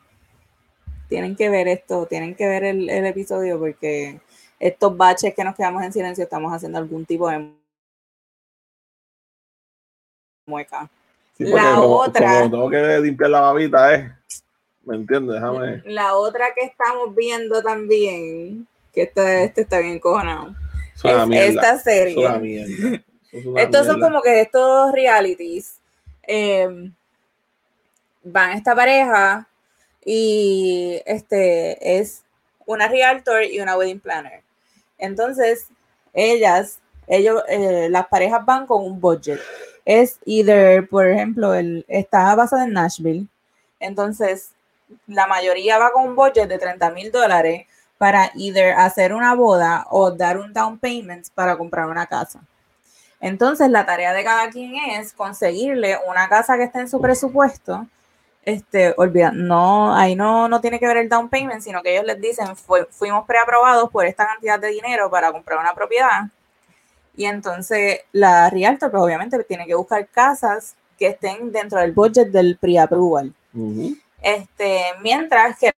Tienen 1.12 1.36
que 1.36 1.50
ver 1.50 1.68
esto, 1.68 2.06
tienen 2.06 2.34
que 2.34 2.46
ver 2.48 2.64
el, 2.64 2.88
el 2.88 3.04
episodio 3.04 3.58
porque 3.58 4.18
estos 4.58 4.96
baches 4.96 5.34
que 5.34 5.44
nos 5.44 5.54
quedamos 5.54 5.82
en 5.82 5.92
silencio 5.92 6.24
estamos 6.24 6.50
haciendo 6.50 6.78
algún 6.78 7.04
tipo 7.04 7.28
de 7.28 7.52
mueca. 10.46 10.88
Sí, 11.36 11.44
La 11.44 11.74
como, 11.74 11.96
otra- 11.96 12.40
como 12.40 12.50
tengo 12.50 12.70
que 12.70 12.98
limpiar 13.00 13.28
la 13.28 13.40
babita, 13.42 13.94
¿eh? 13.94 14.10
¿Me 14.84 14.96
entiendes? 14.96 15.34
Déjame. 15.34 15.82
La 15.84 16.14
otra 16.16 16.46
que 16.58 16.64
estamos 16.64 17.14
viendo 17.14 17.62
también, 17.62 18.66
que 18.92 19.02
este, 19.02 19.44
este 19.44 19.60
está 19.60 19.80
bien 19.80 19.98
cojonado, 19.98 20.54
Es 20.94 21.04
una 21.04 21.22
es 21.24 21.28
mierda. 21.28 21.48
esta 21.50 21.78
serie. 21.78 22.38
mierda. 22.38 23.02
Es 23.30 23.44
una 23.44 23.60
Estos 23.64 23.86
son 23.86 24.00
como 24.00 24.22
que 24.22 24.40
estos 24.40 24.92
realities. 24.92 25.76
eh, 26.26 26.90
van 28.24 28.52
esta 28.52 28.74
pareja 28.74 29.46
y 30.04 31.00
este 31.06 31.98
es 31.98 32.22
una 32.66 32.88
realtor 32.88 33.44
y 33.44 33.60
una 33.60 33.76
wedding 33.76 34.00
planner. 34.00 34.42
Entonces, 34.98 35.68
ellas, 36.12 36.78
ellos, 37.06 37.42
eh, 37.48 37.88
las 37.90 38.06
parejas 38.06 38.44
van 38.44 38.66
con 38.66 38.84
un 38.84 39.00
budget. 39.00 39.40
Es 39.84 40.18
either, 40.24 40.88
por 40.88 41.06
ejemplo, 41.06 41.54
el, 41.54 41.84
está 41.88 42.34
basado 42.34 42.62
en 42.62 42.72
Nashville. 42.72 43.26
Entonces, 43.80 44.50
la 45.06 45.26
mayoría 45.26 45.78
va 45.78 45.92
con 45.92 46.06
un 46.06 46.16
budget 46.16 46.48
de 46.48 46.58
30 46.58 46.90
mil 46.90 47.10
dólares 47.10 47.66
para 47.98 48.30
either 48.34 48.74
hacer 48.74 49.12
una 49.12 49.34
boda 49.34 49.86
o 49.90 50.10
dar 50.10 50.38
un 50.38 50.52
down 50.52 50.78
payment 50.78 51.28
para 51.34 51.56
comprar 51.56 51.88
una 51.88 52.06
casa. 52.06 52.40
Entonces, 53.20 53.70
la 53.70 53.86
tarea 53.86 54.12
de 54.12 54.24
cada 54.24 54.50
quien 54.50 54.74
es 54.74 55.12
conseguirle 55.12 55.96
una 56.08 56.28
casa 56.28 56.56
que 56.56 56.64
esté 56.64 56.80
en 56.80 56.88
su 56.88 57.00
presupuesto. 57.00 57.86
Este, 58.44 58.92
olvida, 58.96 59.30
no, 59.32 59.94
ahí 59.94 60.16
no, 60.16 60.48
no 60.48 60.60
tiene 60.60 60.80
que 60.80 60.86
ver 60.88 60.96
el 60.96 61.08
down 61.08 61.28
payment, 61.28 61.62
sino 61.62 61.80
que 61.82 61.92
ellos 61.92 62.04
les 62.04 62.20
dicen, 62.20 62.56
"Fue- 62.56 62.86
fuimos 62.90 63.24
preaprobados 63.24 63.88
por 63.90 64.04
esta 64.04 64.26
cantidad 64.26 64.58
de 64.58 64.68
dinero 64.68 65.08
para 65.10 65.30
comprar 65.32 65.58
una 65.60 65.74
propiedad. 65.74 66.22
Y 67.16 67.26
entonces 67.26 68.00
la 68.12 68.50
Realtor, 68.50 68.90
pues 68.90 69.02
obviamente 69.02 69.42
tiene 69.44 69.66
que 69.66 69.74
buscar 69.74 70.06
casas 70.08 70.76
que 70.98 71.08
estén 71.08 71.52
dentro 71.52 71.78
del 71.80 71.92
budget 71.92 72.28
del 72.30 72.58
pre-approval. 72.58 73.32
Este, 74.22 74.82
mientras 75.02 75.58
que 75.58 75.72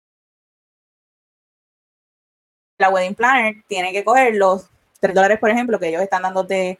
la 2.78 2.90
wedding 2.90 3.14
planner 3.14 3.56
tiene 3.68 3.92
que 3.92 4.04
coger 4.04 4.34
los 4.34 4.68
3 5.00 5.14
dólares, 5.14 5.38
por 5.38 5.50
ejemplo, 5.50 5.78
que 5.78 5.88
ellos 5.88 6.02
están 6.02 6.22
dando 6.22 6.42
de, 6.44 6.78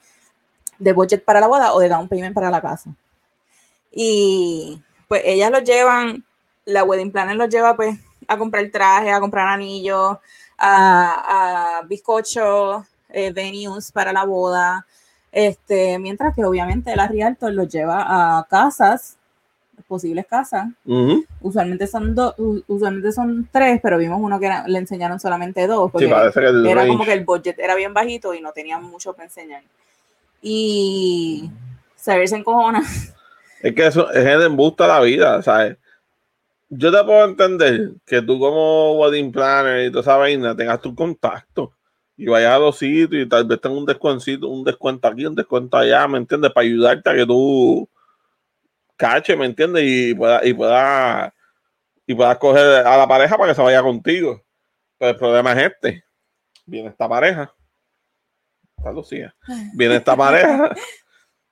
de 0.79 0.93
budget 0.93 1.25
para 1.25 1.41
la 1.41 1.47
boda 1.49 1.75
o 1.75 1.81
de 1.81 1.89
down 1.89 2.09
payment 2.09 2.35
para 2.35 2.51
la 2.51 2.61
casa. 2.61 2.95
Y 3.91 4.83
pues 5.13 5.25
ellas 5.27 5.51
los 5.51 5.63
llevan, 5.63 6.25
la 6.65 6.85
wedding 6.85 7.13
planner 7.13 7.37
los 7.37 7.51
lleva 7.51 7.77
pues 7.77 7.99
a 8.27 8.39
comprar 8.39 8.67
traje, 8.71 9.11
a 9.11 9.21
comprar 9.21 9.47
anillos, 9.47 10.17
a, 10.57 11.81
a 11.81 11.83
bizcocho, 11.83 12.87
eh, 13.11 13.31
venues 13.31 13.93
para 13.93 14.11
la 14.15 14.25
boda. 14.25 14.87
Este, 15.31 15.99
mientras 15.99 16.35
que 16.35 16.43
obviamente 16.47 16.97
la 16.97 17.09
Realtor 17.09 17.53
los 17.53 17.69
lleva 17.69 18.39
a 18.39 18.45
casas, 18.45 19.19
posibles 19.87 20.25
casas, 20.27 20.69
Ujú. 20.87 21.27
usualmente 21.43 21.87
son 21.87 22.15
dos, 22.15 22.35
usualmente 22.67 23.13
son 23.13 23.47
tres, 23.53 23.81
pero 23.83 23.99
vimos 23.99 24.19
uno 24.19 24.41
que 24.41 24.47
era- 24.47 24.67
le 24.67 24.79
enseñaron 24.79 25.21
solamente 25.21 25.67
dos, 25.67 25.89
Sí, 25.89 25.93
porque 25.93 26.07
que 26.07 26.47
el 26.47 26.67
era 26.67 26.85
range- 26.85 26.89
como 26.89 27.05
que 27.05 27.13
el 27.13 27.25
budget 27.27 27.59
era 27.59 27.75
bien 27.75 27.93
bajito 27.93 28.33
y 28.33 28.41
no 28.41 28.53
tenían 28.53 28.83
mucho 28.83 29.15
que 29.15 29.25
enseñar. 29.25 29.63
Y 30.41 31.51
saber 31.97 32.29
se 32.29 32.37
encojona. 32.37 32.83
Es 33.63 33.75
que 33.75 33.87
eso 33.87 34.11
es 34.11 34.27
el 34.27 34.43
embuste 34.43 34.83
a 34.83 34.89
la 34.89 35.01
vida, 35.01 35.41
¿sabes? 35.43 35.79
Yo 36.69 36.91
te 36.91 37.05
puedo 37.05 37.25
entender 37.25 37.93
que 38.05 38.21
tú 38.21 38.39
como 38.39 38.99
wedding 38.99 39.31
planner 39.31 39.87
y 39.87 39.91
toda 39.91 40.03
esa 40.03 40.17
vaina 40.17 40.57
tengas 40.57 40.81
tu 40.81 40.95
contacto 40.95 41.73
y 42.17 42.27
vayas 42.27 42.55
a 42.55 42.59
los 42.59 42.77
sitios 42.77 43.25
y 43.25 43.29
tal 43.29 43.45
vez 43.45 43.61
tenga 43.61 43.77
un 43.77 43.87
descuento, 43.87 44.49
un 44.49 44.65
descuento 44.65 45.07
aquí, 45.07 45.27
un 45.27 45.35
descuento 45.35 45.77
allá, 45.77 46.09
¿me 46.09 46.19
entiendes? 46.19 46.51
Para 46.51 46.67
ayudarte 46.67 47.11
a 47.11 47.15
que 47.15 47.27
tú 47.27 47.89
cache, 48.97 49.37
¿me 49.37 49.47
entiendes? 49.47 49.85
Y 49.85 50.15
puedas 50.15 50.45
y 50.45 50.55
pueda, 50.55 51.35
y 52.07 52.15
puedas 52.15 52.39
coger 52.39 52.87
a 52.87 52.97
la 52.97 53.07
pareja 53.07 53.37
para 53.37 53.51
que 53.51 53.55
se 53.55 53.63
vaya 53.63 53.83
contigo. 53.83 54.43
Pero 54.99 55.11
el 55.11 55.17
problema 55.17 55.53
es 55.53 55.73
este. 55.73 56.05
Viene 56.67 56.89
esta 56.89 57.09
pareja. 57.09 57.55
Está 58.77 58.93
Lucía. 58.93 59.35
Viene 59.75 59.97
esta 59.97 60.17
pareja. 60.17 60.75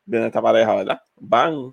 Viene 0.05 0.27
esta 0.27 0.43
pareja, 0.43 0.75
¿verdad? 0.75 1.01
Van 1.17 1.73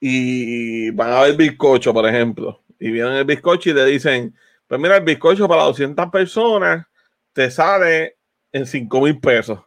y 0.00 0.90
van 0.90 1.12
a 1.12 1.22
ver 1.22 1.36
bizcocho, 1.36 1.92
por 1.92 2.06
ejemplo. 2.08 2.62
Y 2.78 2.90
vienen 2.90 3.14
el 3.14 3.24
bizcocho 3.24 3.70
y 3.70 3.74
le 3.74 3.84
dicen, 3.86 4.34
pues 4.66 4.80
mira, 4.80 4.96
el 4.96 5.04
bizcocho 5.04 5.48
para 5.48 5.64
200 5.64 6.10
personas 6.10 6.86
te 7.32 7.50
sale 7.50 8.16
en 8.52 8.66
5 8.66 9.00
mil 9.00 9.20
pesos, 9.20 9.60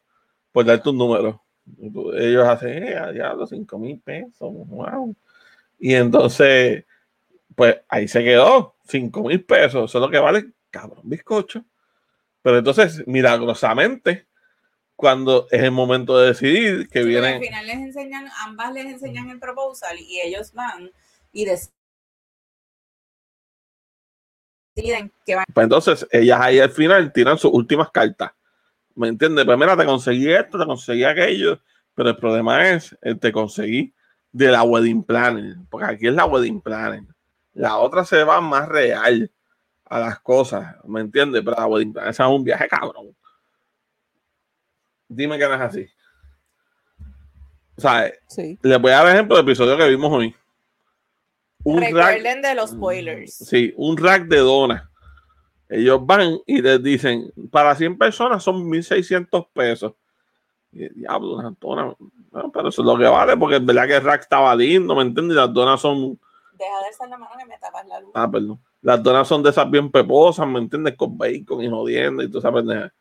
por 0.51 0.65
darte 0.65 0.89
un 0.89 0.97
número. 0.97 1.43
Ellos 2.17 2.47
hacen, 2.47 2.83
eh, 2.83 2.97
a 2.97 3.11
diablo, 3.11 3.45
5 3.45 3.79
mil 3.79 3.99
pesos, 3.99 4.33
wow. 4.39 5.15
Y 5.77 5.93
entonces, 5.93 6.85
pues 7.55 7.77
ahí 7.87 8.07
se 8.07 8.23
quedó, 8.23 8.75
5 8.85 9.23
mil 9.23 9.43
pesos, 9.43 9.89
eso 9.89 9.97
es 9.97 10.01
lo 10.01 10.09
que 10.09 10.19
vale, 10.19 10.51
cabrón, 10.71 11.01
bizcocho. 11.03 11.63
Pero 12.41 12.59
entonces, 12.59 13.05
milagrosamente, 13.07 14.27
cuando 14.99 15.47
es 15.49 15.63
el 15.63 15.71
momento 15.71 16.17
de 16.19 16.27
decidir, 16.27 16.89
que 16.89 17.03
Sí, 17.03 17.07
vienen... 17.07 17.35
al 17.35 17.39
final 17.39 17.67
les 17.67 17.77
enseñan, 17.77 18.27
ambas 18.43 18.73
les 18.73 18.85
enseñan 18.85 19.29
el 19.29 19.39
proposal 19.39 19.97
y 19.97 20.19
ellos 20.19 20.51
van 20.51 20.91
y 21.31 21.45
deciden 21.45 21.71
que 25.25 25.35
van 25.35 25.45
Pues 25.53 25.63
entonces 25.63 26.05
ellas 26.11 26.41
ahí 26.41 26.59
al 26.59 26.71
final 26.71 27.13
tiran 27.13 27.37
sus 27.37 27.49
últimas 27.53 27.89
cartas. 27.91 28.31
¿Me 28.93 29.07
entiendes? 29.07 29.45
Pues 29.45 29.57
mira, 29.57 29.77
te 29.77 29.85
conseguí 29.85 30.33
esto, 30.33 30.59
te 30.59 30.65
conseguí 30.65 31.05
aquello, 31.05 31.61
pero 31.95 32.09
el 32.09 32.17
problema 32.17 32.69
es, 32.69 32.93
eh, 33.01 33.15
te 33.15 33.31
conseguí 33.31 33.93
de 34.33 34.51
la 34.51 34.63
wedding 34.63 35.03
planner, 35.03 35.59
porque 35.69 35.93
aquí 35.93 36.07
es 36.07 36.13
la 36.13 36.25
wedding 36.25 36.59
planner. 36.59 37.03
La 37.53 37.77
otra 37.77 38.03
se 38.03 38.21
va 38.25 38.41
más 38.41 38.67
real 38.67 39.31
a 39.85 39.99
las 40.01 40.19
cosas, 40.19 40.75
¿me 40.83 40.99
entiendes? 40.99 41.41
Pero 41.45 41.55
la 41.57 41.67
wedding 41.67 41.93
planner 41.93 42.11
esa 42.11 42.25
es 42.25 42.31
un 42.31 42.43
viaje 42.43 42.67
cabrón. 42.67 43.15
Dime 45.09 45.37
que 45.37 45.47
no 45.47 45.55
es 45.55 45.61
así. 45.61 45.87
O 47.77 47.81
sea, 47.81 48.11
Sí. 48.27 48.57
les 48.61 48.79
voy 48.81 48.91
a 48.91 48.97
dar 49.03 49.07
ejemplo 49.15 49.35
del 49.37 49.45
episodio 49.45 49.77
que 49.77 49.87
vimos 49.89 50.11
hoy. 50.11 50.35
Un 51.63 51.81
rack- 51.81 51.93
Recuerden 51.93 52.41
de 52.41 52.55
los 52.55 52.69
spoilers. 52.71 53.33
Sí, 53.35 53.73
un 53.77 53.97
rack 53.97 54.23
de 54.27 54.37
donas. 54.37 54.83
Ellos 55.69 56.03
van 56.05 56.37
y 56.45 56.61
les 56.61 56.81
dicen, 56.81 57.31
para 57.51 57.75
100 57.75 57.97
personas 57.97 58.43
son 58.43 58.67
1.600 58.69 59.47
pesos. 59.53 59.93
Y 60.71 60.83
el 60.83 60.93
diablo, 60.93 61.35
unas 61.37 61.53
donas. 61.59 61.95
No, 62.31 62.51
pero 62.51 62.69
eso 62.69 62.81
es 62.81 62.85
lo 62.85 62.97
que 62.97 63.05
vale, 63.05 63.35
porque 63.37 63.55
es 63.57 63.65
verdad 63.65 63.87
que 63.87 63.95
el 63.97 64.03
rack 64.03 64.21
estaba 64.21 64.55
lindo, 64.55 64.95
¿me 64.95 65.01
entiendes? 65.01 65.35
Y 65.35 65.39
las 65.39 65.53
donas 65.53 65.79
son, 65.81 66.19
Deja 66.53 66.79
de 66.81 66.87
alzar 66.87 67.09
la 67.09 67.17
mano 67.17 67.31
que 67.37 67.45
me 67.45 67.57
tapas 67.57 67.87
la 67.87 67.99
luz. 68.01 68.11
ah, 68.13 68.29
perdón. 68.29 68.59
Las 68.81 69.01
donas 69.01 69.27
son 69.27 69.41
de 69.43 69.49
esas 69.49 69.69
bien 69.69 69.91
peposas, 69.91 70.47
¿me 70.47 70.59
entiendes? 70.59 70.95
Con 70.95 71.17
bacon 71.17 71.61
y 71.63 71.69
jodiendo 71.69 72.21
y 72.23 72.27
toda 72.29 72.39
esa 72.39 72.51
pendeja. 72.53 72.93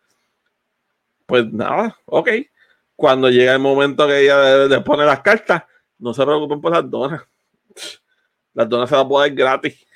Pues 1.28 1.52
nada, 1.52 1.94
ok. 2.06 2.30
Cuando 2.96 3.28
llega 3.28 3.52
el 3.52 3.58
momento 3.58 4.06
que 4.06 4.22
ella 4.22 4.66
le, 4.66 4.80
pone 4.80 5.04
las 5.04 5.20
cartas, 5.20 5.62
no 5.98 6.14
se 6.14 6.24
preocupen 6.24 6.58
por 6.58 6.72
las 6.72 6.90
donas. 6.90 7.22
Las 8.54 8.66
donas 8.66 8.88
se 8.88 8.96
las 8.96 9.04
puede 9.04 9.28
dar 9.28 9.36
gratis. 9.36 9.86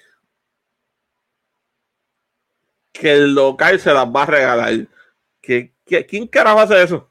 Que 2.92 3.14
el 3.14 3.34
local 3.34 3.80
se 3.80 3.94
las 3.94 4.06
va 4.06 4.24
a 4.24 4.26
regalar. 4.26 4.86
¿Qué, 5.40 5.72
qué, 5.86 6.04
quién 6.04 6.26
carajo 6.26 6.60
hace 6.60 6.82
eso? 6.82 7.08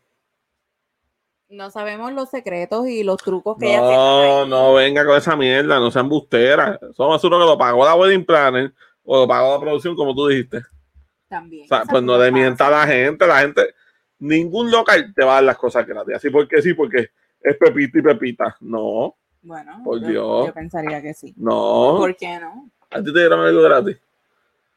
No 1.49 1.71
sabemos 1.71 2.13
los 2.13 2.29
secretos 2.29 2.87
y 2.87 3.03
los 3.03 3.17
trucos 3.17 3.57
que 3.57 3.69
ellas 3.69 3.81
tienen 3.81 3.97
No, 3.97 4.45
no 4.45 4.73
venga 4.75 5.03
con 5.03 5.17
esa 5.17 5.35
mierda, 5.35 5.79
no 5.79 5.89
sean 5.89 6.07
busteras. 6.07 6.79
Eso 6.79 7.09
más 7.09 7.19
seguro 7.19 7.39
que 7.39 7.45
lo 7.45 7.57
pagó 7.57 7.83
la 7.85 7.95
wedding 7.95 8.23
planner 8.23 8.71
o 9.03 9.21
lo 9.21 9.27
pagó 9.27 9.55
la 9.55 9.59
producción, 9.59 9.95
como 9.95 10.13
tú 10.13 10.27
dijiste. 10.27 10.61
También. 11.27 11.65
O 11.65 11.67
sea, 11.67 11.79
Esas 11.79 11.89
pues 11.89 12.03
no 12.03 12.13
cosas 12.13 12.25
le 12.27 12.31
mienta 12.31 12.67
a 12.67 12.69
la 12.69 12.85
gente, 12.85 13.25
la 13.25 13.39
gente, 13.39 13.73
ningún 14.21 14.71
local 14.71 15.13
te 15.13 15.23
va 15.25 15.33
a 15.33 15.35
dar 15.35 15.43
las 15.43 15.57
cosas 15.57 15.85
gratis. 15.85 16.15
Así 16.15 16.29
porque 16.29 16.61
sí, 16.61 16.73
porque 16.73 17.09
es 17.41 17.57
Pepita 17.57 17.99
y 17.99 18.01
Pepita. 18.01 18.55
No, 18.61 19.15
Bueno, 19.41 19.81
Por 19.83 19.99
yo, 20.01 20.07
Dios. 20.07 20.47
yo 20.47 20.53
pensaría 20.53 21.01
que 21.01 21.13
sí. 21.13 21.33
no. 21.37 21.95
¿Por 21.97 22.15
qué 22.15 22.39
no? 22.39 22.69
A 22.89 22.97
ti 22.99 23.11
te 23.13 23.19
dieron 23.19 23.39
algo 23.41 23.61
gratis. 23.63 23.97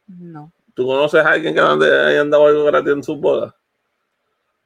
No. 0.06 0.50
¿Tú 0.74 0.86
conoces 0.86 1.24
a 1.24 1.30
alguien 1.30 1.54
que 1.54 1.60
haya 1.60 2.20
andado 2.20 2.46
algo 2.46 2.64
gratis 2.64 2.92
en 2.92 3.02
sus 3.04 3.20
bodas? 3.20 3.54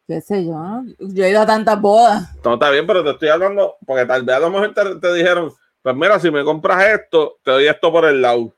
¿Qué 0.07 0.21
sé 0.23 0.45
yo? 0.47 0.83
Yo 0.99 1.25
he 1.25 1.31
ido 1.31 1.43
a 1.43 1.47
tantas 1.47 1.79
bodas. 1.81 2.35
No, 2.43 2.55
está 2.55 2.71
bien, 2.71 2.87
pero 2.87 3.05
te 3.05 3.11
estoy 3.11 3.29
hablando, 3.29 3.77
porque 3.87 4.07
tal 4.07 4.23
vez 4.23 4.37
a 4.37 4.41
lo 4.41 4.51
mejor 4.51 4.73
te, 4.73 4.95
te 4.97 5.13
dijeron, 5.13 5.53
pues 5.83 5.95
mira, 5.97 6.19
si 6.19 6.31
me 6.31 6.45
compras 6.45 6.87
esto, 6.89 7.39
te 7.43 7.51
doy 7.51 7.67
esto 7.67 7.93
por 7.93 8.07
el 8.07 8.23
lado. 8.23 8.55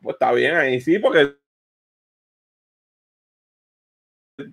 Pues 0.00 0.14
está 0.14 0.30
bien, 0.32 0.54
ahí 0.54 0.80
sí, 0.80 1.00
porque 1.00 1.34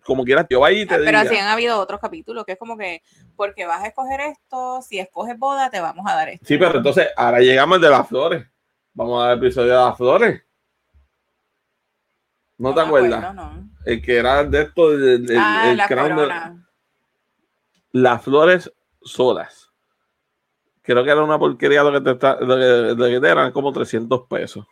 como 0.04 0.24
quieras, 0.24 0.48
yo 0.50 0.60
vaya 0.60 0.80
y 0.80 0.86
te 0.86 0.96
Ah, 0.96 0.98
Pero 1.04 1.20
diga. 1.20 1.22
así 1.32 1.38
han 1.38 1.48
habido 1.48 1.80
otros 1.80 2.00
capítulos 2.00 2.44
que 2.46 2.54
es 2.54 2.58
como 2.60 2.78
que 2.78 3.02
porque 3.36 3.66
vas 3.66 3.84
a 3.84 3.88
escoger 3.88 4.22
esto, 4.22 4.82
si 4.82 5.00
escoges 5.00 5.38
boda, 5.38 5.70
te 5.70 5.80
vamos 5.80 6.06
a 6.10 6.16
dar 6.16 6.30
esto. 6.30 6.46
Sí, 6.46 6.58
pero 6.58 6.78
entonces 6.78 7.08
ahora 7.16 7.40
llegamos 7.40 7.76
al 7.76 7.82
de 7.82 7.90
las 7.90 8.08
flores. 8.08 8.48
Vamos 8.94 9.22
a 9.24 9.28
ver 9.30 9.38
el 9.38 9.44
episodio 9.44 9.72
de 9.74 9.86
las 9.86 9.98
flores. 9.98 10.44
¿No, 12.58 12.74
te 12.74 12.82
acuerdas? 12.82 13.24
acuerdo, 13.24 13.34
no. 13.34 13.70
El 13.86 14.02
que 14.02 14.18
era 14.18 14.44
de 14.44 14.62
esto, 14.62 14.92
el, 14.94 15.30
el- 15.30 15.38
ah, 15.38 15.62
el 15.66 15.78
la 15.78 15.88
de- 15.88 16.56
las 17.92 18.22
flores 18.24 18.72
solas. 19.02 19.72
Creo 20.82 21.04
que 21.04 21.10
era 21.12 21.24
una 21.24 21.38
porquería 21.40 21.84
lo 21.84 21.92
que 21.92 22.02
te, 22.02 22.12
está, 22.12 22.38
lo 22.40 22.56
que, 22.56 22.94
lo 22.96 23.06
que 23.06 23.20
te 23.20 23.28
eran 23.30 23.52
como 23.52 23.72
300 23.74 24.22
pesos. 24.30 24.66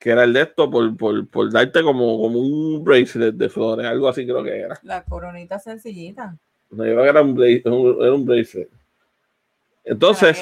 Que 0.00 0.10
era 0.10 0.24
el 0.24 0.32
de 0.32 0.40
esto 0.42 0.68
por, 0.70 0.96
por, 0.96 1.28
por 1.28 1.52
darte 1.52 1.82
como, 1.82 2.18
como 2.22 2.38
un 2.40 2.82
bracelet 2.82 3.34
de 3.34 3.48
flores, 3.50 3.86
algo 3.86 4.08
así 4.08 4.24
creo 4.24 4.42
que 4.42 4.58
era. 4.60 4.80
La 4.82 5.04
coronita 5.04 5.58
sencillita. 5.58 6.36
No, 6.70 6.86
yo 6.86 6.92
creo 6.92 7.02
que 7.04 7.08
era 7.10 7.20
un, 7.22 7.36
bra- 7.36 7.62
un- 7.70 8.02
era 8.02 8.14
un 8.14 8.24
bracelet. 8.24 8.70
Entonces, 9.84 10.38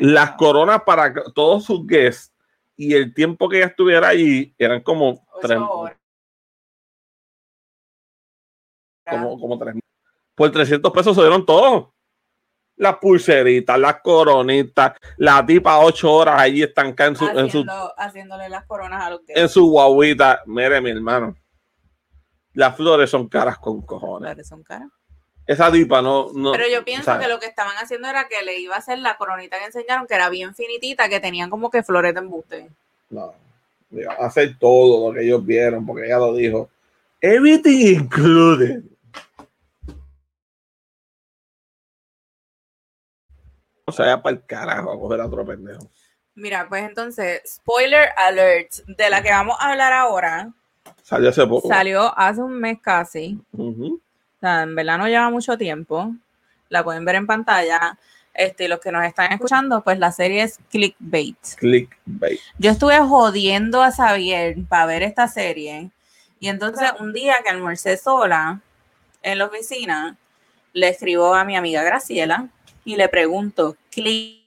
las 0.00 0.32
coronas 0.32 0.82
para 0.84 1.14
todos 1.34 1.64
sus 1.64 1.86
guests 1.86 2.32
y 2.76 2.94
el 2.94 3.14
tiempo 3.14 3.48
que 3.48 3.56
ella 3.58 3.66
estuviera 3.68 4.08
allí 4.08 4.54
eran 4.58 4.82
como 4.82 5.26
tres, 5.40 5.58
como, 9.10 9.40
como 9.40 9.58
tres. 9.58 9.74
Por 10.34 10.50
300 10.52 10.92
pesos 10.92 11.14
se 11.16 11.22
dieron 11.22 11.46
todo. 11.46 11.94
Las 12.78 12.96
pulseritas, 12.96 13.78
las 13.78 14.00
coronitas, 14.00 14.92
la 15.16 15.44
tipa 15.44 15.78
ocho 15.80 16.12
horas 16.12 16.40
allí 16.40 16.62
estancada 16.62 17.10
en 17.10 17.16
su, 17.16 17.26
en 17.26 17.50
su, 17.50 17.66
haciéndole 17.96 18.48
las 18.48 18.64
coronas 18.64 19.04
a 19.04 19.10
los 19.10 19.20
que 19.20 19.32
en 19.34 19.48
su 19.48 19.68
guaguita. 19.68 20.42
Mire, 20.46 20.80
mi 20.80 20.90
hermano. 20.90 21.36
Las 22.54 22.76
flores 22.76 23.10
son 23.10 23.28
caras 23.28 23.58
con 23.58 23.82
cojones. 23.82 24.32
Claro, 24.32 24.44
son 24.44 24.62
caras. 24.62 24.88
Esa 25.48 25.72
tipa 25.72 26.02
no. 26.02 26.28
no 26.34 26.52
Pero 26.52 26.64
yo 26.70 26.84
pienso 26.84 27.04
¿sabes? 27.04 27.26
que 27.26 27.32
lo 27.32 27.40
que 27.40 27.46
estaban 27.46 27.74
haciendo 27.78 28.06
era 28.06 28.28
que 28.28 28.44
le 28.44 28.60
iba 28.60 28.74
a 28.74 28.78
hacer 28.78 28.98
la 28.98 29.16
coronita 29.16 29.58
que 29.58 29.64
enseñaron, 29.64 30.06
que 30.06 30.14
era 30.14 30.28
bien 30.28 30.54
finitita, 30.54 31.08
que 31.08 31.20
tenían 31.20 31.48
como 31.48 31.70
que 31.70 31.82
flores 31.82 32.12
de 32.12 32.20
embuste. 32.20 32.68
No. 33.08 33.32
Hacer 34.20 34.58
todo 34.58 35.08
lo 35.08 35.14
que 35.14 35.24
ellos 35.24 35.44
vieron, 35.44 35.86
porque 35.86 36.04
ella 36.04 36.18
lo 36.18 36.34
dijo. 36.34 36.68
Everything 37.22 37.96
included. 37.96 38.82
O 43.88 43.92
sea, 43.92 44.20
para 44.20 44.36
el 44.36 44.44
carajo 44.44 44.92
a 44.92 44.98
coger 45.00 45.20
a 45.22 45.26
otro 45.26 45.46
pendejo. 45.46 45.88
Mira, 46.34 46.66
pues 46.68 46.84
entonces, 46.84 47.40
spoiler 47.46 48.10
alert, 48.18 48.70
de 48.86 49.08
la 49.08 49.22
que 49.22 49.30
vamos 49.30 49.56
a 49.58 49.70
hablar 49.70 49.94
ahora, 49.94 50.52
Salió 51.02 51.30
hace 51.30 51.46
poco. 51.46 51.68
salió 51.68 52.16
hace 52.18 52.42
un 52.42 52.52
mes 52.52 52.78
casi. 52.82 53.40
Ujú. 53.52 53.94
O 53.94 54.40
sea, 54.40 54.62
en 54.64 54.74
verdad 54.74 54.98
no 54.98 55.08
lleva 55.08 55.30
mucho 55.30 55.56
tiempo. 55.56 56.12
La 56.68 56.84
pueden 56.84 57.06
ver 57.06 57.14
en 57.14 57.26
pantalla. 57.26 57.98
Este, 58.34 58.66
y 58.66 58.68
los 58.68 58.78
que 58.78 58.92
nos 58.92 59.06
están 59.06 59.32
escuchando, 59.32 59.82
pues 59.82 59.98
la 59.98 60.12
serie 60.12 60.42
es 60.42 60.58
Clickbait. 60.70 61.38
Clickbait. 61.56 62.38
Yo 62.58 62.70
estuve 62.72 62.98
jodiendo 62.98 63.82
a 63.82 63.90
Xavier 63.90 64.54
para 64.68 64.84
ver 64.84 65.02
esta 65.02 65.28
serie. 65.28 65.90
Y 66.40 66.48
entonces 66.48 66.90
un 67.00 67.14
día 67.14 67.36
que 67.42 67.48
almorcé 67.48 67.96
sola 67.96 68.60
en 69.22 69.38
la 69.38 69.46
oficina, 69.46 70.18
le 70.74 70.88
escribo 70.88 71.34
a 71.34 71.44
mi 71.44 71.56
amiga 71.56 71.82
Graciela 71.82 72.48
y 72.88 72.96
le 72.96 73.06
pregunto, 73.10 73.76
clickbait, 73.90 74.46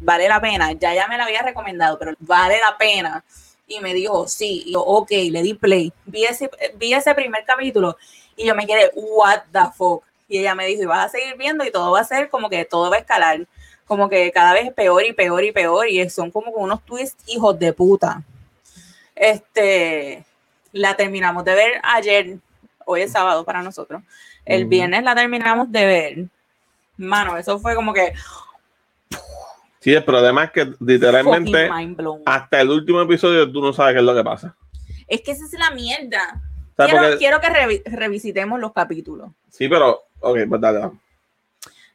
¿vale 0.00 0.26
la 0.26 0.40
pena? 0.40 0.72
Ya 0.72 0.94
ya 0.94 1.06
me 1.08 1.18
la 1.18 1.24
había 1.24 1.42
recomendado, 1.42 1.98
pero 1.98 2.14
¿vale 2.20 2.58
la 2.58 2.78
pena? 2.78 3.22
Y 3.66 3.80
me 3.80 3.92
dijo, 3.92 4.26
sí, 4.26 4.62
y 4.64 4.72
yo, 4.72 4.80
ok, 4.80 5.10
le 5.10 5.42
di 5.42 5.52
play. 5.52 5.92
Vi 6.06 6.24
ese, 6.24 6.50
vi 6.76 6.94
ese 6.94 7.14
primer 7.14 7.44
capítulo 7.44 7.98
y 8.34 8.46
yo 8.46 8.54
me 8.54 8.66
quedé, 8.66 8.90
what 8.94 9.42
the 9.52 9.70
fuck. 9.76 10.02
Y 10.26 10.38
ella 10.38 10.54
me 10.54 10.64
dijo, 10.64 10.84
y 10.84 10.86
vas 10.86 11.04
a 11.04 11.08
seguir 11.10 11.36
viendo 11.36 11.66
y 11.66 11.70
todo 11.70 11.92
va 11.92 12.00
a 12.00 12.04
ser 12.04 12.30
como 12.30 12.48
que 12.48 12.64
todo 12.64 12.88
va 12.88 12.96
a 12.96 13.00
escalar. 13.00 13.46
Como 13.84 14.08
que 14.08 14.32
cada 14.32 14.54
vez 14.54 14.72
peor 14.72 15.04
y 15.04 15.12
peor 15.12 15.44
y 15.44 15.52
peor. 15.52 15.86
Y 15.86 16.08
son 16.08 16.30
como 16.30 16.50
unos 16.52 16.82
twists 16.86 17.22
hijos 17.26 17.58
de 17.58 17.74
puta. 17.74 18.22
Este, 19.14 20.24
la 20.72 20.96
terminamos 20.96 21.44
de 21.44 21.54
ver 21.54 21.80
ayer. 21.82 22.38
Hoy 22.90 23.02
es 23.02 23.12
sábado 23.12 23.44
para 23.44 23.62
nosotros. 23.62 24.02
El 24.44 24.64
viernes 24.64 25.04
la 25.04 25.14
terminamos 25.14 25.70
de 25.70 25.86
ver. 25.86 26.24
Mano, 26.96 27.36
eso 27.36 27.58
fue 27.60 27.76
como 27.76 27.92
que 27.94 28.12
Sí, 29.80 29.94
el 29.94 30.04
problema 30.04 30.44
es 30.44 30.50
que 30.50 30.72
literalmente 30.80 31.70
hasta 32.26 32.60
el 32.60 32.68
último 32.70 33.00
episodio 33.00 33.50
tú 33.50 33.62
no 33.62 33.72
sabes 33.72 33.94
qué 33.94 34.00
es 34.00 34.04
lo 34.04 34.14
que 34.14 34.24
pasa. 34.24 34.54
Es 35.06 35.22
que 35.22 35.30
esa 35.30 35.44
es 35.44 35.52
la 35.52 35.70
mierda. 35.70 36.42
Quiero, 36.76 36.98
porque- 36.98 37.16
quiero 37.18 37.40
que 37.40 37.46
revi- 37.48 37.82
revisitemos 37.84 38.58
los 38.58 38.72
capítulos. 38.72 39.30
Sí, 39.50 39.68
pero, 39.68 40.02
ok, 40.20 40.38
pues 40.48 40.60
dale. 40.60 40.78
dale. 40.80 40.92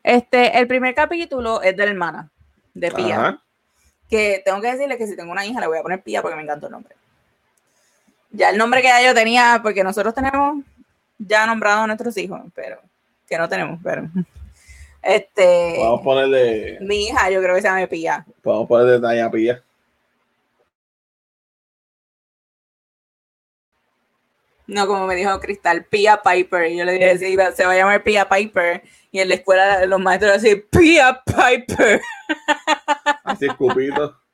Este, 0.01 0.57
el 0.57 0.67
primer 0.67 0.95
capítulo 0.95 1.61
es 1.61 1.75
de 1.75 1.85
la 1.85 1.91
hermana, 1.91 2.29
de 2.73 2.91
Pía. 2.91 3.15
Ajá. 3.19 3.41
Que 4.09 4.41
tengo 4.45 4.61
que 4.61 4.71
decirle 4.71 4.97
que 4.97 5.07
si 5.07 5.15
tengo 5.15 5.31
una 5.31 5.45
hija 5.45 5.59
le 5.59 5.67
voy 5.67 5.77
a 5.77 5.83
poner 5.83 6.01
Pía 6.01 6.21
porque 6.21 6.37
me 6.37 6.43
encantó 6.43 6.67
el 6.67 6.71
nombre. 6.71 6.95
Ya 8.31 8.49
el 8.49 8.57
nombre 8.57 8.81
que 8.81 8.87
ya 8.87 9.01
yo 9.03 9.13
tenía, 9.13 9.59
porque 9.63 9.83
nosotros 9.83 10.13
tenemos 10.13 10.63
ya 11.17 11.45
nombrado 11.45 11.81
a 11.81 11.87
nuestros 11.87 12.17
hijos, 12.17 12.41
pero 12.53 12.79
que 13.27 13.37
no 13.37 13.47
tenemos, 13.49 13.79
pero. 13.83 14.07
Este, 15.07 15.75
Podemos 15.77 16.01
ponerle, 16.01 16.79
mi 16.81 17.03
hija 17.05 17.29
yo 17.29 17.39
creo 17.39 17.53
que 17.53 17.61
se 17.61 17.67
llama 17.67 17.85
Pía. 17.85 18.25
podemos 18.41 18.67
ponerle 18.67 18.99
talla 18.99 19.29
pilla. 19.29 19.63
No, 24.67 24.87
como 24.87 25.05
me 25.05 25.15
dijo 25.15 25.39
Cristal, 25.39 25.85
Pia 25.85 26.21
Piper. 26.23 26.71
Y 26.71 26.77
yo 26.77 26.85
le 26.85 26.93
dije, 26.93 27.17
sí, 27.19 27.37
se 27.53 27.65
va 27.65 27.73
a 27.73 27.75
llamar 27.75 28.03
Pia 28.03 28.27
Piper. 28.27 28.81
Y 29.11 29.19
en 29.19 29.29
la 29.29 29.35
escuela 29.35 29.85
los 29.85 29.99
maestros 29.99 30.37
así, 30.37 30.55
Pia 30.55 31.21
Piper. 31.23 32.01
Así 33.23 33.45
escupito. 33.45 34.19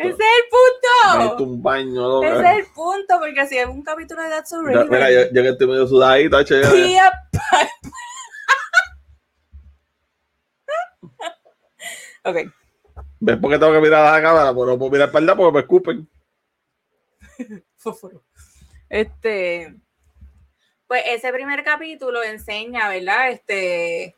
Ese 0.00 0.08
es 0.10 0.18
el 0.18 1.18
me 1.18 1.28
punto. 1.28 1.44
un 1.44 1.62
baño. 1.62 2.00
loco. 2.08 2.24
Ese 2.24 2.40
es 2.40 2.58
el 2.58 2.72
punto, 2.72 3.18
porque 3.20 3.40
así 3.40 3.58
es 3.58 3.66
un 3.66 3.82
capítulo 3.82 4.22
de 4.22 4.28
That's 4.30 4.50
Yo- 4.50 4.86
Mira, 4.86 5.10
yo, 5.10 5.20
yo 5.32 5.42
que 5.42 5.48
estoy 5.50 5.66
medio 5.68 5.86
yo- 6.62 6.72
Pia 6.72 7.12
Piper. 7.30 7.68
ok, 12.24 12.36
¿ves 13.20 13.36
por 13.38 13.50
qué 13.50 13.58
tengo 13.58 13.72
que 13.72 13.80
mirar 13.80 14.06
a 14.06 14.12
la 14.12 14.22
cámara? 14.22 14.52
Pues 14.54 14.68
no 14.68 14.78
puedo 14.78 14.90
mirar 14.90 15.10
para 15.10 15.24
allá 15.24 15.36
porque 15.36 15.52
me 15.54 15.60
escupen. 15.60 16.08
fósforo. 17.76 18.22
Este, 18.88 19.74
pues 20.86 21.02
ese 21.06 21.32
primer 21.32 21.64
capítulo 21.64 22.22
enseña, 22.22 22.88
¿verdad? 22.88 23.30
Este, 23.30 24.14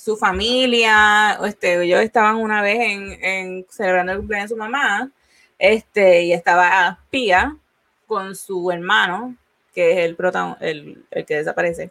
su 0.00 0.16
familia, 0.16 1.38
este, 1.44 1.82
ellos 1.82 2.00
estaban 2.02 2.36
una 2.36 2.62
vez 2.62 2.78
en, 2.78 3.24
en 3.24 3.66
celebrando 3.68 4.12
el 4.12 4.18
cumpleaños 4.18 4.48
de 4.50 4.54
su 4.54 4.58
mamá, 4.58 5.10
este, 5.58 6.22
y 6.22 6.32
estaba 6.32 7.00
Pía 7.10 7.56
con 8.06 8.36
su 8.36 8.70
hermano, 8.70 9.34
que 9.74 9.90
es 9.92 9.98
el 10.08 10.16
protagon- 10.16 10.56
el, 10.60 11.04
el 11.10 11.26
que 11.26 11.34
desaparece, 11.38 11.90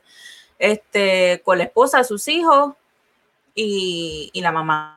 este, 0.58 1.41
con 1.43 1.58
la 1.58 1.65
esposa, 1.65 2.04
sus 2.06 2.28
hijos 2.30 2.76
y, 3.54 4.30
y 4.32 4.41
la 4.41 4.52
mamá. 4.54 4.93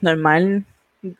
Normal, 0.00 0.64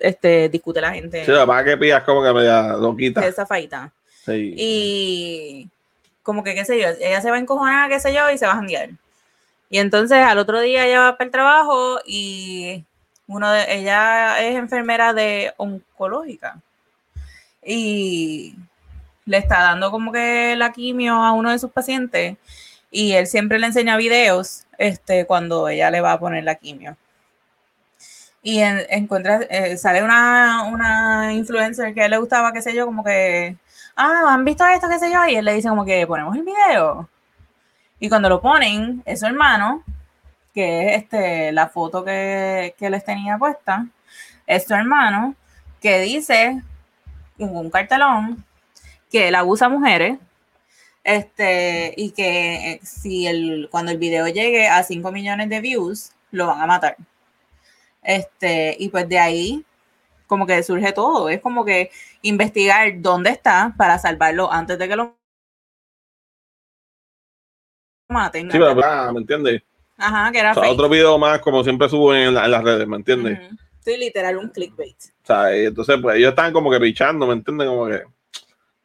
este, 0.01 0.49
discute 0.49 0.81
la 0.81 0.93
gente 0.93 1.25
Sí, 1.25 1.31
la 1.31 1.65
que 1.65 1.77
pillas 1.77 2.05
como 2.05 2.23
que 2.23 2.33
media 2.33 2.73
loquita. 2.77 3.27
esa 3.27 3.47
faita. 3.47 3.93
Sí. 4.25 4.55
Y 4.57 5.71
como 6.29 6.45
que, 6.45 6.55
qué 6.55 6.67
sé 6.67 6.79
yo, 6.79 6.89
ella 7.01 7.23
se 7.23 7.31
va 7.31 7.37
a 7.37 7.41
encojonar, 7.41 7.89
qué 7.89 7.99
sé 8.01 8.13
yo, 8.13 8.31
y 8.31 8.37
se 8.37 8.45
va 8.47 8.53
a 8.53 8.57
janguear. 8.57 8.91
Y 9.71 9.79
entonces 9.79 10.19
al 10.19 10.39
otro 10.39 10.61
día 10.61 10.87
ella 10.87 11.01
va 11.01 11.13
para 11.19 11.27
el 11.27 11.33
trabajo 11.33 12.01
y 12.07 12.85
uno 13.29 13.51
de 13.53 13.75
ella 13.79 14.41
es 14.47 14.57
enfermera 14.57 15.15
de 15.15 15.55
oncológica. 15.59 16.61
Y 17.65 18.55
le 19.27 19.39
está 19.39 19.61
dando 19.63 19.91
como 19.91 20.13
que 20.13 20.57
la 20.57 20.73
quimio 20.73 21.15
a 21.15 21.33
uno 21.33 21.51
de 21.53 21.59
sus 21.59 21.71
pacientes 21.73 22.37
y 22.91 23.13
él 23.15 23.27
siempre 23.27 23.59
le 23.59 23.67
enseña 23.69 23.97
videos 23.97 24.67
este, 24.79 25.27
cuando 25.27 25.69
ella 25.69 25.91
le 25.91 26.01
va 26.01 26.13
a 26.13 26.21
poner 26.21 26.45
la 26.45 26.57
quimio. 26.57 26.97
Y 28.43 28.61
en- 28.61 28.87
encuentra, 28.91 29.41
eh, 29.51 29.77
sale 29.77 30.03
una, 30.03 30.63
una 30.65 31.33
influencer 31.33 31.93
que 31.95 32.03
a 32.03 32.05
él 32.07 32.13
le 32.13 32.19
gustaba, 32.19 32.53
qué 32.53 32.63
sé 32.63 32.75
yo, 32.75 32.87
como 32.87 33.05
que, 33.05 33.57
ah, 33.99 34.33
¿han 34.33 34.45
visto 34.45 34.65
esto, 34.67 34.89
qué 34.89 34.99
sé 34.99 35.13
yo? 35.13 35.27
Y 35.27 35.37
él 35.37 35.45
le 35.45 35.55
dice 35.55 35.69
como 35.69 35.85
que 35.85 36.07
ponemos 36.07 36.35
el 36.37 36.45
video. 36.45 37.09
Y 38.01 38.09
cuando 38.09 38.29
lo 38.29 38.41
ponen, 38.41 39.03
es 39.05 39.21
su 39.21 39.27
hermano, 39.27 39.83
que 40.55 40.95
es 40.95 41.03
este, 41.03 41.53
la 41.53 41.69
foto 41.69 42.05
que, 42.05 42.75
les 42.79 43.05
tenía 43.05 43.37
puesta, 43.39 43.87
es 44.47 44.65
su 44.67 44.75
hermano, 44.75 45.35
que 45.81 46.01
dice, 46.01 46.63
con 47.37 47.57
un 47.57 47.71
cartelón, 47.71 48.45
que 49.11 49.29
él 49.29 49.35
abusa 49.35 49.67
a 49.67 49.69
mujeres, 49.69 50.19
este, 51.05 51.95
y 51.97 52.11
que 52.13 52.73
eh, 52.73 52.81
si 52.83 53.27
el, 53.27 53.69
cuando 53.71 53.93
el 53.93 53.99
video 53.99 54.29
llegue 54.29 54.69
a 54.69 54.83
5 54.83 55.13
millones 55.13 55.49
de 55.49 55.61
views, 55.61 56.13
lo 56.31 56.47
van 56.47 56.61
a 56.63 56.67
matar. 56.67 56.97
Este, 58.03 58.77
y 58.79 58.89
pues 58.91 59.09
de 59.09 59.19
ahí, 59.19 59.65
como 60.29 60.47
que 60.47 60.63
surge 60.63 60.93
todo. 60.93 61.29
Es 61.29 61.41
como 61.41 61.65
que 61.65 61.91
investigar 62.23 63.01
dónde 63.01 63.31
está 63.31 63.75
para 63.77 63.99
salvarlo 63.99 64.53
antes 64.53 64.79
de 64.79 64.89
que 64.89 64.97
lo 64.97 65.19
maten. 68.09 68.51
Sí, 68.51 68.59
pero, 68.59 68.81
ah, 68.85 69.11
¿me 69.13 69.21
entiendes? 69.21 69.63
Ajá, 69.97 70.31
que 70.31 70.39
era 70.39 70.53
O 70.53 70.55
sea, 70.55 70.63
fake. 70.65 70.75
otro 70.75 70.89
video 70.89 71.19
más, 71.19 71.41
como 71.41 71.63
siempre 71.65 71.89
suben 71.89 72.29
en, 72.29 72.35
la- 72.35 72.45
en 72.45 72.51
las 72.53 72.63
redes, 72.65 72.87
¿me 72.87 72.97
entiendes? 72.97 73.39
Ujú. 73.49 73.57
Sí, 73.81 73.97
literal, 73.97 74.37
un 74.37 74.49
clickbait. 74.51 74.97
O 75.23 75.27
sea, 75.27 75.57
y 75.57 75.67
entonces, 75.67 75.97
pues 76.01 76.17
ellos 76.17 76.31
están 76.31 76.53
como 76.53 76.71
que 76.71 76.79
pichando, 76.81 77.27
¿me 77.27 77.33
entiendes? 77.35 77.67
Como 77.69 77.87
que 77.87 78.03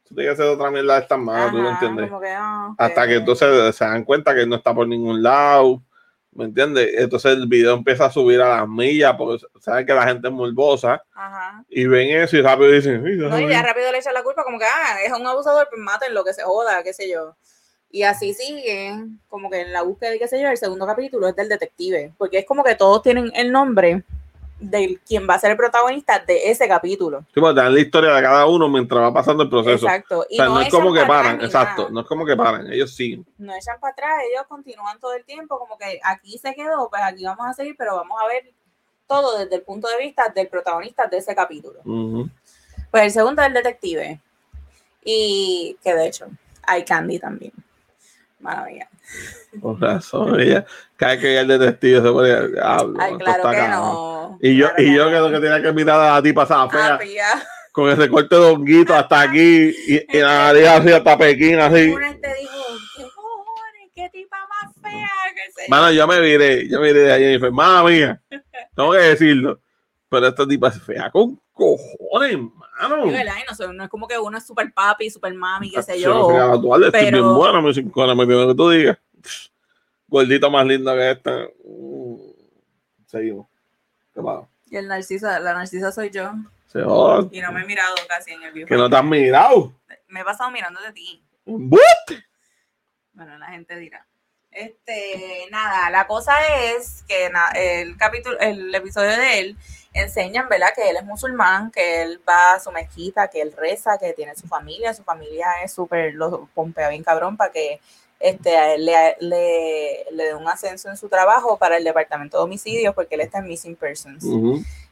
tú 0.08 0.14
tienes 0.14 0.36
que 0.36 0.42
hacer 0.42 0.46
otra 0.46 0.70
mierda 0.70 0.94
de 0.96 1.00
estas 1.02 1.18
más, 1.18 1.50
¿tú 1.50 1.58
me 1.58 1.68
entiendes? 1.70 2.10
que, 2.10 2.28
ah, 2.30 2.74
Hasta 2.78 3.06
que 3.06 3.14
entonces 3.16 3.76
se 3.76 3.84
dan 3.84 4.04
cuenta 4.04 4.34
que 4.34 4.46
no 4.46 4.56
está 4.56 4.74
por 4.74 4.88
ningún 4.88 5.22
lado, 5.22 5.82
¿me 6.34 6.44
entiendes? 6.46 6.90
Entonces 6.98 7.32
el 7.32 7.46
video 7.46 7.74
empieza 7.74 8.06
a 8.06 8.10
subir 8.10 8.40
a 8.40 8.58
las 8.58 8.68
millas 8.68 9.14
porque 9.16 9.44
saben 9.60 9.86
que 9.86 9.94
la 9.94 10.06
gente 10.06 10.28
es 10.28 10.34
morbosa 10.34 11.02
Ajá. 11.14 11.64
y 11.68 11.86
ven 11.86 12.10
eso 12.20 12.36
y 12.36 12.42
rápido 12.42 12.70
dicen, 12.70 13.02
"Ay, 13.06 13.16
No, 13.16 13.38
y 13.38 13.42
ya 13.42 13.58
ver". 13.62 13.66
rápido 13.66 13.92
le 13.92 13.98
echan 13.98 14.14
la 14.14 14.22
culpa, 14.22 14.44
como 14.44 14.58
que, 14.58 14.64
ah, 14.64 14.96
es 15.04 15.12
un 15.12 15.26
abusador, 15.26 15.68
pues 15.70 15.80
maten 15.80 16.12
lo 16.14 16.24
que 16.24 16.32
se 16.34 16.42
joda, 16.42 16.82
qué 16.82 16.92
sé 16.92 17.08
yo. 17.10 17.36
Y 17.90 18.02
así 18.02 18.34
sigue, 18.34 18.92
como 19.28 19.48
que 19.48 19.60
en 19.60 19.72
la 19.72 19.82
búsqueda 19.82 20.10
qué 20.18 20.26
sé 20.26 20.40
yo, 20.42 20.48
el 20.48 20.56
segundo 20.56 20.84
capítulo 20.86 21.28
es 21.28 21.36
del 21.36 21.48
detective, 21.48 22.12
porque 22.18 22.38
es 22.38 22.44
como 22.46 22.64
que 22.64 22.74
todos 22.74 23.02
tienen 23.02 23.30
el 23.36 23.52
nombre 23.52 24.02
de 24.70 24.98
quien 25.06 25.28
va 25.28 25.34
a 25.34 25.38
ser 25.38 25.50
el 25.52 25.56
protagonista 25.56 26.18
de 26.20 26.50
ese 26.50 26.66
capítulo. 26.66 27.24
Sí, 27.34 27.40
te 27.40 27.52
dan 27.54 27.74
la 27.74 27.80
historia 27.80 28.12
de 28.14 28.22
cada 28.22 28.46
uno 28.46 28.68
mientras 28.68 29.02
va 29.02 29.12
pasando 29.12 29.42
el 29.42 29.50
proceso. 29.50 29.86
Exacto. 29.86 30.20
O 30.20 30.26
Y 30.28 30.36
sea, 30.36 30.46
no, 30.46 30.60
es 30.60 30.68
como 30.70 30.92
que 30.92 31.04
paran, 31.04 31.40
exacto, 31.42 31.82
nada. 31.82 31.94
no 31.94 32.00
es 32.00 32.06
como 32.06 32.24
que 32.24 32.36
paran, 32.36 32.72
ellos 32.72 32.94
siguen. 32.94 33.26
No 33.38 33.54
echan 33.54 33.78
para 33.80 33.92
atrás, 33.92 34.22
ellos 34.30 34.44
continúan 34.48 34.98
todo 35.00 35.14
el 35.14 35.24
tiempo, 35.24 35.58
como 35.58 35.76
que 35.76 36.00
aquí 36.02 36.38
se 36.38 36.54
quedó, 36.54 36.88
pues 36.88 37.02
aquí 37.02 37.24
vamos 37.24 37.46
a 37.46 37.52
seguir, 37.52 37.74
pero 37.76 37.96
vamos 37.96 38.16
a 38.22 38.26
ver 38.26 38.52
todo 39.06 39.38
desde 39.38 39.56
el 39.56 39.62
punto 39.62 39.86
de 39.88 39.98
vista 39.98 40.28
del 40.34 40.48
protagonista 40.48 41.06
de 41.06 41.18
ese 41.18 41.34
capítulo. 41.34 41.80
Ujú. 41.84 42.28
Pues 42.90 43.04
el 43.04 43.10
segundo 43.10 43.42
es 43.42 43.48
el 43.48 43.54
detective. 43.54 44.20
Y 45.04 45.76
que 45.82 45.94
de 45.94 46.06
hecho, 46.06 46.26
hay 46.62 46.84
Candy 46.84 47.18
también. 47.18 47.52
Mala 48.44 48.64
mía. 48.66 48.88
Por 49.60 49.80
razón, 49.80 50.38
ella, 50.40 50.64
cada 50.96 51.12
vez 51.12 51.20
que 51.20 51.26
veía 51.28 51.40
el 51.40 51.48
detective 51.48 51.96
se 52.02 52.10
pone, 52.10 52.48
diablo, 52.48 52.98
Ay, 53.00 53.14
claro 53.16 53.50
que 53.50 53.56
cabrón". 53.56 53.70
no. 53.70 54.38
Y 54.42 54.56
yo, 54.56 54.66
Claro 54.68 54.82
y 54.82 54.94
yo 54.94 55.08
que 55.08 55.16
lo 55.18 55.30
que 55.30 55.40
tenía 55.40 55.62
que 55.62 55.72
mirar 55.72 56.00
a 56.00 56.14
la 56.14 56.22
tipa 56.22 56.42
esa 56.44 56.68
fea, 56.68 56.94
Ah, 56.94 56.98
pilla. 56.98 57.42
con 57.72 57.88
ese 57.90 58.08
corte 58.10 58.34
de 58.34 58.40
honguito 58.42 58.94
hasta 58.94 59.22
aquí, 59.22 59.74
y, 59.86 59.94
y 60.16 60.20
la 60.20 60.52
nariz 60.52 60.66
así 60.68 60.92
hasta 60.92 61.16
Pekín, 61.18 61.58
así. 61.58 61.88
Una 61.88 62.10
te 62.20 62.34
dijo, 62.34 62.52
¿qué 62.96 63.02
cojones? 63.14 63.90
¿Qué 63.94 64.08
tipa 64.12 64.36
más 64.48 64.74
fea? 64.82 65.08
¿Qué 65.34 65.52
sé 65.52 65.62
yo? 65.62 65.70
Mano, 65.70 65.90
yo 65.92 66.06
me 66.06 66.20
viré, 66.20 66.68
yo 66.68 66.80
me 66.80 66.88
viré 66.88 67.00
de 67.00 67.12
ahí 67.12 67.24
y 67.24 67.32
dije, 67.38 67.50
mala 67.50 67.82
mía, 67.88 68.20
tengo 68.76 68.92
que 68.92 68.98
decirlo. 68.98 69.60
Pero 70.14 70.28
esta 70.28 70.46
tipa 70.46 70.68
es 70.68 70.82
fea 70.82 71.10
con 71.10 71.40
cojones, 71.52 72.38
mano. 72.38 73.06
No, 73.06 73.84
es 73.84 73.90
como 73.90 74.06
que 74.08 74.18
uno 74.18 74.38
es 74.38 74.46
super 74.46 74.72
papi, 74.72 75.10
super 75.10 75.34
mami, 75.34 75.70
qué 75.70 75.82
sé 75.82 76.00
Yo 76.00 76.12
no 76.14 76.26
sé 76.28 76.32
yo. 76.34 76.38
qué 76.38 76.52
actual, 76.56 76.84
estoy 76.84 77.00
pero- 77.04 77.16
bien 77.22 77.34
buena, 77.34 77.60
mis 77.60 77.76
cinco 77.76 78.14
me 78.14 78.26
pido 78.26 78.48
que 78.48 78.54
tú 78.54 78.70
digas. 78.70 78.98
Gordito 80.08 80.50
más 80.50 80.66
lindo 80.66 80.94
que 80.94 81.10
esta. 81.10 81.48
Mm. 81.64 82.16
Seguimos. 83.06 83.46
¿Qué 84.14 84.20
pasa? 84.22 84.46
Y 84.70 84.76
el 84.76 84.88
narcisa, 84.88 85.38
la 85.40 85.54
narcisa 85.54 85.90
soy 85.92 86.10
yo. 86.10 86.32
Se 86.66 86.82
joda. 86.82 87.28
Y 87.30 87.40
no 87.40 87.52
me 87.52 87.62
he 87.62 87.64
mirado 87.64 87.94
casi 88.08 88.32
en 88.32 88.42
el 88.42 88.52
video. 88.52 88.66
Que 88.66 88.76
no 88.76 88.88
te 88.90 88.96
has 88.96 89.04
mirado. 89.04 89.72
Me 90.08 90.20
he 90.20 90.24
pasado 90.24 90.50
mirando 90.50 90.80
de 90.80 90.92
ti. 90.92 91.22
¡Embuste! 91.46 92.24
Bueno, 93.12 93.38
la 93.38 93.46
gente 93.46 93.76
dirá. 93.78 94.06
Este, 94.50 95.46
nada, 95.50 95.90
la 95.90 96.06
cosa 96.06 96.32
es 96.64 97.04
que 97.08 97.28
na- 97.30 97.50
el 97.56 97.96
capítulo, 97.96 98.38
el 98.38 98.72
episodio 98.74 99.10
de 99.10 99.38
él 99.40 99.56
enseñan, 99.94 100.48
¿verdad? 100.48 100.74
Que 100.74 100.90
él 100.90 100.96
es 100.96 101.04
musulmán, 101.04 101.70
que 101.70 102.02
él 102.02 102.20
va 102.28 102.54
a 102.54 102.60
su 102.60 102.70
mezquita, 102.70 103.28
que 103.28 103.40
él 103.40 103.54
reza, 103.56 103.96
que 103.96 104.12
tiene 104.12 104.34
su 104.36 104.46
familia, 104.46 104.92
su 104.92 105.04
familia 105.04 105.46
es 105.62 105.72
súper, 105.72 106.14
lo 106.14 106.48
pompea 106.52 106.90
bien 106.90 107.04
cabrón 107.04 107.36
para 107.36 107.52
que 107.52 107.80
este, 108.20 108.56
a 108.56 108.74
él 108.74 108.84
le, 108.84 109.16
le, 109.20 110.06
le 110.10 110.24
dé 110.24 110.34
un 110.34 110.48
ascenso 110.48 110.88
en 110.88 110.96
su 110.96 111.08
trabajo 111.08 111.56
para 111.56 111.76
el 111.76 111.84
departamento 111.84 112.38
de 112.38 112.44
homicidios, 112.44 112.94
porque 112.94 113.14
él 113.14 113.20
está 113.22 113.38
en 113.38 113.46
Missing 113.46 113.76
Persons. 113.76 114.24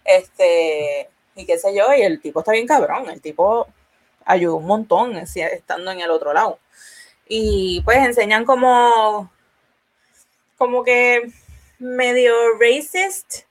Este, 0.05 1.11
y 1.35 1.47
qué 1.47 1.59
sé 1.59 1.75
yo, 1.75 1.93
y 1.95 2.03
el 2.03 2.21
tipo 2.21 2.41
está 2.41 2.53
bien 2.53 2.67
cabrón, 2.67 3.09
el 3.11 3.21
tipo 3.21 3.67
ayudó 4.25 4.57
un 4.57 4.67
montón 4.67 5.17
estando 5.17 5.91
en 5.91 6.01
el 6.01 6.11
otro 6.11 6.33
lado. 6.33 6.59
Y 7.27 7.81
pues 7.85 7.99
enseñan 7.99 8.45
como, 8.45 9.31
como 10.59 10.85
que 10.85 11.33
medio 11.79 12.35
racist, 12.61 13.45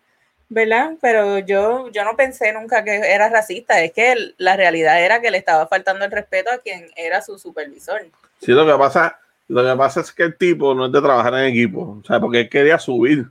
¿verdad? 0.54 0.92
Pero 1.02 1.40
yo, 1.40 1.90
yo 1.92 2.04
no 2.04 2.18
pensé 2.18 2.52
nunca 2.52 2.84
que 2.84 2.94
era 2.98 3.30
racista, 3.30 3.82
es 3.82 3.94
que 3.94 4.12
el- 4.12 4.36
la 4.38 4.58
realidad 4.58 5.02
era 5.02 5.22
que 5.22 5.32
le 5.32 5.38
estaba 5.38 5.66
faltando 5.68 6.04
el 6.04 6.12
respeto 6.12 6.52
a 6.52 6.58
quien 6.58 6.92
era 6.98 7.22
su 7.22 7.40
supervisor. 7.40 8.02
Sí, 8.42 8.52
lo 8.52 8.66
que 8.66 8.78
pasa, 8.78 9.18
lo 9.48 9.64
que 9.64 9.78
pasa 9.78 10.02
es 10.02 10.12
que 10.12 10.24
el 10.24 10.38
tipo 10.38 10.74
no 10.76 10.88
es 10.88 10.92
de 10.92 11.02
trabajar 11.02 11.34
en 11.36 11.46
equipo, 11.46 12.00
o 12.02 12.06
sea, 12.06 12.20
porque 12.20 12.42
él 12.42 12.50
quería 12.50 12.78
subir, 12.80 13.28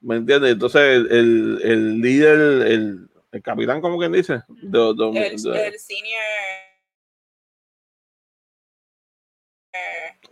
¿me 0.00 0.14
entiendes? 0.16 0.52
Entonces 0.52 0.80
el, 0.82 1.10
el, 1.10 1.60
el 1.64 2.00
líder, 2.00 2.38
el, 2.68 3.08
el 3.32 3.42
capitán, 3.42 3.80
como 3.80 3.98
quien 3.98 4.12
dice, 4.12 4.42
de, 4.48 4.78
de- 4.94 5.26
El, 5.26 5.42
de- 5.42 5.66
el 5.66 5.78
senior... 5.80 6.20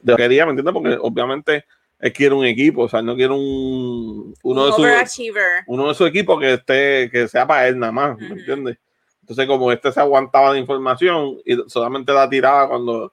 de- 0.01 0.17
quería, 0.17 0.47
¿me 0.47 0.51
entiendes? 0.53 0.75
Porque 0.75 0.97
obviamente 1.01 1.65
él 2.01 2.13
quiere 2.13 2.35
un 2.35 2.45
equipo, 2.47 2.83
o 2.83 2.89
sea, 2.89 3.01
él 3.01 3.07
no 3.07 3.15
quiere 3.15 3.33
un 3.33 4.35
uno 4.43 4.63
de 4.65 4.71
un 4.71 4.77
sus 4.77 4.85
overachiever. 4.85 5.65
uno 5.67 5.89
de 5.89 5.95
su 5.95 6.07
equipo 6.07 6.39
que 6.39 6.55
esté, 6.55 7.11
que 7.11 7.29
sea 7.29 7.47
para 7.47 7.69
él 7.69 7.79
nada 7.79 7.93
más, 7.93 8.19
¿me 8.19 8.27
Ujú. 8.27 8.35
entiendes? 8.35 8.79
Entonces, 9.21 9.47
como 9.47 9.71
este 9.71 9.93
se 9.93 10.01
aguantaba 10.01 10.53
de 10.53 10.59
información 10.59 11.37
y 11.45 11.57
solamente 11.69 12.13
la 12.13 12.29
tiraba 12.29 12.69
cuando. 12.69 13.13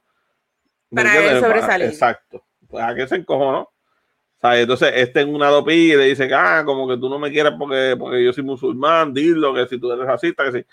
¿me 0.89 1.03
Para 1.03 1.31
él 1.31 1.39
sobresalir. 1.39 1.87
Exacto. 1.89 2.43
Pues 2.67 2.83
a 2.83 2.95
qué 2.95 3.07
se 3.07 3.17
encojonó. 3.17 3.59
O 3.59 4.39
sea, 4.41 4.59
entonces 4.59 4.91
este 4.95 5.21
en 5.21 5.33
una 5.33 5.49
dopilla 5.49 5.95
y 5.95 5.97
le 5.97 6.05
dice, 6.05 6.29
ah, 6.33 6.63
como 6.65 6.87
que 6.87 6.97
tú 6.97 7.09
no 7.09 7.19
me 7.19 7.31
quieres 7.31 7.53
porque, 7.57 7.95
porque 7.97 8.23
yo 8.23 8.31
soy 8.33 8.43
musulmán, 8.43 9.13
dilo, 9.13 9.53
que 9.53 9.67
si 9.67 9.79
tú 9.79 9.91
eres 9.91 10.05
racista, 10.05 10.43
que 10.45 10.59
sí. 10.59 10.65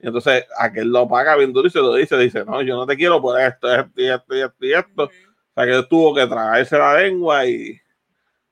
Y 0.00 0.06
entonces 0.08 0.44
aquel 0.58 0.88
lo 0.88 1.06
paga 1.08 1.36
bien 1.36 1.52
duro 1.52 1.68
y 1.68 1.70
se 1.70 1.78
lo 1.78 1.94
dice, 1.94 2.16
dice, 2.18 2.44
no, 2.44 2.60
yo 2.62 2.74
no 2.76 2.84
te 2.86 2.96
quiero 2.96 3.20
por 3.22 3.40
esto, 3.40 3.72
esto 3.72 3.92
y 4.00 4.08
esto 4.08 4.34
y 4.36 4.40
esto 4.40 4.56
y 4.66 4.72
esto. 4.72 5.04
Ujú. 5.04 5.31
O 5.54 5.62
sea, 5.62 5.66
que 5.66 5.86
tuvo 5.88 6.14
que 6.14 6.26
tragarse 6.26 6.78
la 6.78 6.94
lengua 6.98 7.46
y 7.46 7.78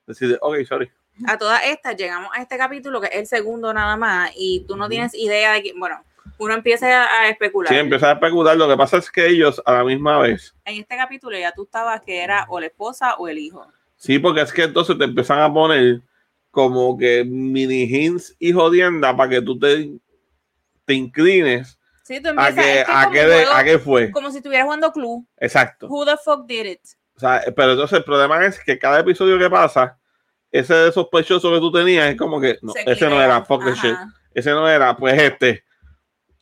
decir, 0.07 0.39
ok, 0.41 0.57
sorry. 0.67 0.91
a 1.27 1.39
todas 1.39 1.63
estas 1.65 1.97
llegamos 1.97 2.31
a 2.35 2.43
este 2.43 2.59
capítulo 2.59 3.01
que 3.01 3.07
es 3.09 3.15
el 3.15 3.27
segundo 3.27 3.73
nada 3.73 3.97
más 3.97 4.31
y 4.37 4.65
tú 4.67 4.77
no 4.77 4.89
tienes 4.89 5.15
idea 5.15 5.55
de 5.55 5.63
que, 5.63 5.73
bueno, 5.79 6.05
uno 6.39 6.55
empieza 6.55 7.05
a 7.05 7.29
especular. 7.29 7.73
Sí, 7.73 7.79
empieza 7.79 8.11
a 8.11 8.13
especular. 8.15 8.57
Lo 8.57 8.69
que 8.69 8.77
pasa 8.77 8.99
es 8.99 9.11
que 9.11 9.27
ellos 9.27 9.63
a 9.65 9.75
la 9.75 9.85
misma 9.85 10.19
vez 10.19 10.55
En 10.65 10.81
este 10.81 10.97
capítulo 10.97 11.39
ya 11.39 11.53
tú 11.53 11.65
estabas 11.65 12.01
que 12.03 12.23
era 12.23 12.47
o 12.49 12.61
la 12.61 12.67
esposa 12.67 13.15
o 13.15 13.29
el 13.29 13.39
hijo. 13.39 13.67
Sí, 13.97 14.19
porque 14.19 14.43
es 14.43 14.53
que 14.53 14.65
entonces 14.65 14.97
te 14.97 15.05
empiezan 15.05 15.41
a 15.41 15.53
poner 15.53 16.01
como 16.51 16.97
que 16.99 17.25
mini 17.25 17.85
hints 17.85 18.35
y 18.39 18.53
jodienda 18.53 19.17
para 19.17 19.31
que 19.31 19.43
tú 19.43 19.59
te, 19.59 19.91
te 20.85 20.95
inclines 20.95 21.79
Sí, 22.11 22.21
tú 22.21 22.31
a 22.37 22.53
que, 22.53 22.81
es 22.81 22.87
que 22.87 22.93
a, 22.93 23.07
de- 23.09 23.45
juego- 23.47 23.65
qué 23.65 23.79
fue. 23.79 24.11
como 24.11 24.31
si 24.33 24.39
estuvieras 24.39 24.65
jugando 24.65 24.91
club. 24.91 25.25
Exacto. 25.37 25.87
Who 25.89 26.05
the 26.05 26.17
fuck 26.17 26.45
did 26.47 26.67
it? 26.67 26.81
O 27.15 27.21
sea, 27.21 27.41
pero 27.55 27.73
entonces 27.73 27.99
el 27.99 28.05
problema 28.05 28.45
es 28.45 28.59
que 28.59 28.79
cada 28.81 28.99
episodio 28.99 29.39
que 29.39 29.49
pasa, 29.49 29.97
ese 30.51 30.75
de 30.75 30.91
sospechoso 30.91 31.53
que 31.53 31.61
tú 31.61 31.71
tenías 31.71 32.11
es 32.11 32.17
como 32.17 32.41
que 32.41 32.59
no, 32.63 32.73
Se 32.73 32.83
ese 32.91 33.09
no 33.09 33.23
era 33.23 33.45
fucking 33.45 33.69
Ajá. 33.69 33.87
shit. 33.89 33.97
Ese 34.35 34.51
no 34.51 34.69
era, 34.69 34.97
pues 34.97 35.23
este. 35.23 35.63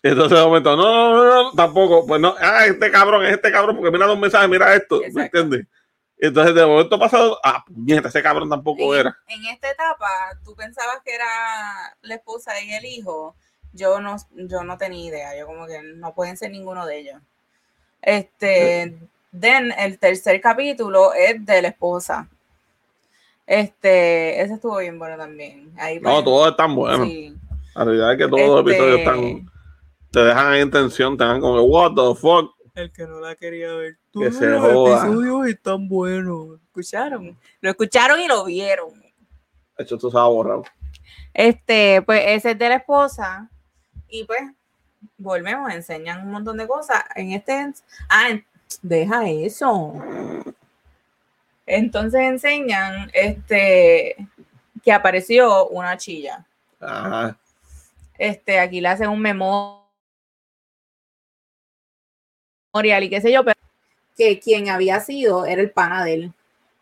Entonces 0.02 0.38
de 0.38 0.44
momento, 0.44 0.74
no, 0.74 0.84
no, 0.84 1.24
no, 1.24 1.42
no, 1.42 1.52
tampoco, 1.52 2.06
pues 2.06 2.18
no, 2.20 2.34
ah, 2.40 2.64
este 2.66 2.90
cabrón, 2.90 3.26
es 3.26 3.32
este 3.32 3.50
cabrón, 3.52 3.76
porque 3.76 3.90
mira 3.90 4.06
los 4.06 4.18
mensajes, 4.18 4.48
mira 4.48 4.74
esto, 4.74 5.02
¿me 5.12 5.24
entiendes? 5.24 5.66
Entonces 6.16 6.54
de 6.54 6.64
momento 6.64 6.98
pasado, 6.98 7.38
ah, 7.44 7.62
puñeta, 7.66 8.08
ese 8.08 8.22
cabrón 8.22 8.48
tampoco 8.48 8.94
en, 8.94 9.00
era. 9.00 9.18
en 9.26 9.44
esta 9.46 9.70
etapa, 9.70 10.08
tú 10.44 10.54
pensabas 10.56 11.00
que 11.04 11.14
era 11.14 11.26
la 12.00 12.14
esposa 12.14 12.58
y 12.62 12.72
el 12.72 12.84
hijo. 12.86 13.36
Yo 13.72 14.00
no, 14.00 14.16
yo 14.34 14.64
no 14.64 14.78
tenía 14.78 15.06
idea. 15.06 15.38
Yo 15.38 15.46
como 15.46 15.66
que 15.66 15.82
no 15.82 16.14
pueden 16.14 16.36
ser 16.36 16.50
ninguno 16.50 16.86
de 16.86 16.98
ellos. 16.98 17.20
Este, 18.02 18.96
then 19.38 19.72
el 19.78 19.98
tercer 19.98 20.40
capítulo 20.40 21.12
es 21.14 21.44
de 21.44 21.62
la 21.62 21.68
esposa. 21.68 22.28
Este, 23.46 24.40
ese 24.42 24.54
estuvo 24.54 24.78
bien 24.78 24.98
bueno 24.98 25.16
también. 25.16 25.72
Ahí 25.78 25.96
No, 26.00 26.10
pues, 26.12 26.24
todos 26.24 26.50
están 26.50 26.74
buenos. 26.74 27.06
sí. 27.06 27.34
La 27.74 27.84
realidad 27.84 28.12
es 28.12 28.18
que 28.18 28.28
todos 28.28 28.40
los 28.40 28.58
Este, 28.60 28.70
episodios 28.72 28.98
están, 28.98 29.50
te 30.10 30.20
dejan 30.20 30.46
ahí 30.52 30.60
en 30.60 30.70
tensión, 30.70 31.16
te 31.16 31.22
dejan 31.22 31.40
como 31.40 31.54
que, 31.54 31.60
what 31.60 31.92
the 31.94 32.20
fuck. 32.20 32.54
El 32.74 32.92
que 32.92 33.04
no 33.06 33.20
la 33.20 33.36
quería 33.36 33.72
ver. 33.74 33.96
Que 34.12 34.32
se 34.32 34.58
joda. 34.58 35.48
están 35.48 35.88
buenos. 35.88 36.60
¿Escucharon? 36.66 37.36
Lo 37.60 37.70
escucharon 37.70 38.20
y 38.20 38.26
lo 38.28 38.44
vieron. 38.44 38.90
De 39.76 39.84
hecho, 39.84 39.96
va 40.10 40.22
a 40.22 40.28
borrar. 40.28 40.60
Este, 41.32 42.02
pues 42.02 42.22
ese 42.26 42.52
es 42.52 42.58
de 42.58 42.68
la 42.68 42.76
esposa. 42.76 43.48
Y 44.08 44.24
pues, 44.24 44.40
volvemos, 45.16 45.72
enseñan 45.72 46.24
un 46.26 46.32
montón 46.32 46.56
de 46.56 46.66
cosas. 46.66 47.04
En 47.14 47.32
este, 47.32 47.72
ah, 48.08 48.30
en- 48.30 48.44
deja 48.82 49.28
eso. 49.28 49.94
Entonces 51.66 52.20
enseñan 52.22 53.10
este 53.12 54.16
que 54.82 54.92
apareció 54.92 55.68
una 55.68 55.96
chilla. 55.96 56.46
Ajá. 56.80 57.36
Este, 58.16 58.58
aquí 58.58 58.80
le 58.80 58.88
hacen 58.88 59.08
un 59.10 59.20
memorial 59.20 59.84
y 63.02 63.10
qué 63.10 63.20
sé 63.20 63.30
yo, 63.32 63.44
pero 63.44 63.58
que 64.16 64.40
quien 64.40 64.68
había 64.68 65.00
sido 65.00 65.46
era 65.46 65.60
el 65.60 65.70
pana 65.70 66.04
de 66.04 66.14
él. 66.14 66.32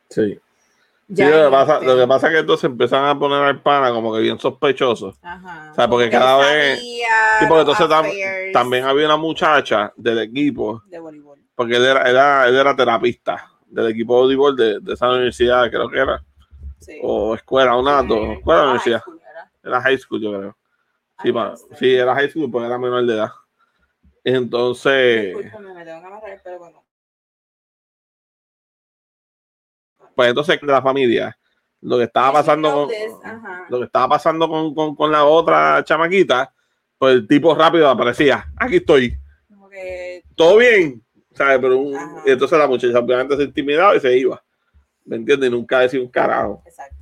Sí. 0.08 0.40
Sí, 1.08 1.22
lo, 1.22 1.44
que 1.44 1.50
pasa, 1.52 1.80
lo 1.80 1.96
que 1.96 2.06
pasa 2.08 2.26
es 2.26 2.32
que 2.32 2.38
entonces 2.40 2.64
empiezan 2.64 3.04
a 3.04 3.16
poner 3.16 3.40
al 3.42 3.62
pana 3.62 3.90
como 3.92 4.12
que 4.12 4.20
bien 4.20 4.38
sospechoso. 4.40 5.14
Ajá. 5.22 5.70
O 5.70 5.74
sea, 5.76 5.88
porque 5.88 6.10
cada 6.10 6.36
vez- 6.38 6.80
Sí, 6.80 7.44
porque 7.48 7.60
entonces 7.60 7.86
tam- 7.88 8.52
también 8.52 8.84
había 8.84 9.06
una 9.06 9.16
muchacha 9.16 9.92
del 9.96 10.18
equipo, 10.18 10.82
de 10.88 10.98
voleibol. 10.98 11.38
porque 11.54 11.76
él 11.76 11.84
era, 11.84 12.02
era- 12.10 12.48
él 12.48 12.56
era 12.56 12.74
terapista 12.74 13.48
del 13.66 13.88
equipo 13.88 14.14
de 14.16 14.20
voleibol 14.22 14.56
de, 14.56 14.80
de 14.80 14.94
esa 14.94 15.08
universidad, 15.10 15.70
creo 15.70 15.88
que 15.88 15.98
era, 15.98 16.24
Sí. 16.80 16.98
o 17.02 17.34
escuela, 17.36 17.76
una, 17.76 18.02
dos, 18.02 18.18
Eh, 18.18 18.32
escuela 18.34 18.60
ah, 18.60 18.64
universidad. 18.64 18.98
high 19.00 19.04
school. 19.04 19.20
Era 19.62 19.80
high 19.82 19.98
school, 19.98 20.20
yo 20.20 20.30
creo. 20.38 20.56
Sí, 21.22 21.28
Ay, 21.28 21.32
pa- 21.32 21.48
no 21.50 21.56
sé. 21.56 21.76
sí, 21.78 21.94
era 21.94 22.14
high 22.16 22.28
school 22.30 22.50
porque 22.50 22.66
era 22.66 22.78
menor 22.78 23.06
de 23.06 23.14
edad. 23.14 23.30
Entonces, 24.24 25.36
Discúlpame, 25.36 25.72
me 25.74 25.84
tengo 25.84 26.00
que 26.00 26.06
amarrar 26.06 26.30
el 26.30 26.40
pelo 26.40 26.58
pues 30.16 30.30
entonces 30.30 30.58
de 30.60 30.66
la 30.66 30.82
familia, 30.82 31.38
lo 31.82 31.98
que 31.98 32.04
estaba 32.04 32.32
pasando 32.32 32.72
con, 32.72 32.88
lo 33.68 33.78
que 33.78 33.84
estaba 33.84 34.08
pasando 34.08 34.48
con, 34.48 34.74
con- 34.74 34.96
con 34.96 35.12
la 35.12 35.24
otra 35.24 35.84
chamaquita, 35.84 36.52
pues 36.98 37.14
el 37.14 37.28
tipo 37.28 37.54
rápido 37.54 37.88
aparecía, 37.88 38.50
aquí 38.56 38.76
estoy, 38.76 39.16
Como 39.48 39.68
que 39.68 40.24
todo 40.34 40.56
bien, 40.56 41.04
¿sabes? 41.34 41.58
Pero 41.60 41.78
un- 41.78 41.96
entonces 42.24 42.58
la 42.58 42.66
muchacha 42.66 42.98
obviamente 42.98 43.36
se 43.36 43.42
intimidaba 43.44 43.94
y 43.94 44.00
se 44.00 44.16
iba, 44.18 44.42
¿me 45.04 45.16
entiendes? 45.16 45.48
Y 45.50 45.52
nunca 45.52 45.80
decía 45.80 46.00
un 46.00 46.08
carajo. 46.08 46.62
Exacto. 46.66 46.96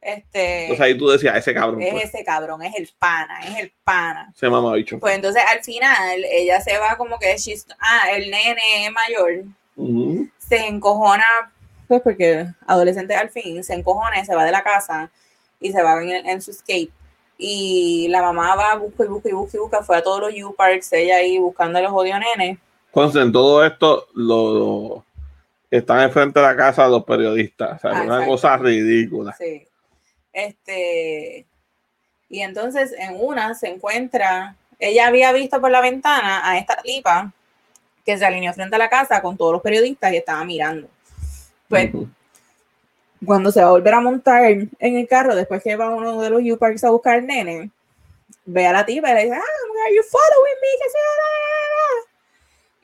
Este 0.00 0.62
Entonces 0.62 0.80
ahí 0.86 0.96
tú 0.96 1.08
decías, 1.08 1.36
ese 1.36 1.52
cabrón, 1.52 1.82
es 1.82 1.92
pues, 1.92 2.04
ese 2.04 2.24
cabrón, 2.24 2.62
es 2.62 2.74
el 2.78 2.88
pana, 2.98 3.40
es 3.40 3.58
el 3.58 3.72
pana. 3.84 4.32
ese 4.34 4.48
mamá 4.48 4.72
bicho. 4.74 4.98
Pues 4.98 5.14
entonces 5.16 5.42
al 5.52 5.62
final 5.62 6.24
ella 6.30 6.58
se 6.62 6.78
va 6.78 6.96
como 6.96 7.18
que 7.18 7.34
she's- 7.34 7.66
ah, 7.80 8.10
el 8.12 8.30
nene 8.30 8.90
mayor 8.92 9.44
se 10.38 10.66
encojona, 10.66 11.52
pues 11.90 12.02
porque 12.02 12.46
adolescente 12.68 13.16
al 13.16 13.30
fin, 13.30 13.64
se 13.64 13.74
encojona 13.74 14.20
y 14.20 14.24
se 14.24 14.32
va 14.32 14.44
de 14.44 14.52
la 14.52 14.62
casa 14.62 15.10
y 15.58 15.72
se 15.72 15.82
va 15.82 16.00
en, 16.00 16.24
en 16.24 16.40
su 16.40 16.52
skate. 16.52 16.92
Y 17.36 18.06
la 18.10 18.22
mamá 18.22 18.54
va, 18.54 18.76
busca 18.76 19.04
y 19.04 19.08
busca 19.08 19.28
y 19.28 19.32
busca 19.32 19.56
y 19.56 19.60
busca, 19.60 19.82
fue 19.82 19.96
a 19.96 20.02
todos 20.04 20.20
los 20.20 20.32
U-Parks, 20.50 20.92
ella 20.92 21.16
ahí 21.16 21.36
buscando 21.38 21.80
a 21.80 21.82
los 21.82 21.90
jodidos 21.90 22.20
nenes. 22.20 22.58
Entonces, 22.86 23.22
en 23.22 23.32
todo 23.32 23.64
esto, 23.64 24.06
lo, 24.14 24.54
lo- 24.54 25.04
están 25.68 26.00
enfrente 26.02 26.38
de 26.38 26.46
la 26.46 26.56
casa 26.56 26.86
los 26.86 27.02
periodistas, 27.04 27.78
o 27.78 27.80
sea, 27.80 27.90
Ah, 27.98 28.02
una 28.02 28.24
cosa 28.24 28.56
ridícula. 28.56 29.34
Sí. 29.36 29.66
Este, 30.32 31.44
y 32.28 32.40
entonces 32.42 32.94
en 32.96 33.16
una 33.18 33.54
se 33.54 33.68
encuentra, 33.68 34.54
ella 34.78 35.08
había 35.08 35.32
visto 35.32 35.60
por 35.60 35.70
la 35.72 35.80
ventana 35.80 36.48
a 36.48 36.56
esta 36.58 36.78
lipa 36.84 37.32
que 38.04 38.16
se 38.16 38.24
alineó 38.24 38.52
frente 38.54 38.76
a 38.76 38.78
la 38.78 38.88
casa 38.88 39.20
con 39.22 39.36
todos 39.36 39.52
los 39.52 39.62
periodistas 39.62 40.12
y 40.12 40.16
estaba 40.18 40.44
mirando. 40.44 40.88
Pues 41.70 41.90
cuando 43.24 43.52
se 43.52 43.62
va 43.62 43.68
a 43.68 43.70
volver 43.70 43.94
a 43.94 44.00
montar 44.00 44.44
en 44.44 44.70
el 44.80 45.06
carro, 45.06 45.36
después 45.36 45.62
que 45.62 45.76
va 45.76 45.94
uno 45.94 46.20
de 46.20 46.30
los 46.30 46.42
U-Parks 46.42 46.82
a 46.84 46.90
buscar 46.90 47.14
al 47.14 47.26
nene, 47.26 47.70
ve 48.44 48.66
a 48.66 48.72
la 48.72 48.84
tipa 48.84 49.10
y 49.10 49.14
le 49.14 49.24
dice, 49.24 49.36
ah, 49.36 49.86
are 49.86 49.94
you 49.94 50.02
following 50.02 50.58
me? 50.60 50.68
¿Qué 50.78 50.90
sé 50.90 50.98
yo, 50.98 51.12
la, 51.16 51.28
la, 51.46 51.76
la". 51.76 52.10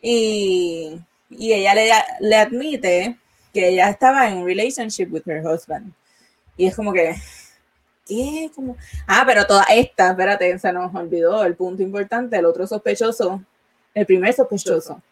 Y, 0.02 1.00
y 1.30 1.52
ella 1.52 1.74
le, 1.74 1.90
le 2.20 2.36
admite 2.36 3.16
que 3.52 3.68
ella 3.70 3.88
estaba 3.88 4.28
en 4.28 4.44
relationship 4.44 5.08
with 5.10 5.22
her 5.26 5.44
husband. 5.44 5.92
Y 6.56 6.66
es 6.66 6.76
como 6.76 6.92
que, 6.92 7.16
¿qué? 8.06 8.50
Como, 8.54 8.76
ah, 9.08 9.24
pero 9.26 9.46
toda 9.46 9.64
esta, 9.64 10.10
espérate, 10.10 10.58
se 10.58 10.72
nos 10.72 10.94
olvidó 10.94 11.44
el 11.44 11.56
punto 11.56 11.82
importante, 11.82 12.36
el 12.36 12.46
otro 12.46 12.66
sospechoso, 12.66 13.42
el 13.94 14.06
primer 14.06 14.32
sospechoso, 14.32 15.02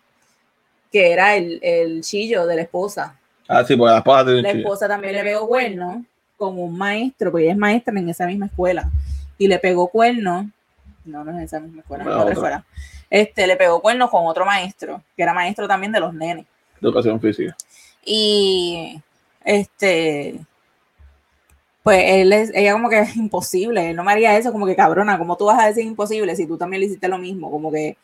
que 0.92 1.10
era 1.10 1.34
el, 1.34 1.58
el 1.60 2.02
chillo 2.02 2.46
de 2.46 2.56
la 2.56 2.62
esposa. 2.62 3.18
Ah, 3.48 3.64
sí, 3.64 3.76
porque 3.76 3.92
la 3.92 3.98
esposa 3.98 4.24
tiene 4.24 4.38
un 4.38 4.42
La 4.42 4.50
chillo. 4.52 4.62
esposa 4.62 4.88
también 4.88 5.14
le 5.14 5.22
pegó 5.22 5.46
cuerno 5.48 6.04
con 6.36 6.58
un 6.58 6.76
maestro, 6.76 7.30
porque 7.30 7.44
ella 7.44 7.52
es 7.52 7.58
maestra 7.58 7.98
en 7.98 8.08
esa 8.08 8.26
misma 8.26 8.46
escuela. 8.46 8.90
Y 9.38 9.48
le 9.48 9.58
pegó 9.58 9.88
cuerno, 9.88 10.50
no, 11.04 11.24
no 11.24 11.30
es 11.32 11.36
en 11.36 11.42
esa 11.42 11.60
misma 11.60 11.80
escuela, 11.82 12.04
No, 12.04 12.20
otra 12.20 12.32
escuela. 12.32 12.64
Este, 13.10 13.46
le 13.46 13.56
pegó 13.56 13.80
cuerno 13.80 14.08
con 14.10 14.26
otro 14.26 14.44
maestro, 14.44 15.02
que 15.16 15.22
era 15.22 15.34
maestro 15.34 15.68
también 15.68 15.92
de 15.92 16.00
los 16.00 16.14
nenes. 16.14 16.46
de 16.80 16.88
educación 16.88 17.20
física. 17.20 17.56
Y 18.04 19.00
este, 19.44 20.40
pues 21.82 22.02
él 22.06 22.32
es, 22.32 22.50
ella 22.54 22.72
como 22.72 22.88
que 22.88 23.00
es 23.00 23.16
imposible, 23.16 23.90
él 23.90 23.96
no 23.96 24.04
me 24.04 24.12
haría 24.12 24.36
eso, 24.36 24.52
como 24.52 24.66
que 24.66 24.74
cabrona, 24.74 25.18
como 25.18 25.36
tú 25.36 25.44
vas 25.46 25.62
a 25.62 25.66
decir 25.66 25.84
imposible 25.84 26.34
si 26.34 26.46
tú 26.46 26.56
también 26.56 26.80
le 26.80 26.86
hiciste 26.86 27.08
lo 27.08 27.18
mismo, 27.18 27.50
como 27.50 27.70
que, 27.70 27.96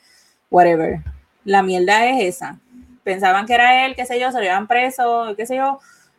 whatever. 0.51 1.01
La 1.45 1.63
mierda 1.63 2.07
es 2.07 2.37
esa. 2.37 2.59
Pensaban 3.05 3.47
que 3.47 3.55
era 3.55 3.87
él, 3.87 3.95
qué 3.97 4.05
sé 4.07 4.21
yo, 4.21 4.31
se 4.31 4.39
lo 4.39 4.43
llevan 4.45 4.67
preso, 4.69 5.35
qué 5.37 5.47
sé 5.47 5.57
yo. 5.57 5.79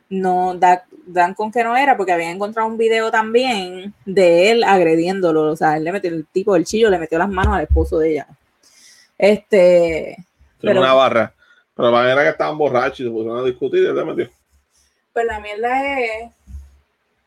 No, 0.09 0.55
da- 0.55 0.83
dan 1.05 1.33
con 1.33 1.51
que 1.51 1.63
no 1.63 1.77
era, 1.77 1.95
porque 1.95 2.11
habían 2.11 2.31
encontrado 2.35 2.67
un 2.67 2.77
video 2.77 3.11
también 3.11 3.93
de 4.05 4.51
él 4.51 4.63
agrediéndolo. 4.63 5.43
O 5.51 5.55
sea, 5.55 5.77
él 5.77 5.83
le 5.85 5.91
metió, 5.93 6.09
el 6.09 6.25
tipo 6.25 6.53
del 6.53 6.65
chillo 6.65 6.89
le 6.89 6.99
metió 6.99 7.17
las 7.17 7.29
manos 7.29 7.55
al 7.55 7.63
esposo 7.63 7.97
de 7.99 8.11
ella. 8.13 8.27
Este, 9.17 10.17
Pero- 10.59 10.81
una 10.81 10.93
barra. 10.93 11.33
Pero 11.75 11.89
la 11.89 11.97
manera 11.99 12.23
que 12.23 12.29
estaban 12.29 12.57
borrachos 12.57 12.99
y 12.99 13.03
se 13.05 13.09
pusieron 13.09 13.39
a 13.39 13.43
discutir 13.43 13.83
y 13.83 13.85
él 13.87 13.95
le 13.95 14.05
metió. 14.05 14.29
Pues 15.13 15.25
la 15.25 15.39
mierda 15.39 15.99
es. 15.99 16.31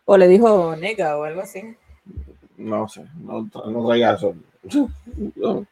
O 0.04 0.16
le 0.18 0.28
dijo 0.28 0.76
nega 0.76 1.16
o 1.16 1.24
algo 1.24 1.40
así. 1.40 1.74
No 2.58 2.86
sé, 2.88 3.04
no, 3.22 3.48
no 3.66 3.86
traiga 3.88 4.14
eso. 4.14 4.34
No, 5.36 5.66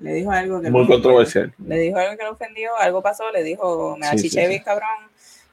Le 0.00 0.14
dijo 0.14 0.30
algo 0.30 0.60
que. 0.60 0.70
muy 0.70 0.82
lo- 0.82 0.88
controversial. 0.88 1.52
Le 1.66 1.78
dijo 1.78 1.98
algo 1.98 2.16
que 2.16 2.24
lo 2.24 2.32
ofendió, 2.32 2.76
algo 2.78 3.02
pasó, 3.02 3.30
le 3.32 3.42
dijo, 3.42 3.96
me 3.98 4.06
sí, 4.06 4.12
achiché 4.16 4.42
sí. 4.42 4.48
bien 4.48 4.62
cabrón. 4.62 4.88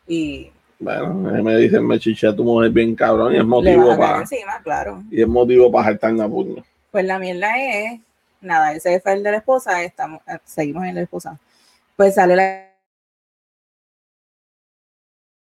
Y 0.08 0.50
Bueno, 0.80 1.30
ahí 1.36 1.42
me 1.44 1.58
dicen, 1.58 1.86
me 1.86 2.00
chiché 2.00 2.28
a 2.28 2.36
tu 2.36 2.44
mujer 2.44 2.70
bien 2.72 2.96
cabrón 2.96 3.34
y 3.36 3.38
es 3.38 3.46
motivo 3.46 3.98
para 3.98 4.20
encima, 4.20 4.62
claro. 4.64 5.04
y 5.12 5.22
es 5.22 5.28
motivo 5.28 5.72
para 5.72 5.86
saltarme 5.90 6.24
a 6.24 6.28
puño. 6.30 6.64
Pues 6.92 7.04
la 7.06 7.20
mierda 7.20 7.50
es. 7.62 8.00
Nada, 8.40 8.74
ese 8.74 9.00
fue 9.02 9.14
el 9.14 9.24
de 9.24 9.32
la 9.32 9.38
esposa, 9.38 9.84
estamos, 9.84 10.22
eh, 10.28 10.38
seguimos 10.46 10.86
en 10.86 10.96
la 10.96 11.02
esposa. 11.02 11.38
Pues 11.96 12.14
sale 12.16 12.36
la, 12.36 12.68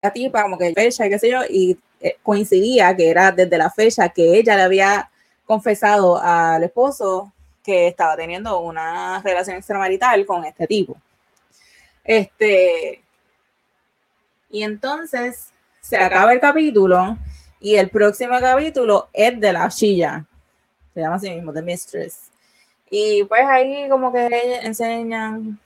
la 0.04 0.14
tipa, 0.14 0.43
como 0.43 0.58
que 0.58 0.72
fecha 0.74 1.10
qué 1.10 1.18
sé 1.20 1.32
yo, 1.32 1.39
y 1.50 1.78
eh, 2.00 2.16
coincidía 2.24 2.96
que 2.96 3.10
era 3.10 3.32
desde 3.32 3.58
la 3.58 3.70
fecha 3.72 4.08
que 4.10 4.38
ella 4.38 4.56
le 4.56 4.62
había 4.62 5.10
confesado 5.46 6.18
al 6.22 6.64
esposo 6.64 7.34
que 7.66 7.88
estaba 7.88 8.16
teniendo 8.16 8.59
una 8.59 9.22
relación 9.24 9.57
extramarital 9.57 10.26
con 10.26 10.45
este 10.45 10.68
tipo. 10.68 10.95
Este. 12.03 13.01
Y 14.51 14.63
entonces 14.63 15.49
se 15.82 15.97
acaba 15.97 16.32
el 16.32 16.39
capítulo 16.39 17.18
y 17.59 17.76
el 17.76 17.89
próximo 17.89 18.39
capítulo 18.39 19.09
es 19.11 19.39
de 19.39 19.51
la 19.51 19.68
chilla. 19.70 20.24
Se 20.93 21.01
llama 21.01 21.16
así 21.16 21.30
mismo, 21.32 21.51
The 21.51 21.61
Mistress. 21.63 22.32
Y 22.89 23.24
pues 23.24 23.41
ahí 23.45 23.89
como 23.89 24.13
que 24.13 24.59
enseñan. 24.61 25.59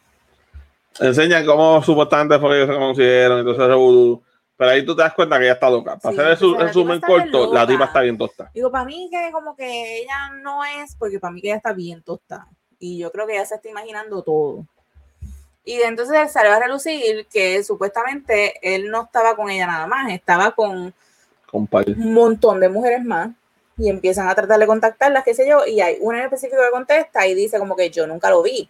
Enseñan 1.00 1.46
cómo 1.46 1.84
supuestamente 1.84 2.40
fue 2.40 2.62
que 2.62 2.72
se 2.72 2.74
conocieron, 2.74 3.40
entonces. 3.40 4.29
Pero 4.60 4.72
ahí 4.72 4.86
tú 4.86 4.94
te 4.94 5.02
das 5.04 5.14
cuenta 5.14 5.38
que 5.40 5.46
ella 5.46 5.54
está 5.54 5.70
loca. 5.70 5.96
Para 5.96 6.14
Sí, 6.14 6.20
hacer 6.20 6.38
el 6.38 6.54
o 6.54 6.58
sea, 6.58 6.68
resumen 6.68 7.00
corto, 7.00 7.54
la 7.54 7.66
tipa 7.66 7.86
está 7.86 8.02
bien 8.02 8.18
tosta. 8.18 8.52
Digo, 8.54 8.70
para 8.70 8.84
mí 8.84 9.08
que 9.10 9.32
como 9.32 9.56
que 9.56 10.00
ella 10.00 10.32
no 10.42 10.66
es, 10.66 10.98
porque 10.98 11.18
para 11.18 11.32
mí 11.32 11.40
que 11.42 11.48
ella 11.48 11.56
está 11.56 11.72
bien 11.72 12.04
tostada. 12.04 12.46
Y 12.78 12.98
yo 12.98 13.10
creo 13.10 13.26
que 13.26 13.36
ella 13.36 13.46
se 13.46 13.56
está 13.56 13.70
imaginando 13.70 14.22
todo. 14.22 14.66
Y 15.64 15.82
entonces 15.82 16.30
salió 16.34 16.52
a 16.52 16.60
relucir 16.60 17.26
que 17.32 17.64
supuestamente 17.64 18.56
él 18.62 18.92
no 18.92 19.04
estaba 19.04 19.34
con 19.38 19.50
ella 19.50 19.66
nada 19.66 19.88
más, 19.88 20.12
estaba 20.12 20.52
con 20.52 20.94
Compadre. 21.50 21.94
un 21.94 22.14
montón 22.14 22.60
de 22.60 22.68
mujeres 22.68 23.02
más 23.06 23.30
y 23.78 23.88
empiezan 23.88 24.28
a 24.28 24.36
tratar 24.36 24.60
de 24.60 24.68
contactarlas, 24.68 25.24
qué 25.24 25.34
sé 25.34 25.48
yo, 25.48 25.66
y 25.66 25.80
hay 25.80 26.00
una 26.02 26.18
en 26.18 26.26
específico 26.26 26.62
que 26.62 26.72
contesta 26.72 27.26
y 27.26 27.34
dice 27.34 27.60
como 27.60 27.78
que 27.78 27.90
yo 27.92 28.06
nunca 28.08 28.30
lo 28.30 28.44
vi, 28.44 28.70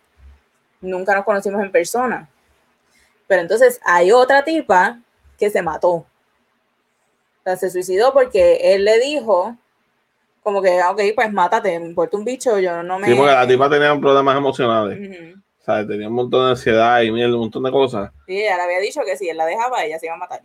nunca 0.81 1.15
nos 1.15 1.25
conocimos 1.25 1.63
en 1.63 1.71
persona. 1.71 2.29
Pero 3.25 3.41
entonces 3.41 3.81
hay 3.83 4.11
otra 4.11 4.43
tipa 4.43 4.99
que 5.39 5.49
se 5.49 5.61
mató. 5.61 5.89
O 5.91 6.05
sea, 7.43 7.55
se 7.55 7.69
suicidó 7.71 8.13
porque 8.13 8.73
él 8.75 8.85
le 8.85 8.99
dijo 8.99 9.55
como 10.43 10.61
que, 10.61 10.79
"Ah, 10.79 10.91
ok, 10.91 11.01
pues 11.15 11.31
mátate, 11.31 11.79
me 11.79 11.85
importa 11.87 12.17
un 12.17 12.25
bicho, 12.25 12.59
yo 12.59 12.83
no 12.83 12.99
me... 12.99 13.07
Sí, 13.07 13.15
porque 13.15 13.31
la 13.31 13.47
tipa 13.47 13.69
tenía 13.69 13.97
problemas 13.99 14.37
emocionales. 14.37 14.99
Ujú. 14.99 15.39
O 15.39 15.63
sea, 15.63 15.85
tenía 15.85 16.07
un 16.07 16.15
montón 16.15 16.45
de 16.45 16.51
ansiedad 16.51 17.01
y 17.01 17.11
mierda, 17.11 17.35
un 17.35 17.41
montón 17.41 17.63
de 17.63 17.71
cosas. 17.71 18.11
Sí, 18.25 18.39
ella 18.41 18.57
le 18.57 18.63
había 18.63 18.79
dicho 18.79 19.01
que 19.05 19.15
si 19.17 19.29
él 19.29 19.37
la 19.37 19.45
dejaba, 19.45 19.83
ella 19.83 19.99
se 19.99 20.07
iba 20.07 20.15
a 20.15 20.19
matar. 20.19 20.41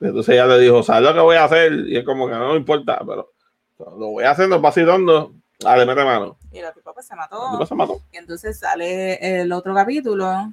Entonces 0.00 0.34
ella 0.34 0.46
le 0.46 0.58
dijo, 0.60 0.82
¿sabes 0.82 1.02
lo 1.02 1.14
que 1.14 1.20
voy 1.20 1.36
a 1.36 1.44
hacer? 1.44 1.72
Y 1.72 1.96
es 1.96 2.04
como 2.04 2.28
que 2.28 2.34
no 2.34 2.52
me 2.52 2.56
importa, 2.58 2.98
pero 3.06 3.32
lo 3.78 4.08
voy 4.10 4.24
haciendo 4.24 4.60
vacilando. 4.60 5.32
Dale, 5.58 5.84
mete 5.86 6.04
mano. 6.04 6.36
Y 6.52 6.60
la 6.60 6.72
tipa 6.72 6.92
pues 6.92 7.06
se 7.06 7.16
La 7.16 7.22
mató. 7.22 7.50
tipa 7.52 7.66
se 7.66 7.74
mató. 7.74 8.00
Y 8.12 8.16
entonces 8.18 8.58
sale 8.60 9.40
el 9.40 9.50
otro 9.52 9.74
capítulo 9.74 10.52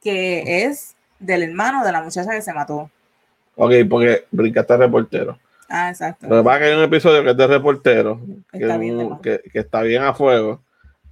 que 0.00 0.64
es 0.64 0.96
del 1.18 1.42
hermano 1.42 1.84
de 1.84 1.92
la 1.92 2.02
muchacha 2.02 2.30
que 2.30 2.42
se 2.42 2.52
mató. 2.52 2.90
Ok, 3.56 3.72
porque 3.88 4.24
brincaste 4.30 4.72
al 4.74 4.78
reportero. 4.80 5.38
Ah, 5.68 5.90
exacto. 5.90 6.26
Lo 6.28 6.38
que 6.38 6.42
pasa 6.44 6.56
es 6.56 6.62
que 6.62 6.68
hay 6.70 6.76
un 6.78 6.84
episodio 6.84 7.24
que 7.24 7.30
es 7.30 7.36
de 7.36 7.46
reportero, 7.46 8.20
que, 8.50 8.58
Está 8.58 8.74
es 8.74 8.80
bien 8.80 8.96
un- 8.98 9.20
que- 9.20 9.40
que 9.52 9.58
está 9.58 9.82
bien 9.82 10.02
a 10.02 10.14
fuego, 10.14 10.62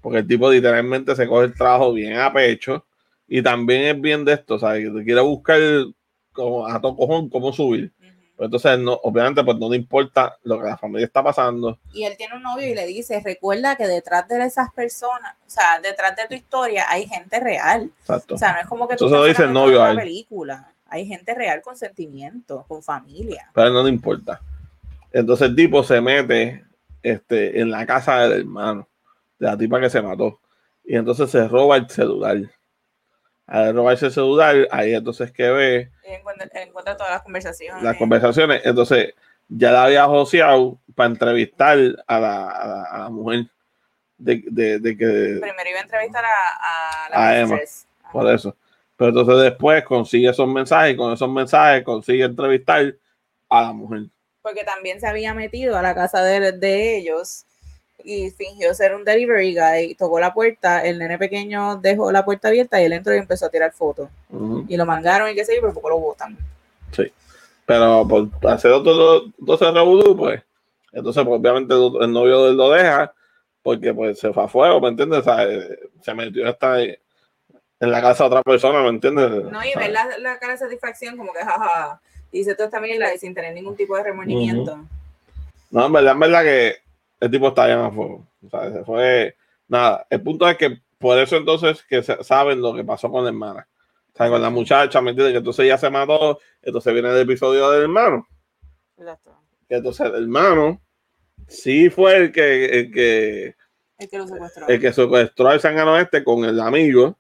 porque 0.01 0.19
el 0.19 0.27
tipo 0.27 0.51
literalmente 0.51 1.15
se 1.17 1.27
coge 1.27 1.47
el 1.47 1.55
trabajo 1.55 1.93
bien 1.93 2.17
a 2.19 2.33
pecho 2.33 2.85
y 3.29 3.43
también 3.43 3.83
es 3.97 4.01
bien 4.01 4.25
de 4.25 4.35
esto, 4.35 4.59
¿sabes? 4.59 4.85
Que 4.89 4.99
te 4.99 5.05
quiere 5.05 5.21
buscar 5.21 5.59
como 6.33 6.67
a 6.67 6.81
todo 6.81 6.97
cojón 6.97 7.29
cómo 7.29 7.53
subir. 7.53 7.93
Pero 8.37 8.47
entonces, 8.47 8.79
no, 8.79 8.93
obviamente, 9.03 9.43
pues 9.43 9.57
no 9.57 9.71
le 9.71 9.77
importa 9.77 10.37
lo 10.43 10.61
que 10.61 10.67
la 10.67 10.77
familia 10.77 11.07
está 11.07 11.23
pasando. 11.23 11.79
Y 11.95 12.05
él 12.05 12.17
tiene 12.19 12.37
un 12.37 12.43
novio 12.43 12.67
y 12.67 12.75
le 12.75 12.87
dice, 12.87 13.21
recuerda 13.25 13.77
que 13.77 13.87
detrás 13.87 14.29
de 14.29 14.45
esas 14.45 14.71
personas, 14.73 15.35
o 15.47 15.51
sea, 15.51 15.81
detrás 15.83 16.15
de 16.17 16.27
tu 16.29 16.35
historia 16.35 16.85
hay 16.89 17.07
gente 17.07 17.41
real. 17.41 17.91
Exacto. 18.01 18.35
O 18.35 18.39
sea, 18.39 18.53
no 18.53 18.61
es 18.61 18.67
como 18.67 18.87
que 18.87 18.97
tú 18.97 19.07
estás 19.07 19.27
dice 19.27 19.45
el 19.45 19.53
novio 19.53 19.81
una 19.83 19.97
película. 19.97 20.71
Hay 20.89 21.07
gente 21.07 21.35
real 21.35 21.63
con 21.63 21.77
sentimientos, 21.77 22.67
con 22.67 22.83
familia. 22.83 23.51
pero 23.55 23.71
no 23.71 23.83
le 23.83 23.89
importa. 23.89 24.41
Entonces 25.13 25.49
el 25.49 25.57
tipo 25.57 25.83
se 25.83 26.01
mete 26.01 26.65
este, 27.03 27.61
en 27.61 27.71
la 27.71 27.87
casa 27.87 28.21
del 28.21 28.41
hermano, 28.41 28.87
de 29.39 29.47
la 29.47 29.57
tipa 29.57 29.81
que 29.81 29.89
se 29.89 30.03
mató. 30.03 30.41
Y 30.85 30.95
entonces 30.95 31.31
se 31.31 31.49
roba 31.49 31.77
el 31.77 31.89
celular. 31.89 32.37
Al 33.47 33.75
robarse 33.75 34.07
el 34.07 34.13
celular, 34.13 34.67
ahí 34.73 34.95
entonces 34.95 35.31
que 35.31 35.49
ve 35.51 35.91
encuentra, 36.03 36.49
encuentra 36.63 36.97
todas 36.97 37.13
las 37.13 37.23
conversaciones. 37.23 37.83
las 37.83 37.97
conversaciones. 37.97 38.63
Entonces 38.65 39.15
ya 39.49 39.71
la 39.71 39.85
había 39.85 40.05
joseado 40.07 40.79
para 40.97 41.11
entrevistar 41.11 41.79
a 42.07 42.19
la, 42.21 42.51
a 42.51 42.67
la, 42.67 42.83
a 42.85 42.99
la 42.99 43.09
mujer 43.11 43.47
de, 44.19 44.43
de, 44.47 44.79
de 44.81 44.97
que 44.97 45.05
Primero 45.41 45.71
iba 45.71 45.79
a 45.79 45.83
entrevistar 45.83 46.25
a, 46.25 47.07
a 47.07 47.11
la 47.11 47.29
A 47.29 47.39
Emma. 47.41 47.61
por 48.13 48.29
eso. 48.33 48.57
Pero 48.97 49.11
entonces 49.11 49.43
después 49.43 49.85
consigue 49.85 50.31
esos 50.31 50.49
mensajes 50.49 50.95
y 50.95 50.97
con 50.97 51.13
esos 51.13 51.29
mensajes 51.29 51.85
consigue 51.85 52.25
entrevistar 52.25 52.95
a 53.51 53.63
la 53.63 53.73
mujer. 53.73 54.05
Porque 54.43 54.65
también 54.65 55.01
se 55.01 55.07
había 55.07 55.35
metido 55.35 55.77
a 55.77 55.83
la 55.83 55.95
casa 55.95 56.23
de, 56.25 56.53
de 56.53 56.97
ellos 56.97 57.45
y 58.05 58.31
fingió 58.31 58.73
ser 58.75 58.95
un 58.95 59.05
delivery 59.05 59.55
guy, 59.55 59.95
tocó 59.95 60.21
la 60.21 60.33
puerta, 60.33 60.85
el 60.85 60.99
nene 60.99 61.19
pequeño 61.19 61.77
dejó 61.77 62.13
la 62.13 62.25
puerta 62.25 62.49
abierta 62.49 62.81
y 62.81 62.85
él 62.85 62.93
entró 62.93 63.15
y 63.15 63.19
empezó 63.19 63.47
a 63.47 63.51
tirar 63.51 63.73
fotos. 63.73 64.09
Y 64.69 64.77
lo 64.77 64.87
mandaron 64.87 65.31
y 65.31 65.35
qué 65.35 65.45
sé 65.45 65.55
yo, 65.57 65.63
pero 65.63 65.75
poco 65.75 65.91
lo 65.91 65.99
botan. 65.99 66.37
Sí. 66.93 67.13
Pero 67.65 68.07
por 68.07 68.29
hacer 68.49 68.71
otro, 68.71 69.25
entonces 69.39 69.69
pues, 70.17 70.43
entonces 70.93 71.25
pues, 71.25 71.41
obviamente 71.41 71.75
el 71.75 72.13
novio 72.13 72.45
de 72.45 72.51
él 72.51 72.57
lo 72.57 72.71
deja 72.71 73.13
porque 73.63 73.93
pues 73.93 74.21
se 74.21 74.33
fue 74.33 74.45
a 74.45 74.49
fuego, 74.49 74.81
¿me 74.81 74.89
entiendes? 74.89 75.19
O 75.19 75.25
sea, 75.25 75.43
eh, 75.43 75.77
se 76.01 76.15
metió 76.15 76.49
hasta 76.49 76.81
en 76.81 76.97
la 77.81 78.01
casa 78.01 78.23
de 78.23 78.29
otra 78.29 78.43
persona, 78.43 78.81
¿me 78.83 78.91
entiendes? 78.91 79.45
No, 79.51 79.65
y 79.65 79.75
ver 79.75 79.91
la, 79.91 80.17
la 80.19 80.39
cara 80.39 80.53
de 80.53 80.59
satisfacción, 80.59 81.17
como 81.17 81.33
que 81.33 81.41
jaja, 81.41 82.01
dice 82.31 82.55
toda 82.55 82.67
esta 82.67 82.81
mierda 82.81 83.13
y 83.13 83.19
sin 83.19 83.35
tener 83.35 83.53
ningún 83.53 83.75
tipo 83.75 83.97
de 83.97 84.05
remordimiento. 84.05 84.79
No, 85.73 85.87
en 85.87 85.93
verdad, 85.93 86.13
en 86.13 86.21
verdad 86.21 86.43
que 86.45 86.77
el 87.21 87.31
tipo 87.31 87.49
está 87.49 87.67
bien 87.67 87.79
a 87.79 87.91
fuego. 87.91 88.27
O 88.45 88.51
sea, 88.51 88.73
se 88.73 88.85
fue. 88.85 89.37
Nada. 89.69 90.07
El 90.11 90.23
punto 90.23 90.49
es 90.49 90.57
que 90.57 90.81
por 90.99 91.19
eso 91.19 91.37
entonces 91.37 91.83
que 91.85 92.03
saben 92.03 92.61
lo 92.61 92.75
que 92.75 92.85
pasó 92.85 93.11
con 93.11 93.25
la 93.25 93.31
hermana. 93.31 93.69
O 94.13 94.17
sea, 94.17 94.31
con 94.31 94.41
la 94.41 94.51
muchacha, 94.51 95.01
¿me 95.01 95.11
entiendes? 95.11 95.35
Que 95.35 95.39
entonces 95.39 95.65
ella 95.65 95.79
se 95.79 95.91
mató. 95.91 96.39
Entonces 96.63 96.93
viene 96.93 97.11
el 97.11 97.19
episodio 97.19 97.71
del 97.71 97.83
hermano. 97.83 98.27
Exacto. 98.97 99.37
Que 99.69 99.77
entonces 99.77 100.07
el 100.07 100.15
hermano 100.15 100.81
sí 101.49 101.91
fue 101.91 102.17
el 102.17 102.33
que, 102.33 102.65
el 102.65 102.93
que, 102.93 103.57
El 103.99 104.09
que 104.09 104.19
lo 104.19 104.27
secuestró. 104.27 104.69
el 104.69 104.81
que 104.81 104.93
secuestró 104.93 105.49
al 105.49 105.61
sangano 105.61 105.99
este 105.99 106.25
con 106.25 106.45
el 106.45 106.61
amigo. 106.61 107.19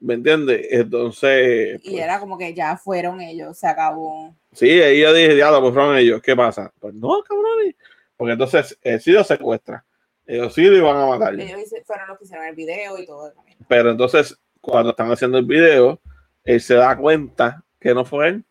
¿Me 0.00 0.14
entiendes? 0.14 0.66
Entonces. 0.70 1.80
y 1.82 1.90
pues, 1.90 2.02
era 2.02 2.20
como 2.20 2.36
que 2.36 2.52
ya 2.52 2.76
fueron 2.76 3.22
ellos, 3.22 3.56
se 3.56 3.66
acabó. 3.66 4.34
Sí, 4.52 4.68
ahí 4.68 5.00
yo 5.00 5.14
dije, 5.14 5.34
diablo, 5.34 5.62
pues 5.62 5.72
fueron 5.72 5.96
ellos. 5.96 6.20
¿Qué 6.20 6.36
pasa? 6.36 6.72
Pues 6.78 6.92
no, 6.92 7.22
cabrones. 7.22 7.74
Porque 8.16 8.32
entonces 8.32 8.78
él 8.82 9.00
sí 9.00 9.12
lo 9.12 9.24
secuestra. 9.24 9.84
Ellos 10.26 10.54
sí 10.54 10.62
lo 10.62 10.76
iban 10.76 10.96
a 10.96 11.06
matar. 11.06 11.34
Ellos 11.38 11.60
fueron 11.84 12.08
los 12.08 12.18
que 12.18 12.24
hicieron 12.24 12.46
el 12.46 12.54
video 12.54 12.98
y 12.98 13.06
todo. 13.06 13.30
también. 13.32 13.58
Pero 13.68 13.90
entonces, 13.90 14.38
cuando 14.60 14.90
están 14.90 15.10
haciendo 15.12 15.36
el 15.38 15.44
video, 15.44 16.00
él 16.44 16.60
se 16.60 16.74
da 16.74 16.96
cuenta 16.96 17.62
que 17.78 17.94
no 17.94 18.04
fue 18.04 18.28
él 18.28 18.44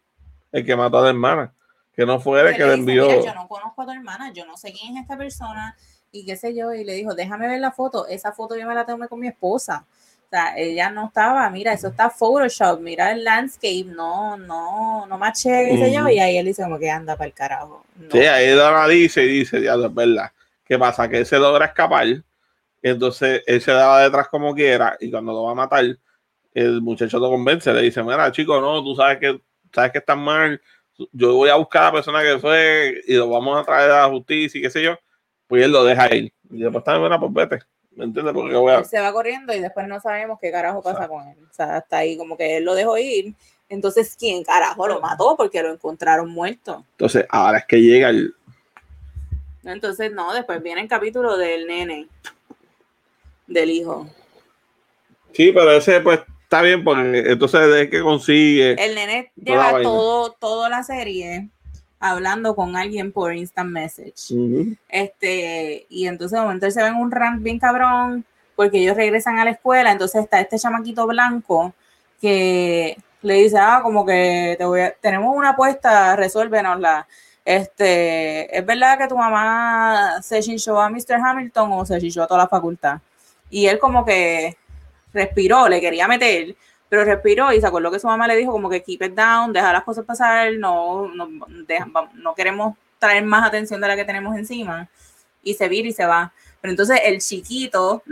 el 0.52 0.66
que 0.66 0.76
mató 0.76 1.00
a 1.00 1.04
la 1.04 1.10
hermana. 1.10 1.54
Que 1.96 2.06
no 2.06 2.20
fue 2.20 2.42
él 2.42 2.48
el 2.48 2.54
Y 2.54 2.58
que 2.58 2.66
le 2.66 2.74
envió. 2.74 3.08
"Mira, 3.08 3.22
yo 3.26 3.34
no 3.34 3.48
conozco 3.48 3.82
a 3.82 3.86
tu 3.86 3.92
hermana, 3.92 4.32
yo 4.34 4.46
no 4.46 4.58
sé 4.58 4.72
quién 4.74 4.96
es 4.98 5.04
esta 5.04 5.18
persona 5.18 5.76
y 6.12 6.26
qué 6.26 6.36
sé 6.36 6.54
yo. 6.56 6.74
Y 6.74 6.84
le 6.84 6.94
dijo, 6.94 7.16
déjame 7.16 7.48
ver 7.48 7.60
la 7.60 7.72
foto. 7.72 8.08
Esa 8.08 8.32
foto 8.34 8.56
yo 8.56 8.68
me 8.68 8.76
la 8.76 8.86
tomé 8.86 9.08
con 9.08 9.20
mi 9.20 9.28
esposa. 9.28 9.86
Ella 10.56 10.90
no 10.90 11.08
estaba, 11.08 11.50
mira, 11.50 11.74
eso 11.74 11.90
está 11.90 12.10
Photoshop, 12.10 12.80
mira 12.80 13.12
el 13.12 13.24
landscape, 13.24 13.86
no, 13.86 14.38
no, 14.38 15.06
no 15.06 15.18
maché, 15.18 15.68
qué 15.70 15.78
sé 15.78 15.94
yo. 15.94 16.10
Y 16.10 16.20
ahí 16.20 16.38
él 16.38 16.46
dice 16.46 16.64
como 16.64 16.80
que 16.80 16.90
anda 16.90 17.16
para 17.16 17.28
el 17.28 17.34
carajo. 17.34 17.86
No. 17.96 18.12
Sí, 18.12 18.20
ahí 18.20 18.54
lo 18.54 18.66
analiza 18.66 19.22
y 19.22 19.28
dice, 19.28 19.60
diablo, 19.60 19.88
es 19.88 19.94
verdad. 19.94 20.32
¿Qué 20.66 20.80
pasa? 20.80 21.08
Que 21.08 21.20
él 21.20 21.26
se 21.26 21.38
logra 21.38 21.66
escapar. 21.66 22.08
Entonces 22.82 23.44
él 23.46 23.62
se 23.62 23.72
daba 23.72 24.04
detrás 24.04 24.28
como 24.28 24.54
quiera 24.54 24.98
y 25.00 25.10
cuando 25.10 25.32
lo 25.32 25.44
va 25.44 25.52
a 25.52 25.56
matar, 25.56 25.86
el 26.54 26.82
muchacho 26.82 27.20
lo 27.20 27.30
convence, 27.30 27.74
le 27.74 27.82
dice, 27.82 28.04
mira, 28.04 28.32
chico, 28.32 28.60
no, 28.60 28.84
tú 28.84 28.96
sabes 28.96 29.18
que 29.20 29.42
sabes 29.74 29.92
que 29.92 29.98
estás 29.98 30.18
mal, 30.18 30.62
yo 31.12 31.34
voy 31.36 31.50
a 31.50 31.56
buscar 31.56 31.84
a 31.84 31.86
la 31.86 31.92
persona 31.94 32.22
que 32.22 32.38
fue 32.40 33.02
y 33.08 33.16
lo 33.16 33.30
vamos 33.30 33.60
a 33.60 33.64
traer 33.64 33.92
a 33.92 34.02
la 34.02 34.10
justicia 34.10 34.60
y 34.60 34.62
qué 34.62 34.70
sé 34.70 34.84
yo, 34.84 34.98
pues 35.48 35.64
él 35.64 35.72
lo 35.72 35.84
deja 35.84 36.14
ir. 36.14 36.32
Y 36.52 36.60
después 36.60 36.82
está 36.82 36.98
buena, 36.98 37.20
pues 37.20 37.34
vete. 37.34 37.60
¿Me 37.96 38.06
entiendes? 38.06 38.34
Porque 38.34 38.86
se 38.86 39.00
va 39.00 39.14
corriendo 39.14 39.54
y 39.54 39.60
después 39.60 39.88
no 39.88 40.00
sabemos 40.00 40.40
qué 40.42 40.52
carajo 40.52 40.82
pasa 40.82 41.08
con 41.08 41.28
él. 41.28 41.38
O 41.50 41.54
sea, 41.54 41.78
hasta 41.78 41.98
ahí 41.98 42.18
como 42.18 42.36
que 42.36 42.58
él 42.58 42.64
lo 42.64 42.74
dejó 42.74 42.98
ir. 42.98 43.36
Entonces, 43.70 44.16
¿quién 44.18 44.44
carajo 44.44 44.88
lo 44.88 45.00
mató? 45.00 45.36
Porque 45.38 45.62
lo 45.62 45.72
encontraron 45.72 46.30
muerto. 46.30 46.86
Entonces, 46.92 47.26
ahora 47.30 47.60
es 47.60 47.66
que 47.66 47.82
llega 47.82 48.10
el... 48.10 48.34
Entonces, 49.64 50.12
no, 50.12 50.34
después 50.34 50.62
viene 50.62 50.82
el 50.82 50.88
capítulo 50.88 51.38
del 51.38 51.68
nene, 51.68 52.08
del 53.48 53.70
hijo. 53.70 54.08
Sí, 55.32 55.52
pero 55.52 55.72
ese 55.72 56.02
pues 56.02 56.20
está 56.44 56.62
bien 56.62 56.84
porque 56.84 57.32
entonces 57.32 57.62
es 57.62 57.90
que 57.90 58.02
consigue... 58.02 58.72
El 58.84 58.96
nene 58.96 59.32
lleva 59.36 59.82
todo, 59.82 60.32
toda 60.34 60.70
la 60.70 60.84
serie 60.84 61.50
hablando 62.04 62.56
con 62.56 62.76
alguien 62.76 63.12
por 63.12 63.34
instant 63.34 63.70
message. 63.70 64.32
Ujú. 64.34 64.76
Este, 64.90 65.86
y 65.90 66.08
entonces 66.08 66.38
de 66.38 66.44
momento 66.44 66.66
él 66.66 66.72
se 66.72 66.82
ve 66.82 66.90
en 66.90 66.96
un 66.96 67.12
rank 67.12 67.42
bien 67.42 67.60
cabrón, 67.60 68.26
porque 68.56 68.80
ellos 68.80 68.98
regresan 68.98 69.40
a 69.40 69.46
la 69.46 69.52
escuela, 69.52 69.92
entonces 69.92 70.24
está 70.24 70.40
este 70.40 70.60
chamaquito 70.60 71.08
blanco 71.08 71.74
que 72.22 72.98
le 73.22 73.34
dice, 73.36 73.58
ah, 73.58 73.80
como 73.82 74.06
que 74.06 74.56
te 74.58 74.66
voy 74.66 74.82
a- 74.82 74.94
tenemos 75.02 75.36
una 75.36 75.52
apuesta, 75.52 76.16
resuélvenosla. 76.16 77.08
Este, 77.46 78.58
¿es 78.58 78.66
verdad 78.66 78.98
que 78.98 79.08
tu 79.08 79.18
mamá 79.18 80.22
se 80.22 80.42
chinchó 80.42 80.80
a 80.80 80.90
Mr. 80.90 81.16
Hamilton 81.16 81.72
o 81.72 81.86
se 81.86 82.00
chinchó 82.00 82.24
a 82.24 82.28
toda 82.28 82.42
la 82.44 82.48
facultad? 82.48 83.00
Y 83.50 83.68
él 83.68 83.80
como 83.80 84.06
que 84.06 84.58
respiró, 85.14 85.68
le 85.70 85.80
quería 85.80 86.08
meter, 86.08 86.56
pero 86.94 87.06
respiró 87.06 87.52
y 87.52 87.60
se 87.60 87.66
acordó 87.66 87.90
que 87.90 88.00
su 88.00 88.06
mamá 88.06 88.28
le 88.28 88.36
dijo 88.36 88.52
como 88.52 88.70
que 88.70 88.84
keep 88.84 89.02
it 89.02 89.16
down, 89.16 89.52
deja 89.52 89.74
las 89.74 89.84
cosas 89.84 90.06
pasar, 90.06 90.54
no, 90.60 91.08
no, 91.08 91.28
deja- 91.66 91.88
no 92.14 92.36
queremos 92.36 92.78
traer 93.00 93.24
más 93.26 93.48
atención 93.48 93.82
de 93.82 93.88
la 93.88 93.96
que 93.96 94.06
tenemos 94.06 94.36
encima. 94.38 94.88
Y 95.42 95.56
se 95.56 95.68
vira 95.70 95.88
y 95.88 95.92
se 95.92 96.06
va. 96.06 96.32
Pero 96.62 96.72
entonces 96.72 97.00
el 97.04 97.20
chiquito, 97.20 98.04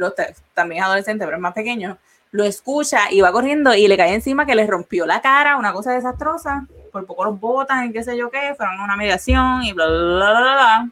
también 0.56 0.82
es 0.82 0.86
adolescente, 0.88 1.26
pero 1.26 1.38
es 1.38 1.42
más 1.42 1.54
pequeño, 1.54 2.00
lo 2.32 2.44
escucha 2.44 3.12
y 3.12 3.22
va 3.22 3.32
corriendo 3.32 3.72
y 3.76 3.88
le 3.88 3.96
cae 3.98 4.16
encima 4.16 4.48
que 4.48 4.56
le 4.56 4.66
rompió 4.66 5.06
la 5.06 5.22
cara, 5.22 5.58
una 5.58 5.74
cosa 5.74 5.92
desastrosa. 5.92 6.66
Por 6.92 7.06
poco 7.06 7.26
los 7.26 7.40
botan 7.40 7.86
y 7.88 7.94
qué 7.94 8.02
sé 8.02 8.18
yo 8.18 8.32
qué, 8.32 8.56
fueron 8.58 8.80
a 8.80 8.84
una 8.84 8.98
mediación 8.98 9.62
y 9.62 9.74
bla, 9.74 9.86
bla, 9.86 9.96
bla, 9.96 10.30
bla, 10.32 10.54
bla. 10.54 10.90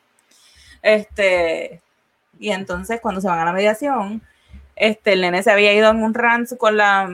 Este, 0.83 1.81
y 2.39 2.51
entonces 2.51 3.01
cuando 3.01 3.19
se 3.19 3.27
van 3.27 3.39
a 3.39 3.45
la 3.45 3.51
mediación, 3.51 4.21
este, 4.79 5.13
el 5.13 5.21
nene 5.21 5.43
se 5.43 5.51
había 5.51 5.73
ido 5.73 5.89
en 5.89 6.01
un 6.01 6.13
rant 6.13 6.57
con 6.57 6.77
la, 6.77 7.09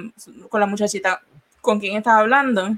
con 0.49 0.59
la 0.61 0.67
muchachita 0.67 1.21
con 1.61 1.79
quien 1.79 1.97
estaba 1.97 2.19
hablando. 2.19 2.75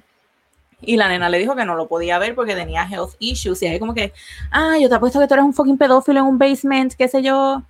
Y 0.80 0.96
la 0.96 1.08
nena 1.10 1.28
le 1.30 1.40
dijo 1.40 1.56
que 1.56 1.66
no 1.66 1.76
lo 1.76 1.88
podía 1.88 2.20
ver 2.20 2.36
porque 2.36 2.56
tenía 2.56 2.88
health 2.88 3.16
issues. 3.20 3.62
Y 3.64 3.68
ahí 3.68 3.80
como 3.80 3.94
que, 3.94 4.14
ah, 4.52 4.78
yo 4.80 4.88
te 4.90 4.96
apuesto 4.96 5.20
que 5.20 5.28
tú 5.28 5.34
eres 5.34 5.46
un 5.46 5.54
fucking 5.54 5.78
pedófilo 5.78 6.20
en 6.20 6.26
un 6.26 6.38
basement, 6.38 6.94
qué 6.94 7.08
sé 7.08 7.22
yo. 7.24 7.64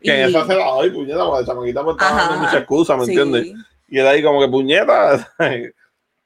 Que 0.00 0.08
Y- 0.18 0.22
eso 0.28 0.44
se 0.46 0.54
la 0.54 0.66
doy, 0.66 0.90
puñeta, 0.90 1.24
porque 1.24 1.40
el 1.40 1.46
chamaquita 1.46 1.84
pues 1.84 1.96
estaba 1.96 2.20
dando 2.22 2.38
mucha 2.44 2.58
excusa, 2.58 2.96
¿me 2.96 3.04
sí. 3.04 3.12
entiendes? 3.12 3.52
Y 3.88 3.98
él 3.98 4.06
ahí 4.06 4.22
como 4.22 4.40
que 4.40 4.48
puñeta. 4.48 5.28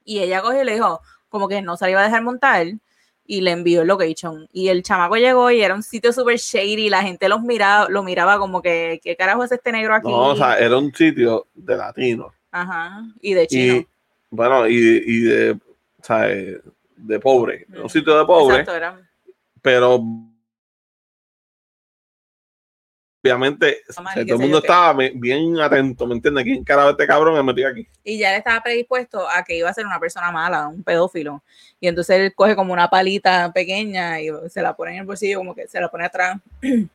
Y 0.05 0.19
ella 0.19 0.41
cogió 0.41 0.61
y 0.61 0.65
le 0.65 0.73
dijo, 0.73 0.99
como 1.29 1.47
que 1.47 1.61
no 1.61 1.77
se 1.77 1.85
la 1.85 1.91
iba 1.91 2.01
a 2.01 2.05
dejar 2.05 2.21
montar. 2.23 2.65
Y 3.25 3.41
le 3.41 3.51
envió 3.51 3.81
el 3.81 3.87
location. 3.87 4.47
Y 4.51 4.67
el 4.67 4.83
chamaco 4.83 5.15
llegó 5.15 5.49
y 5.49 5.61
era 5.61 5.73
un 5.75 5.83
sitio 5.83 6.11
súper 6.11 6.37
shady. 6.37 6.89
La 6.89 7.01
gente 7.01 7.29
los 7.29 7.41
miraba, 7.41 7.87
lo 7.89 8.03
miraba 8.03 8.37
como 8.37 8.61
que, 8.61 8.99
¿qué 9.03 9.15
carajo 9.15 9.43
es 9.43 9.51
este 9.51 9.71
negro 9.71 9.95
aquí? 9.95 10.09
no, 10.09 10.29
o 10.29 10.35
sea, 10.35 10.57
era 10.57 10.77
un 10.77 10.93
sitio 10.93 11.47
de 11.53 11.77
latinos. 11.77 12.33
Ajá. 12.51 13.03
Y 13.21 13.33
de 13.33 13.47
chino. 13.47 13.73
Y 13.75 13.87
bueno, 14.29 14.67
y, 14.67 14.75
y 14.75 15.21
de, 15.21 15.51
o 15.51 16.03
sea, 16.03 16.27
de 16.27 17.19
pobre. 17.19 17.65
Un 17.81 17.89
sitio 17.89 18.17
de 18.17 18.25
pobre, 18.25 18.57
Exacto, 18.57 18.75
era. 18.75 18.99
pero 19.61 20.03
obviamente 23.23 23.83
todo 24.25 24.35
el 24.35 24.39
mundo 24.41 24.57
estaba 24.57 24.93
bien 25.13 25.59
atento, 25.59 26.05
¿me 26.05 26.15
entiendes? 26.15 26.43
¿Quién 26.43 26.63
carajo 26.63 26.89
este 26.89 27.07
cabrón 27.07 27.35
me 27.35 27.43
metió 27.43 27.69
aquí? 27.69 27.87
Y 28.03 28.17
ya 28.17 28.31
él 28.31 28.37
estaba 28.39 28.61
predispuesto 28.61 29.29
a 29.29 29.43
que 29.43 29.55
iba 29.55 29.69
a 29.69 29.73
ser 29.73 29.85
una 29.85 29.99
persona 29.99 30.29
mala, 30.31 30.67
un 30.67 30.83
pedófilo. 30.83 31.41
Y 31.79 31.87
entonces 31.87 32.19
él 32.19 32.33
coge 32.35 32.55
como 32.55 32.73
una 32.73 32.89
palita 32.89 33.51
pequeña 33.53 34.19
y 34.19 34.29
se 34.49 34.61
la 34.61 34.75
pone 34.75 34.91
en 34.91 34.99
el 34.99 35.05
bolsillo, 35.05 35.37
como 35.37 35.55
que 35.55 35.67
se 35.67 35.79
la 35.79 35.89
pone 35.89 36.05
atrás. 36.05 36.37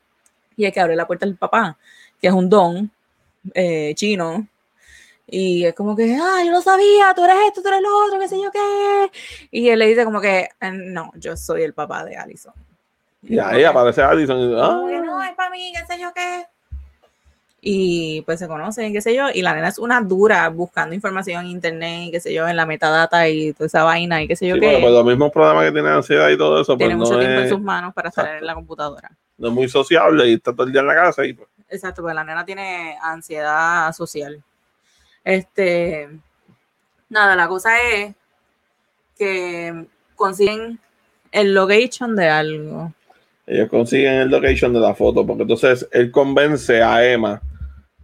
Y 0.57 0.65
el 0.65 0.73
que 0.73 0.81
abre 0.81 0.97
la 0.97 1.07
puerta 1.07 1.25
es 1.25 1.31
el 1.31 1.39
papá, 1.39 1.79
que 2.21 2.27
es 2.27 2.33
un 2.33 2.51
don 2.51 2.91
eh, 3.55 3.93
chino. 3.95 4.45
Y 5.25 5.65
es 5.65 5.73
como 5.73 5.95
que, 5.95 6.19
ah, 6.21 6.43
yo 6.45 6.51
lo 6.51 6.61
sabía, 6.61 7.13
tú 7.15 7.23
eres 7.23 7.37
esto, 7.47 7.63
tú 7.63 7.69
eres 7.69 7.81
lo 7.81 7.97
otro, 8.05 8.19
qué 8.19 8.27
sé 8.27 8.37
yo 8.43 8.51
qué. 8.51 9.11
Y 9.53 9.69
él 9.69 9.79
le 9.79 9.87
dice 9.87 10.05
como 10.05 10.21
que, 10.21 10.49
"Eh, 10.61 10.73
no, 10.73 11.13
yo 11.15 11.37
soy 11.37 11.63
el 11.63 11.75
papá 11.75 12.05
de 12.05 12.17
Allison. 12.17 12.53
Y 13.23 13.39
ahí 13.39 13.65
aparece 13.65 14.03
Addison 14.03 14.39
y 14.39 14.55
ah, 14.55 14.81
no, 15.05 15.23
es 15.23 15.35
para 15.35 15.51
mí, 15.51 15.73
qué 15.75 15.93
sé 15.93 16.01
yo 16.01 16.13
qué. 16.15 16.45
Y 17.61 18.23
pues 18.23 18.39
se 18.39 18.47
conocen, 18.47 18.93
qué 18.93 19.01
sé 19.03 19.15
yo, 19.15 19.27
y 19.35 19.43
la 19.43 19.53
nena 19.53 19.69
es 19.69 19.79
una 19.79 20.01
dura 20.01 20.49
buscando 20.49 20.95
información 20.95 21.45
en 21.45 21.51
internet, 21.51 22.11
qué 22.13 22.21
sé 22.21 22.33
yo, 22.33 22.47
en 22.47 22.57
la 22.57 22.67
metadata 22.67 23.29
y 23.29 23.53
toda 23.53 23.67
esa 23.67 23.83
vaina 23.83 24.23
y 24.23 24.29
qué 24.29 24.37
sé 24.37 24.47
yo 24.47 24.55
sí, 24.55 24.61
qué. 24.61 24.67
porque 24.67 24.83
pues 24.83 24.93
los 24.93 25.05
mismos 25.05 25.33
problemas 25.33 25.65
que 25.67 25.73
tiene 25.73 25.89
ansiedad 25.89 26.29
y 26.29 26.39
todo 26.39 26.61
eso, 26.61 26.75
pues 26.75 26.79
Tiene 26.79 26.95
no 26.95 27.01
mucho 27.01 27.19
tiempo 27.19 27.39
en 27.39 27.45
es, 27.45 27.51
sus 27.51 27.61
manos 27.61 27.93
para 27.93 28.11
estar 28.11 28.25
Exacto. 28.25 28.43
en 28.43 28.47
la 28.47 28.55
computadora. 28.55 29.11
no 29.39 29.49
es 29.49 29.55
muy 29.55 29.69
sociable 29.69 30.29
y 30.29 30.35
está 30.35 30.53
todo 30.53 30.67
el 30.67 30.73
día 30.73 30.83
en 30.83 30.87
la 30.87 30.95
casa 30.95 31.27
y 31.27 31.33
pues, 31.33 31.49
Exacto, 31.69 32.01
porque 32.03 32.15
la 32.15 32.25
nena 32.25 32.45
tiene 32.45 32.97
ansiedad 33.03 33.93
social. 33.93 34.43
Este, 35.25 36.09
nada, 37.09 37.35
la 37.35 37.49
cosa 37.49 37.83
es 37.83 38.15
que 39.19 39.85
consiguen 40.15 40.79
el 41.33 41.55
location 41.55 42.15
de 42.17 42.29
algo. 42.29 42.93
Ellos 43.49 43.69
consiguen 43.69 44.15
el 44.15 44.29
location 44.31 44.73
de 44.73 44.81
la 44.81 44.95
foto, 44.95 45.27
porque 45.27 45.43
entonces 45.43 45.89
él 45.93 46.11
convence 46.11 46.83
a 46.83 47.05
Emma, 47.11 47.41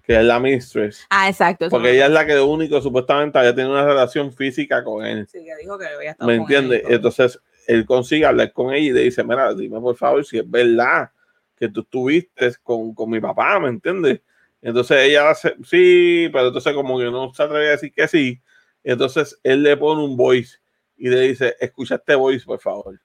que 0.03 0.17
es 0.19 0.25
la 0.25 0.39
mistress, 0.41 1.07
Ah, 1.11 1.29
exacto. 1.29 1.69
porque 1.71 1.93
ella 1.93 2.07
es 2.07 2.13
la 2.13 2.27
que 2.27 2.39
único 2.41 2.81
supuestamente 2.81 3.39
había 3.39 3.55
tenido 3.55 3.73
una 3.73 3.85
relación 3.85 4.33
física 4.33 4.83
con 4.85 5.05
él. 5.05 5.27
Sí, 5.31 5.45
que 5.45 5.57
dijo 5.57 5.79
que 5.79 5.87
había 5.87 6.11
estado 6.13 6.29
¿Me 6.29 6.37
entiendes? 6.37 6.83
Entonces 6.89 7.41
él 7.67 7.87
consigue 7.87 8.27
hablar 8.27 8.53
con 8.53 8.75
ella 8.75 8.87
y 8.87 8.93
le 8.93 9.01
dice, 9.03 9.25
mira, 9.25 9.55
dime 9.55 9.81
por 9.81 9.97
favor 9.97 10.25
si 10.25 10.39
es 10.39 10.51
verdad 10.51 11.11
que 11.57 11.69
tú 11.69 11.81
estuviste 11.81 12.53
con, 12.63 12.95
con 12.95 13.09
mi 13.11 13.21
papá, 13.21 13.59
¿me 13.61 13.69
entiendes? 13.69 14.21
Entonces 14.61 14.99
ella 15.05 15.31
hace, 15.31 15.55
sí, 15.65 16.29
pero 16.33 16.49
entonces 16.49 16.73
como 16.75 16.99
que 16.99 17.05
no 17.05 17.33
se 17.33 17.43
atreve 17.43 17.69
a 17.69 17.71
decir 17.73 17.93
que 17.93 18.09
sí. 18.09 18.41
Entonces 18.83 19.39
él 19.43 19.63
le 19.63 19.77
pone 19.77 20.03
un 20.03 20.17
voice 20.17 20.59
y 20.97 21.09
le 21.09 21.21
dice, 21.21 21.55
escucha 21.61 21.95
este 21.97 22.15
voice, 22.15 22.45
por 22.45 22.61
favor. 22.61 23.01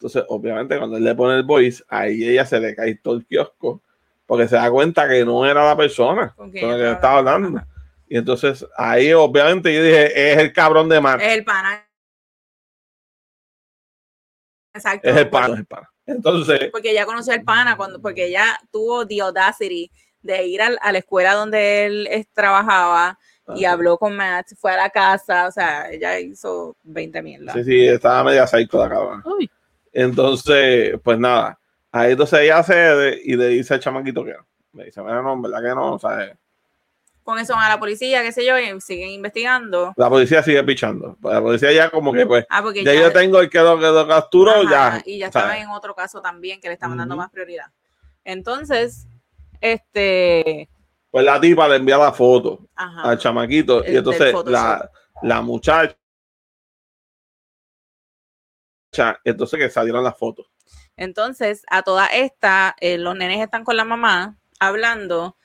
Entonces, 0.00 0.24
obviamente, 0.28 0.78
cuando 0.78 0.96
él 0.96 1.04
le 1.04 1.14
pone 1.14 1.36
el 1.36 1.42
voice, 1.42 1.84
ahí 1.86 2.24
ella 2.26 2.46
se 2.46 2.58
le 2.58 2.74
cae 2.74 2.94
todo 2.94 3.16
el 3.16 3.26
kiosco, 3.26 3.82
porque 4.24 4.48
se 4.48 4.56
da 4.56 4.70
cuenta 4.70 5.06
que 5.06 5.26
no 5.26 5.44
era 5.44 5.62
la 5.66 5.76
persona 5.76 6.32
¿Con 6.34 6.50
que 6.50 6.60
estaba 6.60 6.92
estaba 6.92 7.18
hablando? 7.18 7.62
Y 8.08 8.16
entonces 8.16 8.66
ahí, 8.78 9.12
obviamente, 9.12 9.74
yo 9.74 9.82
dije, 9.82 10.32
es 10.32 10.38
el 10.38 10.54
cabrón 10.54 10.88
de 10.88 11.02
Matt. 11.02 11.20
Es 11.20 11.34
el 11.34 11.44
pana. 11.44 11.86
Exacto. 14.74 15.06
Es 15.08 15.16
el 15.16 15.28
pana, 15.28 15.52
es 15.54 15.58
el 15.60 15.66
pana. 15.66 15.90
Entonces, 16.06 16.70
Porque 16.72 16.92
ella 16.92 17.04
conoció 17.04 17.34
al 17.34 17.42
pana 17.44 17.76
cuando, 17.76 18.00
porque 18.00 18.26
ella 18.26 18.58
tuvo 18.72 19.06
the 19.06 19.20
audacity 19.20 19.90
de 20.22 20.46
ir 20.46 20.62
al- 20.62 20.78
a 20.80 20.92
la 20.92 20.98
escuela 20.98 21.34
donde 21.34 21.84
él 21.84 22.06
es- 22.10 22.26
trabajaba 22.32 23.18
y 23.54 23.64
habló 23.64 23.98
con 23.98 24.16
Matt, 24.16 24.46
fue 24.56 24.72
a 24.72 24.76
la 24.76 24.90
casa, 24.90 25.48
o 25.48 25.50
sea, 25.52 25.90
ella 25.90 26.18
hizo 26.20 26.76
20 26.84 27.20
mierda. 27.20 27.52
sí, 27.52 27.64
sí, 27.64 27.86
estaba 27.86 28.22
media 28.24 28.46
psycho 28.46 28.78
la 28.78 28.88
cabrona. 28.88 29.22
Uy. 29.26 29.50
Entonces, 29.92 30.98
pues 31.02 31.18
nada, 31.18 31.58
ahí 31.92 32.12
entonces 32.12 32.40
ella 32.40 32.62
cede 32.62 33.20
y 33.24 33.36
le 33.36 33.48
dice 33.48 33.74
al 33.74 33.80
chamaquito 33.80 34.24
que 34.24 34.32
no. 34.32 34.46
Le 34.72 34.84
dice, 34.84 35.02
mira, 35.02 35.20
no, 35.22 35.32
en 35.32 35.42
verdad 35.42 35.62
que 35.62 35.74
no, 35.74 35.94
o 35.94 35.98
sea, 35.98 36.36
Con 37.24 37.38
eso 37.38 37.54
van 37.54 37.64
a 37.64 37.68
la 37.70 37.80
policía, 37.80 38.22
qué 38.22 38.30
sé 38.32 38.44
yo, 38.46 38.56
y 38.58 38.80
siguen 38.80 39.10
investigando. 39.10 39.92
la 39.96 40.08
policía 40.08 40.42
sigue 40.44 40.62
pichando. 40.62 41.16
La 41.22 41.40
policía 41.42 41.72
ya 41.72 41.90
como 41.90 42.12
que, 42.12 42.24
pues, 42.26 42.46
Ah, 42.48 42.62
porque 42.62 42.84
ya, 42.84 42.94
yo 42.94 43.12
tengo 43.12 43.40
el 43.40 43.50
que 43.50 43.58
lo, 43.58 43.78
que 43.78 43.86
lo 43.86 44.06
capturó, 44.06 44.52
Ajá, 44.62 44.70
ya. 44.70 45.02
Y 45.04 45.18
ya 45.18 45.26
estaban 45.26 45.56
en 45.58 45.68
otro 45.70 45.94
caso 45.94 46.20
también 46.22 46.60
que 46.60 46.68
le 46.68 46.74
estaban 46.74 46.96
dando 46.98 47.16
más 47.16 47.30
prioridad. 47.30 47.66
Entonces, 48.24 49.06
este, 49.60 50.68
Pues 51.10 51.24
la 51.24 51.40
tipa 51.40 51.66
le 51.68 51.76
envía 51.76 51.98
la 51.98 52.12
foto 52.12 52.60
ajá. 52.76 53.02
al 53.10 53.18
chamaquito 53.18 53.82
El 53.84 53.94
y 53.94 53.96
entonces 53.96 54.34
la, 54.46 54.88
la 55.22 55.42
muchacha, 55.42 55.96
entonces 59.24 59.58
que 59.58 59.70
salieron 59.70 60.04
las 60.04 60.16
fotos. 60.18 60.46
Entonces, 60.96 61.62
a 61.70 61.82
toda 61.82 62.06
esta, 62.06 62.76
eh, 62.80 62.98
los 62.98 63.16
nenes 63.16 63.40
están 63.40 63.64
con 63.64 63.76
la 63.76 63.84
mamá 63.84 64.36
hablando 64.58 65.36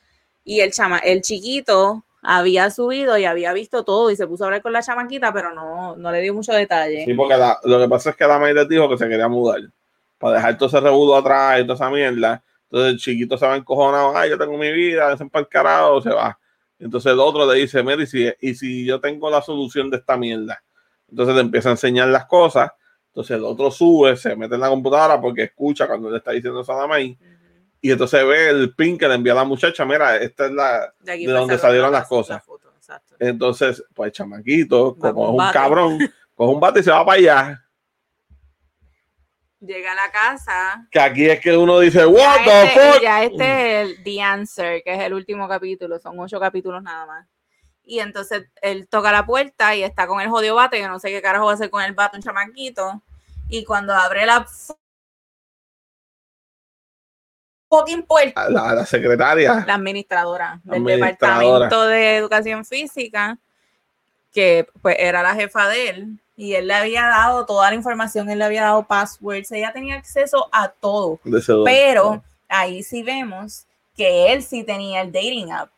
y 0.43 0.59
el 0.59 0.71
chama, 0.71 0.99
el 0.99 1.21
chiquito 1.21 2.03
había 2.21 2.69
subido 2.71 3.17
y 3.17 3.25
había 3.25 3.53
visto 3.53 3.83
todo 3.85 4.09
y 4.11 4.15
se 4.15 4.27
puso 4.27 4.43
a 4.43 4.47
hablar 4.47 4.61
con 4.61 4.73
la 4.73 4.81
chamaquita, 4.81 5.31
pero 5.31 5.53
no, 5.53 5.95
no 5.95 6.11
le 6.11 6.21
dio 6.21 6.33
mucho 6.33 6.53
detalle. 6.53 7.05
Sí, 7.05 7.13
porque 7.13 7.37
la- 7.37 7.59
lo 7.63 7.79
que 7.79 7.87
pasa 7.87 8.09
es 8.09 8.15
que 8.15 8.25
la 8.25 8.39
madre 8.39 8.55
les 8.55 8.67
dijo 8.67 8.89
que 8.89 8.97
se 8.97 9.07
quería 9.07 9.27
mudar 9.27 9.61
para 10.17 10.35
dejar 10.37 10.57
todo 10.57 10.67
ese 10.67 10.79
rebudo 10.79 11.15
atrás 11.15 11.59
y 11.59 11.63
toda 11.63 11.75
esa 11.75 11.89
mierda. 11.89 12.43
Entonces 12.63 12.93
el 12.93 12.99
chiquito 12.99 13.37
se 13.37 13.45
va 13.47 13.55
encojonado, 13.55 14.17
ay, 14.17 14.31
yo 14.31 14.37
tengo 14.37 14.57
mi 14.57 14.71
vida, 14.71 15.15
se 15.15 15.23
el 15.31 15.47
carajo, 15.47 16.01
se 16.01 16.09
va. 16.09 16.37
Entonces 16.79 17.13
el 17.13 17.19
otro 17.19 17.45
le 17.51 17.59
dice, 17.59 17.83
mira, 17.83 18.01
y 18.01 18.07
si, 18.07 18.27
y 18.41 18.55
si 18.55 18.85
yo 18.85 18.99
tengo 18.99 19.29
la 19.29 19.41
solución 19.41 19.89
de 19.89 19.97
esta 19.97 20.17
mierda. 20.17 20.61
Entonces 21.07 21.35
le 21.35 21.41
empieza 21.41 21.69
a 21.69 21.73
enseñar 21.73 22.07
las 22.09 22.25
cosas. 22.25 22.71
Entonces 23.15 23.37
el 23.37 23.45
otro 23.45 23.71
sube, 23.71 24.17
se 24.17 24.35
mete 24.35 24.55
en 24.55 24.59
la 24.61 24.67
computadora 24.67 25.21
porque 25.21 25.43
escucha 25.43 25.87
cuando 25.87 26.09
le 26.09 26.17
está 26.17 26.31
diciendo 26.31 26.59
eso 26.59 26.73
a 26.77 26.85
la. 26.85 26.99
Y 26.99 27.17
entonces 27.81 28.27
ve 28.27 28.49
el 28.49 28.75
pin 28.75 28.97
que 28.97 29.07
le 29.07 29.15
envía 29.15 29.31
a 29.31 29.35
la 29.35 29.43
muchacha, 29.45 29.85
mira, 29.85 30.17
esta 30.17 30.47
es 30.47 30.51
la... 30.51 30.93
De, 30.99 31.23
donde 31.25 31.57
salieron 31.57 31.93
la- 31.93 31.99
las 31.99 32.09
cosas. 32.09 32.35
la 32.37 32.41
foto, 32.41 32.73
exacto. 32.75 33.15
Entonces, 33.17 33.81
pues 33.93 34.07
el 34.07 34.11
chamaquito, 34.11 34.97
Va 34.97 35.11
como 35.13 35.23
es 35.27 35.29
un 35.31 35.37
bate. 35.37 35.53
cabrón, 35.53 35.97
coge 36.35 36.53
un 36.55 36.59
bate 36.59 36.79
y 36.81 36.83
se 36.83 36.91
va 36.91 37.05
para 37.05 37.17
allá. 37.19 37.61
Llega 39.61 39.93
a 39.93 39.95
la 39.95 40.11
casa. 40.11 40.87
Que 40.91 40.99
aquí 40.99 41.25
es 41.29 41.39
que 41.39 41.55
uno 41.55 41.79
dice, 41.79 42.05
what 42.05 42.19
Ya 42.19 42.43
the 42.43 42.63
este, 42.65 42.91
fuck? 42.91 43.01
ya 43.01 43.23
este 43.23 43.81
es 43.81 43.87
el 43.97 44.03
The 44.03 44.21
Answer, 44.21 44.83
que 44.83 44.93
es 44.93 44.99
el 45.03 45.13
último 45.13 45.47
capítulo, 45.47 45.99
son 45.99 46.19
ocho 46.19 46.37
capítulos 46.39 46.83
nada 46.83 47.05
más. 47.05 47.27
Y 47.85 47.99
entonces 47.99 48.45
él 48.61 48.87
toca 48.87 49.11
la 49.11 49.25
puerta 49.25 49.75
y 49.75 49.83
está 49.83 50.07
con 50.07 50.21
el 50.21 50.29
jodido 50.29 50.55
bate, 50.55 50.79
que 50.79 50.87
no 50.87 50.99
sé 50.99 51.09
qué 51.09 51.21
carajo 51.21 51.45
va 51.45 51.51
a 51.51 51.55
hacer 51.55 51.69
con 51.69 51.83
el 51.83 51.93
bate, 51.93 52.17
un 52.17 52.23
chamaquito. 52.23 53.01
Y 53.49 53.63
cuando 53.63 53.93
abre 53.93 54.25
la 54.25 54.47
fucking 57.69 58.03
puerta, 58.03 58.49
La, 58.49 58.73
la 58.73 58.85
secretaria. 58.85 59.63
la 59.67 59.75
administradora 59.75 60.61
del 60.63 60.75
Administradora. 60.75 61.65
Departamento 61.65 61.85
de 61.87 62.17
Educación 62.17 62.65
Física, 62.65 63.37
que 64.33 64.67
pues 64.81 64.95
era 64.99 65.21
la 65.21 65.35
jefa 65.35 65.67
de 65.69 65.89
él, 65.89 66.19
y 66.37 66.55
él 66.55 66.67
le 66.67 66.73
había 66.73 67.03
dado 67.03 67.45
toda 67.45 67.69
la 67.69 67.75
información, 67.75 68.29
él 68.29 68.39
le 68.39 68.45
había 68.45 68.63
dado 68.63 68.83
passwords, 68.83 69.51
ella 69.51 69.71
tenía 69.71 69.95
acceso 69.95 70.49
a 70.51 70.69
todo. 70.69 71.19
Pero 71.63 72.23
ahí 72.49 72.83
sí 72.83 73.03
vemos 73.03 73.65
que 73.95 74.33
él 74.33 74.43
sí 74.43 74.63
tenía 74.63 75.01
el 75.01 75.11
dating 75.11 75.51
app 75.51 75.69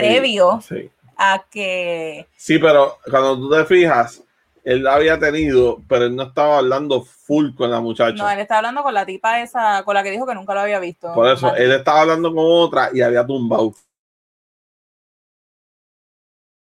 previo 0.00 0.60
Sí. 0.60 0.90
a 1.16 1.44
que 1.50 2.26
Sí, 2.36 2.58
pero 2.58 2.98
cuando 3.10 3.36
tú 3.38 3.50
te 3.50 3.64
fijas, 3.64 4.22
él 4.64 4.82
la 4.82 4.94
había 4.94 5.18
tenido, 5.18 5.80
pero 5.88 6.06
él 6.06 6.16
no 6.16 6.24
estaba 6.24 6.58
hablando 6.58 7.02
full 7.02 7.54
con 7.54 7.70
la 7.70 7.80
muchacha. 7.80 8.22
no, 8.22 8.30
él 8.30 8.40
está 8.40 8.58
hablando 8.58 8.82
con 8.82 8.92
la 8.94 9.06
tipa 9.06 9.40
esa, 9.40 9.82
con 9.84 9.94
la 9.94 10.02
que 10.02 10.10
dijo 10.10 10.26
que 10.26 10.34
nunca 10.34 10.54
lo 10.54 10.60
había 10.60 10.80
visto. 10.80 11.12
Por 11.14 11.28
eso, 11.28 11.54
él 11.54 11.72
estaba 11.72 12.00
hablando 12.02 12.30
con 12.34 12.44
otra 12.46 12.90
y 12.92 13.00
había 13.00 13.24
tumbado. 13.24 13.74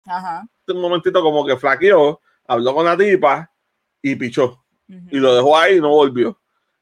Ajá. 0.07 0.47
Un 0.68 0.81
momentito 0.81 1.22
como 1.22 1.47
que 1.47 1.57
flaqueó, 1.57 2.20
habló 2.47 2.75
con 2.75 2.85
la 2.85 2.97
tipa 2.97 3.51
y 4.03 4.16
pichó. 4.16 4.64
Y 4.89 5.16
lo 5.16 5.35
dejó 5.35 5.57
ahí 5.57 5.77
y 5.77 5.81
no 5.81 5.89
volvió. 5.89 6.39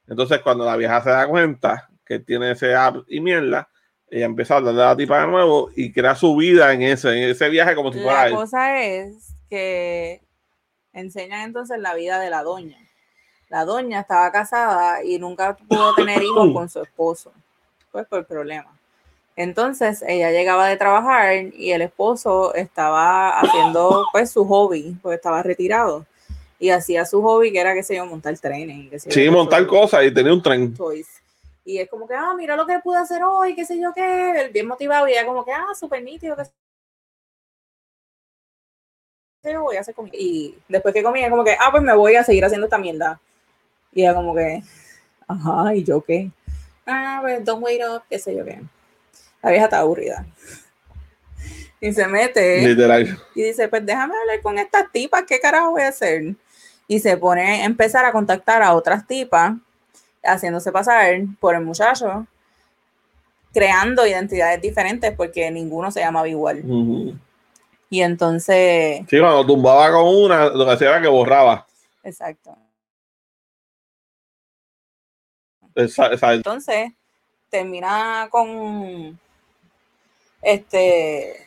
Entonces, 0.08 0.40
cuando 0.40 0.64
la 0.64 0.76
vieja 0.76 1.00
se 1.02 1.10
da 1.10 1.26
cuenta 1.28 1.88
que 2.04 2.14
él 2.14 2.24
tiene 2.24 2.50
ese 2.50 2.74
app 2.74 2.96
y 3.06 3.20
mierda, 3.20 3.68
ella 4.12 4.26
empieza 4.26 4.54
a 4.54 4.56
hablar 4.58 4.74
de 4.74 4.80
la 4.82 4.96
tipa 4.96 5.20
de 5.22 5.26
nuevo 5.26 5.70
y 5.74 5.90
crea 5.90 6.14
su 6.14 6.36
vida 6.36 6.72
en 6.74 6.82
ese, 6.82 7.08
en 7.08 7.30
ese 7.30 7.48
viaje 7.48 7.74
como 7.74 7.92
si 7.92 7.98
fuera 7.98 8.20
La 8.22 8.26
él. 8.28 8.34
cosa 8.34 8.78
es 8.82 9.34
que 9.48 10.20
enseñan 10.92 11.40
entonces 11.40 11.78
la 11.78 11.94
vida 11.94 12.20
de 12.20 12.28
la 12.28 12.42
doña. 12.42 12.76
La 13.48 13.64
doña 13.64 14.00
estaba 14.00 14.30
casada 14.30 15.02
y 15.02 15.18
nunca 15.18 15.56
pudo 15.56 15.94
tener 15.94 16.22
hijos 16.22 16.52
con 16.52 16.68
su 16.68 16.82
esposo, 16.82 17.32
pues 17.90 18.06
por 18.06 18.24
problemas. 18.26 18.74
Entonces 19.34 20.04
ella 20.06 20.30
llegaba 20.30 20.68
de 20.68 20.76
trabajar 20.76 21.32
y 21.54 21.72
el 21.72 21.80
esposo 21.80 22.54
estaba 22.54 23.40
haciendo 23.40 24.04
pues 24.12 24.30
su 24.30 24.44
hobby, 24.46 24.94
porque 25.00 25.16
estaba 25.16 25.42
retirado. 25.42 26.04
Y 26.58 26.68
hacía 26.68 27.06
su 27.06 27.22
hobby 27.22 27.50
que 27.50 27.58
era, 27.60 27.72
qué 27.74 27.82
sé 27.82 27.96
yo, 27.96 28.04
montar 28.04 28.38
trenes. 28.38 28.90
qué 28.90 29.00
sé 29.00 29.10
Sí, 29.10 29.30
montar 29.30 29.66
cosas 29.66 30.04
y 30.04 30.12
tenía 30.12 30.34
un 30.34 30.42
tren. 30.42 30.74
toys. 30.74 31.21
Y 31.64 31.78
es 31.78 31.88
como 31.88 32.08
que, 32.08 32.14
ah, 32.14 32.34
mira 32.36 32.56
lo 32.56 32.66
que 32.66 32.78
pude 32.80 32.98
hacer 32.98 33.22
hoy, 33.22 33.54
qué 33.54 33.64
sé 33.64 33.80
yo 33.80 33.92
qué, 33.94 34.50
bien 34.52 34.66
motivado. 34.66 35.08
Y 35.08 35.12
ella 35.12 35.26
como 35.26 35.44
que, 35.44 35.52
ah, 35.52 35.74
súper 35.78 36.02
nítido, 36.02 36.36
qué 36.36 36.44
sé 36.44 36.52
yo, 39.52 39.62
voy 39.62 39.76
a 39.76 39.80
hacer 39.80 39.94
comida. 39.94 40.14
Y 40.18 40.58
después 40.68 40.92
que 40.92 41.02
comía, 41.02 41.30
como 41.30 41.44
que, 41.44 41.52
ah, 41.52 41.70
pues 41.70 41.82
me 41.82 41.94
voy 41.94 42.16
a 42.16 42.24
seguir 42.24 42.44
haciendo 42.44 42.66
esta 42.66 42.78
mierda. 42.78 43.20
Y 43.92 44.02
ella 44.02 44.14
como 44.14 44.34
que, 44.34 44.62
ajá, 45.28 45.74
¿y 45.74 45.84
yo 45.84 46.02
qué? 46.02 46.30
Ah, 46.86 47.18
pues 47.22 47.44
don't 47.44 47.62
wait 47.62 47.80
up, 47.82 48.02
qué 48.08 48.18
sé 48.18 48.34
yo 48.34 48.44
qué. 48.44 48.60
La 49.42 49.50
vieja 49.50 49.64
está 49.64 49.78
aburrida. 49.80 50.26
Y 51.80 51.92
se 51.92 52.06
mete 52.06 52.66
Literal. 52.66 53.18
y 53.34 53.42
dice, 53.42 53.68
pues 53.68 53.84
déjame 53.84 54.14
hablar 54.16 54.40
con 54.40 54.58
estas 54.58 54.90
tipas, 54.92 55.24
¿qué 55.26 55.40
carajo 55.40 55.72
voy 55.72 55.82
a 55.82 55.88
hacer? 55.88 56.36
Y 56.86 57.00
se 57.00 57.16
pone 57.16 57.42
a 57.42 57.64
empezar 57.64 58.04
a 58.04 58.12
contactar 58.12 58.62
a 58.62 58.74
otras 58.74 59.06
tipas, 59.06 59.54
haciéndose 60.22 60.72
pasar 60.72 61.20
por 61.40 61.54
el 61.54 61.62
muchacho, 61.64 62.26
creando 63.52 64.06
identidades 64.06 64.60
diferentes 64.62 65.12
porque 65.16 65.50
ninguno 65.50 65.90
se 65.90 66.00
llamaba 66.00 66.28
igual. 66.28 66.62
Y 67.90 68.00
entonces, 68.02 69.00
Sí, 69.08 69.18
cuando 69.20 69.44
tumbaba 69.46 69.90
con 69.92 70.06
una, 70.06 70.46
lo 70.48 70.64
que 70.64 70.70
hacía 70.72 70.88
era 70.90 71.02
que 71.02 71.08
borraba. 71.08 71.66
exacto. 72.02 72.56
Esa- 75.74 76.32
Entonces, 76.34 76.92
termina 77.48 78.28
con 78.30 79.18
este 80.42 81.46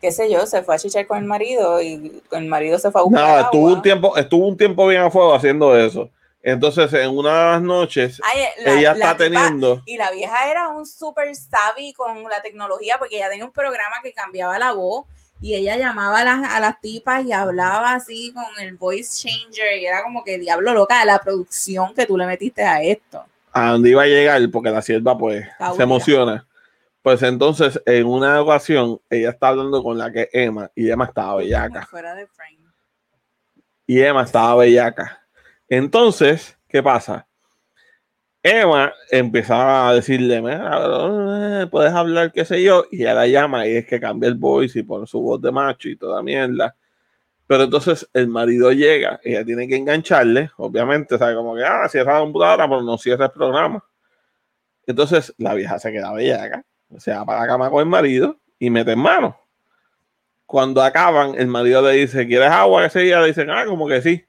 qué 0.00 0.10
sé 0.10 0.30
yo, 0.30 0.46
se 0.46 0.62
fue 0.62 0.74
a 0.74 0.78
chichar 0.78 1.06
con 1.06 1.18
el 1.18 1.24
marido 1.24 1.80
y 1.80 2.22
el 2.32 2.46
marido 2.46 2.76
se 2.78 2.90
fue 2.90 3.00
a 3.00 3.04
buscar 3.04 3.22
nada, 3.24 3.42
estuvo 3.42 3.66
agua. 3.68 3.76
un 3.76 3.82
tiempo, 3.82 4.16
estuvo 4.16 4.46
un 4.48 4.56
tiempo 4.56 4.86
bien 4.88 5.02
a 5.02 5.10
fuego 5.10 5.32
haciendo 5.32 5.76
eso. 5.78 6.10
Entonces, 6.42 6.92
en 6.94 7.10
una 7.10 7.30
de 7.30 7.50
las 7.52 7.62
noches, 7.62 8.20
Ay, 8.24 8.44
la- 8.64 8.72
ella 8.78 8.94
la 8.94 9.04
está 9.12 9.16
teniendo. 9.16 9.82
Y 9.86 9.96
la 9.96 10.10
vieja 10.10 10.50
era 10.50 10.68
un 10.68 10.84
super 10.86 11.34
savvy 11.36 11.92
con 11.92 12.22
la 12.24 12.42
tecnología 12.42 12.96
porque 12.98 13.16
ella 13.16 13.30
tenía 13.30 13.44
un 13.44 13.52
programa 13.52 13.96
que 14.02 14.12
cambiaba 14.12 14.58
la 14.58 14.72
voz 14.72 15.06
y 15.40 15.54
ella 15.54 15.76
llamaba 15.76 16.20
a 16.20 16.24
las, 16.24 16.52
a 16.52 16.60
las 16.60 16.80
tipas 16.80 17.24
y 17.24 17.32
hablaba 17.32 17.94
así 17.94 18.32
con 18.32 18.44
el 18.60 18.76
voice 18.76 19.28
changer 19.28 19.78
y 19.78 19.86
era 19.86 20.02
como 20.02 20.24
que 20.24 20.38
diablo 20.38 20.72
loca 20.74 21.00
de 21.00 21.06
la 21.06 21.18
producción 21.20 21.94
que 21.94 22.06
tú 22.06 22.16
le 22.16 22.26
metiste 22.26 22.62
a 22.64 22.82
esto. 22.82 23.24
a 23.52 23.70
dónde 23.72 23.90
iba 23.90 24.02
a 24.02 24.06
llegar, 24.06 24.40
porque 24.50 24.70
la 24.70 24.82
sierva 24.82 25.16
pues 25.18 25.46
se 25.76 25.82
emociona. 25.82 26.46
Pues 27.02 27.22
entonces, 27.22 27.80
en 27.86 28.06
una 28.06 28.40
ocasión, 28.40 29.00
ella 29.10 29.30
está 29.30 29.48
hablando 29.48 29.82
con 29.82 29.98
la 29.98 30.10
que 30.12 30.28
Emma, 30.32 30.70
y 30.74 30.88
Emma 30.88 31.04
estaba 31.06 31.34
bellaca. 31.36 31.84
Fuera 31.86 32.14
de 32.14 32.26
frame. 32.28 32.58
Y 33.86 34.00
Emma 34.00 34.22
estaba 34.22 34.54
bellaca. 34.56 35.21
Entonces, 35.74 36.58
¿qué 36.68 36.82
pasa? 36.82 37.26
Emma 38.42 38.92
empezaba 39.10 39.88
a 39.88 39.94
decirle, 39.94 40.42
"Mira, 40.42 41.66
puedes 41.70 41.94
hablar, 41.94 42.30
qué 42.30 42.44
sé 42.44 42.62
yo, 42.62 42.84
y 42.90 43.00
ella 43.00 43.14
la 43.14 43.26
llama 43.26 43.66
y 43.66 43.76
es 43.76 43.86
que 43.86 43.98
cambia 43.98 44.28
el 44.28 44.34
voice 44.34 44.80
y 44.80 44.82
pone 44.82 45.06
su 45.06 45.22
voz 45.22 45.40
de 45.40 45.50
macho 45.50 45.88
y 45.88 45.96
toda 45.96 46.22
mierda. 46.22 46.76
Pero 47.46 47.62
entonces 47.64 48.06
el 48.12 48.28
marido 48.28 48.70
llega, 48.72 49.18
ella 49.24 49.46
tiene 49.46 49.66
que 49.66 49.76
engancharle, 49.76 50.50
obviamente, 50.58 51.16
sabe 51.16 51.36
como 51.36 51.56
que, 51.56 51.64
ah, 51.64 51.88
cierra 51.88 52.14
la 52.16 52.20
computadora, 52.20 52.68
pero 52.68 52.82
no 52.82 52.98
cierra 52.98 53.24
el 53.26 53.32
programa. 53.32 53.82
Entonces 54.86 55.34
la 55.38 55.54
vieja 55.54 55.78
se 55.78 55.90
queda 55.90 56.12
bellaca, 56.12 56.66
se 56.98 57.12
va 57.14 57.24
para 57.24 57.40
la 57.40 57.46
cama 57.46 57.70
con 57.70 57.80
el 57.80 57.86
marido 57.86 58.38
y 58.58 58.68
mete 58.68 58.92
en 58.92 58.98
mano. 58.98 59.38
Cuando 60.44 60.82
acaban, 60.82 61.34
el 61.36 61.46
marido 61.46 61.80
le 61.80 61.92
dice, 61.92 62.26
¿quieres 62.26 62.50
agua? 62.50 62.84
Ese 62.84 63.00
día 63.00 63.22
le 63.22 63.28
dicen, 63.28 63.48
ah, 63.48 63.64
como 63.64 63.88
que 63.88 64.02
sí. 64.02 64.22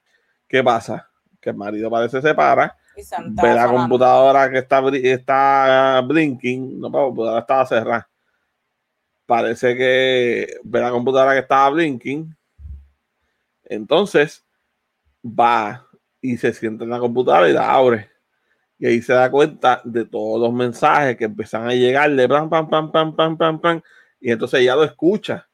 ¿Qué 0.48 0.64
pasa? 0.64 1.10
Que 1.44 1.50
el 1.50 1.56
marido 1.56 1.90
parece 1.90 2.22
se 2.22 2.34
para, 2.34 2.74
ve 2.96 3.54
la 3.54 3.68
computadora 3.68 4.50
que 4.50 4.56
está, 4.60 4.80
está 4.88 6.00
blinking, 6.00 6.80
no, 6.80 6.88
la 6.88 6.98
computadora 7.00 7.40
estaba 7.40 7.66
cerrada. 7.66 8.08
Parece 9.26 9.76
que 9.76 10.56
ve 10.64 10.80
la 10.80 10.90
computadora 10.90 11.34
que 11.34 11.40
estaba 11.40 11.68
blinking. 11.68 12.34
Entonces 13.64 14.42
va 15.22 15.86
y 16.22 16.38
se 16.38 16.54
sienta 16.54 16.84
en 16.84 16.90
la 16.90 16.98
computadora 16.98 17.46
y 17.50 17.52
la 17.52 17.74
abre. 17.74 18.10
Y 18.78 18.86
ahí 18.86 19.02
se 19.02 19.12
da 19.12 19.30
cuenta 19.30 19.82
de 19.84 20.06
todos 20.06 20.40
los 20.40 20.52
mensajes 20.54 21.14
que 21.18 21.24
empiezan 21.24 21.68
a 21.68 21.74
llegarle, 21.74 22.26
pam, 22.26 22.48
pam, 22.48 22.70
pam, 22.70 22.90
pam, 22.90 23.14
pam, 23.14 23.36
pam, 23.36 23.60
pam. 23.60 23.82
Y 24.18 24.30
entonces 24.30 24.60
ella 24.60 24.76
lo 24.76 24.84
escucha. 24.84 25.46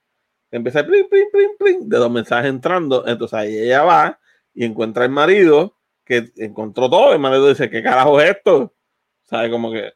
Empieza 0.53 0.87
plin, 0.87 1.09
plin, 1.09 1.25
plin, 1.33 1.51
plin, 1.59 1.89
de 1.89 1.99
los 1.99 2.13
mensajes 2.13 2.49
entrando. 2.49 3.05
Entonces 3.09 3.37
ahí 3.37 3.59
ella 3.59 3.83
va 3.83 4.21
y 4.55 4.65
encuentra 4.65 5.03
al 5.03 5.11
marido 5.11 5.80
que 6.11 6.45
encontró 6.45 6.91
todo. 6.91 7.13
El 7.13 7.21
marido 7.21 7.49
dice, 7.49 7.71
¿qué 7.71 7.83
carajo 7.83 8.21
es 8.21 8.37
esto? 8.37 8.75
¿Sabe? 9.23 9.51
Como 9.51 9.71
que. 9.71 9.93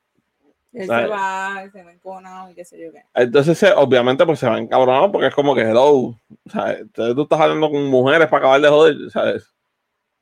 Él 0.72 0.86
¿sabes? 0.86 1.04
se 1.04 1.10
va, 1.10 1.70
se 1.72 1.82
va 1.84 2.50
y 2.50 2.54
qué 2.54 2.64
sé 2.64 2.80
yo 2.80 2.92
qué. 2.92 3.02
Entonces, 3.14 3.64
obviamente, 3.76 4.24
pues 4.24 4.38
se 4.38 4.48
va 4.48 4.58
encabronado 4.58 5.10
porque 5.10 5.28
es 5.28 5.34
como 5.34 5.54
que 5.54 5.62
hello. 5.62 6.14
¿sabes? 6.46 6.80
Entonces 6.80 7.14
tú 7.14 7.22
estás 7.22 7.40
hablando 7.40 7.70
con 7.70 7.84
mujeres 7.86 8.28
para 8.28 8.38
acabar 8.38 8.60
de 8.60 8.68
joder, 8.68 9.10
¿sabes? 9.10 9.54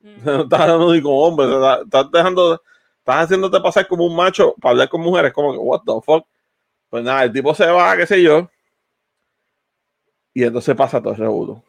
No 0.01 0.41
estás 0.43 0.59
hablando 0.59 0.93
ni 0.93 1.01
con 1.01 1.13
hombres, 1.13 1.49
sea, 1.49 1.81
estás 1.83 2.11
dejando, 2.11 2.61
estás 2.97 3.23
haciéndote 3.23 3.59
pasar 3.61 3.87
como 3.87 4.05
un 4.05 4.15
macho 4.15 4.53
para 4.59 4.71
hablar 4.71 4.89
con 4.89 5.01
mujeres, 5.01 5.31
como 5.31 5.53
que, 5.53 5.57
what 5.59 5.81
the 5.85 5.93
fuck. 6.03 6.25
Pues 6.89 7.03
nada, 7.03 7.23
el 7.23 7.31
tipo 7.31 7.55
se 7.55 7.65
va, 7.67 7.95
qué 7.95 8.05
sé 8.05 8.21
yo, 8.21 8.49
y 10.33 10.43
entonces 10.43 10.75
pasa 10.75 11.01
todo 11.01 11.13
el 11.13 11.19
revuelo. 11.19 11.63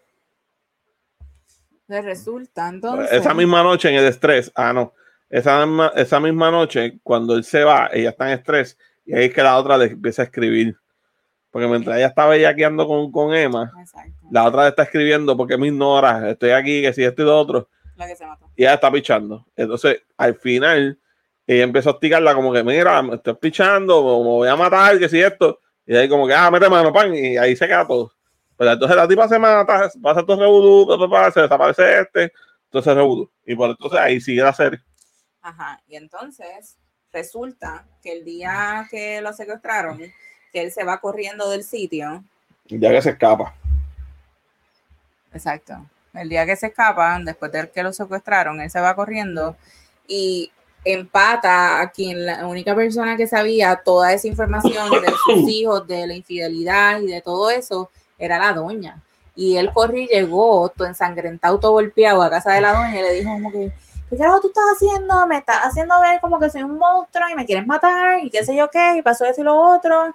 Resulta, 1.89 2.68
entonces. 2.68 3.12
Esa 3.12 3.35
misma 3.35 3.62
noche 3.62 3.91
en 3.91 3.97
el 3.97 4.07
estrés, 4.07 4.51
ah, 4.55 4.72
no, 4.72 4.95
esa 5.28 5.66
misma, 5.66 5.93
esa 5.97 6.20
misma 6.20 6.51
noche, 6.51 6.99
cuando 7.03 7.35
él 7.35 7.45
se 7.45 7.64
va, 7.64 7.91
ella 7.93 8.11
está 8.11 8.30
en 8.30 8.39
estrés, 8.39 8.78
y 9.05 9.14
ahí 9.14 9.24
es 9.26 9.35
que 9.35 9.43
la 9.43 9.57
otra 9.57 9.76
le 9.76 9.87
empieza 9.87 10.22
a 10.22 10.24
escribir. 10.26 10.76
Porque 11.51 11.68
mientras 11.68 11.97
ella 11.97 12.09
estaba 12.09 12.30
bellaqueando 12.30 12.87
con, 12.87 13.12
con 13.12 13.35
Emma, 13.35 13.70
Exacto. 13.78 14.26
la 14.30 14.45
otra 14.45 14.62
le 14.62 14.68
está 14.70 14.82
escribiendo 14.82 15.37
porque 15.37 15.57
me 15.57 15.68
ignora, 15.68 16.30
estoy 16.30 16.51
aquí, 16.51 16.82
que 16.82 16.93
si 16.93 17.05
esto 17.05 17.22
y 17.22 17.24
lo 17.26 17.39
otro. 17.39 17.68
La 17.97 18.09
que 18.09 18.16
se 18.16 18.26
mató. 18.26 18.51
y 18.57 18.62
ella 18.62 18.74
está 18.74 18.91
pichando. 18.91 19.47
Entonces, 19.55 20.03
al 20.16 20.35
final, 20.35 20.99
ella 21.47 21.62
empezó 21.62 21.91
a 21.91 21.93
hostigarla 21.93 22.35
como 22.35 22.53
que, 22.53 22.64
mira, 22.64 23.03
me 23.03 23.16
estoy 23.16 23.35
pichando, 23.35 24.03
me 24.03 24.24
voy 24.24 24.49
a 24.49 24.57
matar, 24.57 24.99
que 24.99 25.09
si 25.09 25.20
esto. 25.20 25.61
Y 25.87 25.95
ahí 25.95 26.09
como 26.09 26.26
que, 26.26 26.35
ah, 26.35 26.51
mete 26.51 26.68
mano, 26.68 26.93
pan, 26.93 27.14
y 27.14 27.37
ahí 27.37 27.55
se 27.55 27.66
queda 27.66 27.87
todo. 27.87 28.13
Pero 28.57 28.72
entonces 28.72 28.96
la 28.96 29.09
tipa 29.09 29.28
se 29.28 29.38
mata, 29.38 29.90
pasa 30.00 30.24
todo 30.24 30.40
revolú, 30.40 30.86
se 31.32 31.40
desaparece 31.40 32.00
este, 32.00 32.32
entonces 32.66 32.94
revolú. 32.94 33.30
Y 33.44 33.55
por 33.55 33.70
entonces 33.70 33.98
ahí 33.98 34.20
sigue 34.20 34.42
la 34.42 34.52
serie. 34.52 34.80
Ajá. 35.42 35.80
Y 35.88 35.96
entonces 35.96 36.76
resulta 37.12 37.86
que 38.02 38.12
el 38.12 38.24
día 38.24 38.86
que 38.90 39.20
lo 39.20 39.32
secuestraron, 39.32 39.98
que 39.98 40.62
él 40.62 40.72
se 40.72 40.84
va 40.84 41.00
corriendo 41.00 41.50
del 41.50 41.64
sitio. 41.64 42.24
Ya 42.66 42.90
que 42.90 43.02
se 43.02 43.11
escapa. 43.11 43.55
Exacto. 45.32 45.74
El 46.12 46.28
día 46.28 46.46
que 46.46 46.57
se 46.57 46.68
escapan, 46.68 47.24
después 47.24 47.50
de 47.50 47.68
que 47.70 47.82
lo 47.82 47.92
secuestraron, 47.92 48.61
él 48.61 48.70
se 48.70 48.80
va 48.80 48.94
corriendo 48.94 49.57
y 50.07 50.50
empata 50.84 51.80
a 51.80 51.90
quien 51.90 52.24
la 52.26 52.46
única 52.46 52.74
persona 52.74 53.16
que 53.16 53.26
sabía 53.26 53.76
toda 53.84 54.12
esa 54.12 54.28
información 54.28 54.90
de 54.90 55.12
sus 55.24 55.48
hijos, 55.48 55.86
de 55.86 56.07
la 56.07 56.14
infidelidad 56.14 57.00
y 57.00 57.07
de 57.07 57.20
todo 57.20 57.50
eso, 57.50 57.90
era 58.25 58.39
la 58.39 58.53
doña. 58.53 59.03
Y 59.37 59.57
él 59.57 59.72
corrió 59.72 60.03
y 60.03 60.07
llegó, 60.07 60.68
todo 60.68 60.87
ensangrentado, 60.87 61.59
todo 61.59 61.72
golpeado 61.72 62.22
a 62.22 62.31
casa 62.31 62.53
de 62.53 62.61
la 62.61 62.72
doña 62.72 63.01
y 63.01 63.03
le 63.03 63.12
dijo 63.14 63.31
como 63.31 63.51
que, 63.51 63.72
¿qué 64.11 64.16
carajo 64.16 64.41
tú 64.41 64.49
estás 64.49 64.64
haciendo? 64.75 65.27
Me 65.27 65.39
estás 65.39 65.61
haciendo 65.64 66.01
ver 66.01 66.20
como 66.20 66.39
que 66.39 66.51
soy 66.51 66.62
un 66.62 66.79
monstruo 66.79 67.29
y 67.31 67.35
me 67.35 67.45
quieres 67.45 67.66
matar 67.66 68.22
y 68.22 68.31
qué 68.31 68.45
sé 68.45 68.55
yo 68.55 68.70
qué, 68.70 68.99
y 68.99 69.03
pasó 69.03 69.25
eso 69.25 69.41
y 69.41 69.45
lo 69.45 69.57
otro. 69.57 70.14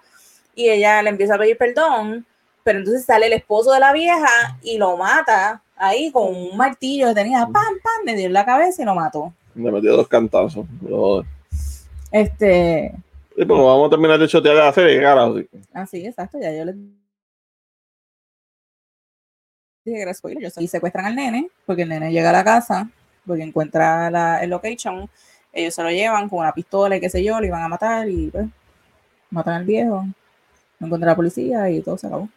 Y 0.55 0.69
ella 0.69 1.01
le 1.01 1.09
empieza 1.09 1.35
a 1.35 1.37
pedir 1.37 1.57
perdón, 1.57 2.25
pero 2.63 2.79
entonces 2.79 3.05
sale 3.05 3.27
el 3.27 3.33
esposo 3.33 3.73
de 3.73 3.79
la 3.79 3.91
vieja 3.91 4.57
y 4.61 4.77
lo 4.77 4.95
mata 4.97 5.61
ahí 5.75 6.11
con 6.11 6.35
un 6.35 6.55
martillo 6.57 7.09
que 7.09 7.15
tenía, 7.15 7.41
pam, 7.41 7.53
pam, 7.53 8.05
le 8.05 8.15
dio 8.15 8.27
en 8.27 8.33
la 8.33 8.45
cabeza 8.45 8.81
y 8.81 8.85
lo 8.85 8.95
mató. 8.95 9.33
Le 9.55 9.71
metió 9.71 9.95
dos 9.97 10.07
cantazos. 10.07 10.65
Joder. 10.87 11.25
Este, 12.11 12.93
Sí, 13.39 13.45
porque 13.45 13.63
vamos 13.63 13.87
a 13.87 13.89
terminar 13.89 14.19
de 14.19 14.27
chotear 14.27 14.55
la 14.57 14.73
serie, 14.73 15.01
carajo. 15.01 15.37
sí. 15.37 15.49
así, 15.71 16.05
exacto, 16.05 16.37
ya 16.41 16.51
yo 16.51 16.65
les 16.65 16.75
dije 19.89 19.97
que 19.97 20.03
era 20.03 20.13
spoiler, 20.13 20.43
yo 20.43 20.49
sé. 20.49 20.63
Y 20.63 20.67
secuestran 20.67 21.05
al 21.05 21.15
nene, 21.15 21.49
porque 21.65 21.83
el 21.83 21.89
nene 21.89 22.11
llega 22.11 22.29
a 22.29 22.33
la 22.33 22.43
casa, 22.43 22.89
porque 23.25 23.43
encuentra 23.43 24.09
la, 24.09 24.43
el 24.43 24.49
location, 24.49 25.09
ellos 25.53 25.73
se 25.73 25.83
lo 25.83 25.89
llevan 25.89 26.29
con 26.29 26.39
una 26.39 26.53
pistola 26.53 26.95
y 26.95 26.99
qué 26.99 27.09
sé 27.09 27.23
yo, 27.23 27.39
lo 27.39 27.45
iban 27.45 27.63
a 27.63 27.67
matar 27.67 28.09
y 28.09 28.27
pues, 28.27 28.47
matan 29.29 29.55
al 29.55 29.65
viejo, 29.65 30.05
no 30.79 30.87
encuentra 30.87 31.11
la 31.11 31.15
policía 31.15 31.69
y 31.69 31.81
todo 31.81 31.97
se 31.97 32.07
acabó. 32.07 32.29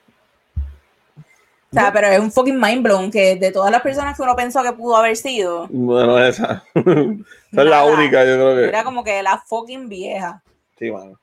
O 1.73 1.75
sea, 1.75 1.91
pero 1.91 2.09
es 2.09 2.21
un 2.21 2.31
fucking 2.31 2.61
mind 2.61 2.83
blown 2.83 3.11
que 3.11 3.37
de 3.37 3.51
todas 3.51 3.71
las 3.71 3.81
personas 3.81 4.15
que 4.15 4.23
uno 4.23 4.37
pensó 4.37 4.63
que 4.63 4.75
pudo 4.75 4.95
haber 4.95 5.17
sido, 5.17 5.69
Bueno, 5.71 6.19
esa. 6.19 6.63
esa 6.75 7.63
es 7.63 7.65
la 7.65 7.85
única, 7.85 8.27
yo 8.27 8.35
creo 8.35 8.57
que. 8.57 8.65
era 8.69 8.85
como 8.85 9.03
que 9.03 9.23
la 9.23 9.39
fucking 9.39 9.89
vieja. 9.89 10.43
Sí, 10.79 10.91
mano. 10.91 11.19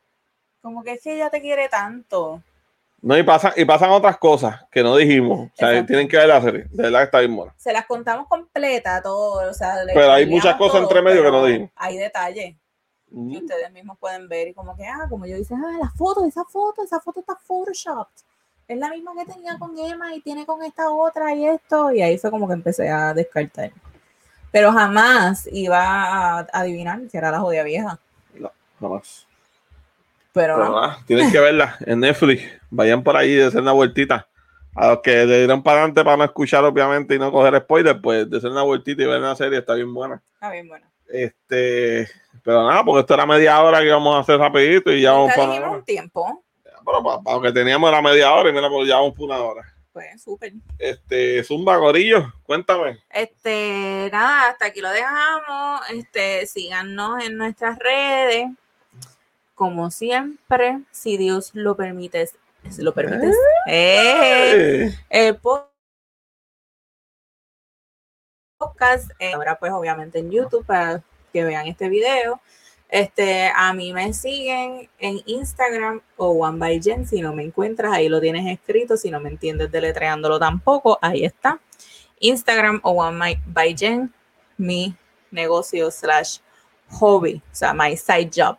Como 0.62 0.84
que 0.84 0.94
es 0.94 1.04
que 1.04 1.14
ella 1.14 1.30
te 1.30 1.40
quiere 1.40 1.70
tanto. 1.70 2.42
No, 3.02 3.18
y 3.18 3.24
pasan, 3.24 3.54
y 3.56 3.66
pasan 3.66 3.92
otras 3.92 4.18
cosas 4.18 4.66
que 4.72 4.84
no 4.84 4.96
dijimos. 4.96 5.50
O 5.54 5.56
sea, 5.56 5.86
tienen 5.86 6.08
que 6.08 6.18
ver 6.18 6.28
la 6.28 6.42
serie. 6.42 6.66
De 6.70 6.84
verdad 6.84 7.00
que 7.00 7.06
está 7.06 7.20
bien 7.20 7.36
buena. 7.36 7.54
Se 7.58 7.72
las 7.72 7.86
contamos 7.86 8.28
completa, 8.28 9.02
todo. 9.02 9.50
O 9.50 9.54
sea, 9.54 9.76
Pero 9.94 10.12
hay 10.12 10.26
muchas 10.26 10.56
cosas 10.56 10.82
entre 10.82 11.02
medio 11.02 11.24
que 11.24 11.32
no 11.32 11.46
dijimos. 11.46 11.72
Hay 11.76 11.98
detalles 11.98 12.56
que 13.10 13.38
ustedes 13.38 13.72
mismos 13.72 13.98
pueden 13.98 14.28
ver 14.28 14.50
y 14.50 14.54
como 14.54 14.76
que, 14.76 14.86
ah, 14.86 15.08
como 15.10 15.26
yo 15.26 15.36
dice, 15.36 15.56
ah, 15.56 15.78
la 15.82 15.90
foto, 15.90 16.26
esa 16.26 16.44
foto, 16.46 16.84
esa 16.84 17.00
foto 17.00 17.22
está 17.22 17.36
photoshopped. 17.36 18.24
Es 18.68 18.78
la 18.78 18.90
misma 18.90 19.14
que 19.18 19.32
tenía 19.32 19.58
con 19.58 19.76
Emma 19.80 20.14
y 20.14 20.22
tiene 20.22 20.46
con 20.46 20.62
esta 20.62 20.92
otra 20.92 21.34
y 21.34 21.48
esto. 21.48 21.92
Y 21.92 22.02
ahí 22.02 22.18
fue 22.20 22.30
como 22.30 22.48
que 22.48 22.54
empecé 22.54 22.88
a 22.90 23.14
descartar. 23.14 23.72
Pero 24.52 24.72
jamás 24.72 25.48
iba 25.52 25.82
a 25.82 26.48
adivinar 26.54 27.02
que 27.08 27.18
era 27.18 27.32
la 27.32 27.40
jodida 27.40 27.64
vieja. 27.64 28.00
Jamás. 28.80 29.26
Pero 30.34 30.56
Pero 30.56 30.58
no. 30.70 30.82
nada, 30.82 31.00
tienen 31.08 31.32
que 31.32 31.40
verla 31.40 31.78
en 31.86 32.00
Netflix. 32.02 32.44
Vayan 32.70 33.04
por 33.04 33.18
ahí 33.18 33.34
de 33.36 33.46
hacer 33.46 33.62
una 33.62 33.72
vueltita. 33.72 34.28
A 34.76 34.90
los 34.90 35.00
que 35.02 35.26
le 35.26 35.40
dieron 35.40 35.64
para 35.64 35.80
adelante 35.80 36.04
para 36.04 36.18
no 36.18 36.24
escuchar, 36.24 36.64
obviamente, 36.64 37.16
y 37.16 37.20
no 37.20 37.32
coger 37.32 37.58
spoilers, 37.62 38.00
pues 38.02 38.30
de 38.30 38.38
hacer 38.38 38.52
una 38.52 38.62
vueltita 38.62 39.02
y 39.02 39.06
ver 39.08 39.20
una 39.20 39.36
serie 39.36 39.60
está 39.60 39.74
bien 39.74 39.94
buena. 39.94 40.22
Está 40.36 40.52
bien 40.52 40.68
bueno. 40.68 40.86
Este, 41.08 42.08
pero 42.44 42.68
nada, 42.70 42.84
porque 42.86 43.02
esto 43.02 43.16
era 43.16 43.26
media 43.26 43.62
hora 43.62 43.80
que 43.80 43.88
íbamos 43.88 44.16
a 44.16 44.20
hacer 44.20 44.38
rapidito 44.38 44.92
y 44.92 45.02
ya 45.02 45.12
vamos 45.14 45.32
Ya 45.36 45.36
para. 45.48 45.72
un 45.72 45.84
tiempo. 45.84 46.44
pero 46.86 47.04
para, 47.04 47.20
para 47.22 47.36
lo 47.38 47.42
que 47.42 47.52
teníamos 47.52 47.90
era 47.90 48.02
media 48.02 48.32
hora 48.34 48.50
y 48.50 48.54
mira, 48.54 48.70
pues 48.70 48.88
llevamos 48.88 49.14
por 49.16 49.26
una 49.26 49.38
hora. 49.40 49.64
Pues 49.92 50.22
súper. 50.22 50.54
Este, 50.78 51.44
Zumba 51.44 51.76
Gorillo, 51.78 52.32
cuéntame. 52.44 53.00
Este, 53.10 54.08
nada, 54.14 54.50
hasta 54.52 54.68
aquí 54.68 54.82
lo 54.82 54.92
dejamos. 54.92 55.82
Este, 55.90 56.46
síganos 56.46 57.24
en 57.26 57.38
nuestras 57.38 57.78
redes. 57.80 58.46
Como 59.60 59.92
siempre, 59.92 60.80
si 60.90 61.18
Dios 61.18 61.52
lo 61.54 61.76
permite, 61.76 62.30
si 62.70 62.82
lo 62.82 62.94
permite, 62.94 63.30
eh, 63.68 64.90
Eh, 65.10 65.34
po- 65.34 65.70
podcast, 68.58 69.12
eh, 69.20 69.34
ahora 69.34 69.60
pues 69.60 69.74
obviamente 69.74 70.20
en 70.20 70.32
YouTube 70.32 70.66
para 70.66 71.04
que 71.34 71.44
vean 71.44 71.68
este 71.68 71.90
video. 71.90 72.40
Este, 72.88 73.52
a 73.54 73.74
mí 73.74 73.92
me 73.92 74.14
siguen 74.14 74.90
en 74.98 75.20
Instagram 75.26 76.00
o 76.16 76.30
One 76.30 76.58
by 76.58 76.82
Jen, 76.82 77.06
si 77.06 77.20
no 77.22 77.34
me 77.34 77.44
encuentras, 77.44 77.92
ahí 77.92 78.08
lo 78.08 78.22
tienes 78.22 78.48
escrito, 78.48 78.96
si 78.96 79.12
no 79.12 79.20
me 79.20 79.28
entiendes 79.28 79.70
deletreándolo 79.74 80.40
tampoco, 80.40 80.98
ahí 81.02 81.26
está. 81.26 81.60
Instagram 82.22 82.80
o 82.84 82.92
One 82.92 83.42
by 83.46 83.76
Jen, 83.78 84.14
mi 84.58 84.96
negocio 85.32 85.92
slash 85.92 86.38
hobby, 86.92 87.44
o 87.52 87.56
sea, 87.56 87.74
my 87.74 87.98
side 87.98 88.32
job. 88.34 88.58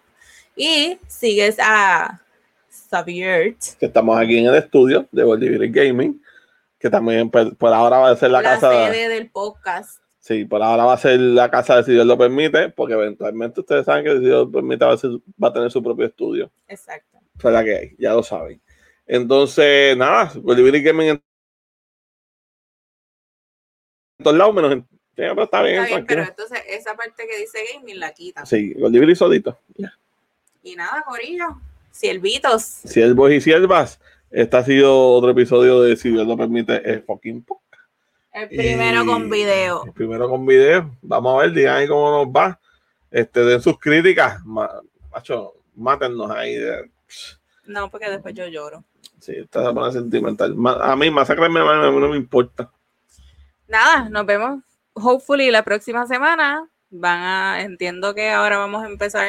Y 0.62 0.98
sigues 1.08 1.56
a 1.58 2.20
Xavier, 2.90 3.56
que 3.78 3.86
estamos 3.86 4.18
aquí 4.18 4.36
en 4.36 4.44
el 4.44 4.56
estudio 4.56 5.08
de 5.10 5.24
Bolivia 5.24 5.58
Gaming, 5.72 6.22
que 6.78 6.90
también 6.90 7.30
pues, 7.30 7.54
por 7.54 7.72
ahora 7.72 7.96
va 7.96 8.10
a 8.10 8.16
ser 8.16 8.30
la, 8.30 8.42
la 8.42 8.50
casa. 8.50 8.70
sede 8.70 9.08
del 9.08 9.30
podcast. 9.30 10.02
Sí, 10.18 10.44
por 10.44 10.62
ahora 10.62 10.84
va 10.84 10.92
a 10.92 10.98
ser 10.98 11.18
la 11.18 11.50
casa 11.50 11.76
de 11.76 11.84
si 11.84 11.92
Dios 11.92 12.04
lo 12.04 12.18
permite, 12.18 12.68
porque 12.68 12.92
eventualmente 12.92 13.60
ustedes 13.60 13.86
saben 13.86 14.04
que 14.04 14.12
si 14.18 14.18
Dios 14.18 14.44
lo 14.46 14.52
permite 14.52 14.84
va 14.84 14.92
a, 14.92 14.98
ser- 14.98 15.12
va 15.42 15.48
a 15.48 15.52
tener 15.54 15.70
su 15.70 15.82
propio 15.82 16.04
estudio. 16.04 16.50
Exacto. 16.68 17.18
Esa 17.38 17.48
es 17.48 17.54
la 17.54 17.64
que 17.64 17.76
hay, 17.76 17.96
ya 17.98 18.12
lo 18.12 18.22
saben. 18.22 18.60
Entonces, 19.06 19.96
nada, 19.96 20.30
Bolivia 20.42 20.82
Gaming 20.82 21.08
en 21.08 21.22
todos 24.22 24.36
lados, 24.36 24.54
menos 24.54 24.72
en. 24.72 24.86
Pero 25.14 25.42
está 25.42 25.62
bien, 25.62 25.76
Está 25.84 25.94
bien, 25.96 26.06
pero 26.06 26.22
entonces 26.22 26.62
esa 26.68 26.94
parte 26.94 27.26
que 27.26 27.38
dice 27.38 27.58
gaming 27.74 27.98
la 27.98 28.12
quita. 28.12 28.44
Sí, 28.44 28.74
Bolivia 28.74 29.14
solito. 29.14 29.58
Ya. 29.76 29.92
Y 30.62 30.76
nada, 30.76 31.02
Corillo. 31.06 31.60
Siervitos. 31.90 32.62
Siervos 32.62 33.30
y 33.32 33.40
siervas, 33.40 34.00
este 34.30 34.56
ha 34.56 34.64
sido 34.64 35.08
otro 35.12 35.30
episodio 35.30 35.80
de 35.82 35.96
Si 35.96 36.10
Dios 36.10 36.26
lo 36.26 36.36
permite, 36.36 36.88
el 36.90 37.02
fucking. 37.02 37.44
El 38.32 38.48
primero 38.48 39.02
Y- 39.02 39.06
con 39.06 39.28
video. 39.28 39.84
el 39.86 39.92
primero 39.92 40.28
con 40.28 40.46
video. 40.46 40.96
Vamos 41.02 41.34
a 41.34 41.42
ver, 41.42 41.52
digan 41.52 41.76
ahí 41.76 41.88
cómo 41.88 42.10
nos 42.24 42.28
va. 42.28 42.60
Este, 43.10 43.40
den 43.40 43.60
sus 43.60 43.78
críticas. 43.78 44.44
Ma- 44.44 44.80
macho, 45.10 45.54
mátennos 45.74 46.30
ahí. 46.30 46.54
de- 46.54 46.90
No, 47.66 47.90
porque 47.90 48.08
después 48.08 48.34
yo 48.34 48.46
lloro. 48.46 48.84
Sí, 49.18 49.32
esta 49.36 49.66
se 49.66 49.74
pone 49.74 49.92
sentimental. 49.92 50.54
A 50.80 50.94
mí, 50.96 51.10
masacrenme, 51.10 51.60
a 51.60 51.90
mí 51.90 51.98
no 52.00 52.08
me 52.08 52.16
importa. 52.16 52.70
Nada, 53.66 54.08
nos 54.08 54.24
vemos. 54.26 54.62
Hopefully 54.94 55.50
la 55.50 55.62
próxima 55.64 56.06
semana. 56.06 56.68
Van 56.90 57.22
a, 57.22 57.62
entiendo 57.62 58.14
que 58.14 58.30
ahora 58.30 58.58
vamos 58.58 58.82
a 58.84 58.88
empezar 58.88 59.26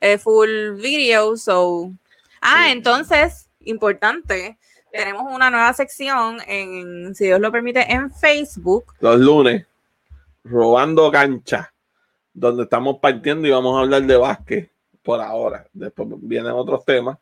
eh, 0.00 0.18
full 0.18 0.72
video. 0.80 1.36
So. 1.36 1.92
Ah, 2.40 2.64
Sí. 2.66 2.72
entonces, 2.72 3.48
importante. 3.60 4.58
Tenemos 4.92 5.24
una 5.34 5.50
nueva 5.50 5.72
sección 5.74 6.38
en, 6.46 7.14
si 7.14 7.26
Dios 7.26 7.40
lo 7.40 7.52
permite, 7.52 7.92
en 7.92 8.10
Facebook. 8.10 8.94
Los 9.00 9.18
lunes, 9.20 9.66
robando 10.44 11.10
cancha, 11.10 11.72
donde 12.32 12.62
estamos 12.64 12.98
partiendo 12.98 13.46
y 13.46 13.50
vamos 13.50 13.76
a 13.76 13.80
hablar 13.82 14.02
de 14.04 14.16
básquet 14.16 14.70
por 15.02 15.20
ahora. 15.20 15.66
Después 15.72 16.08
vienen 16.22 16.52
otros 16.52 16.84
temas. 16.84 17.18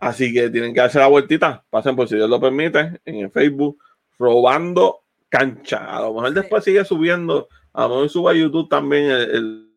Así 0.00 0.32
que 0.32 0.48
tienen 0.48 0.72
que 0.72 0.80
darse 0.80 0.98
la 0.98 1.08
vueltita. 1.08 1.62
Pasen 1.68 1.94
por 1.94 2.08
si 2.08 2.16
Dios 2.16 2.30
lo 2.30 2.40
permite 2.40 3.00
en 3.04 3.16
el 3.16 3.30
Facebook, 3.30 3.78
robando 4.18 5.00
cancha. 5.28 5.94
A 5.94 6.00
lo 6.00 6.14
mejor 6.14 6.32
después 6.32 6.64
sigue 6.64 6.84
subiendo. 6.86 7.48
A 7.74 7.82
lo 7.82 7.88
mejor 7.90 8.08
suba 8.08 8.30
a 8.30 8.34
YouTube 8.34 8.68
también 8.68 9.04
el, 9.10 9.30
el- 9.30 9.69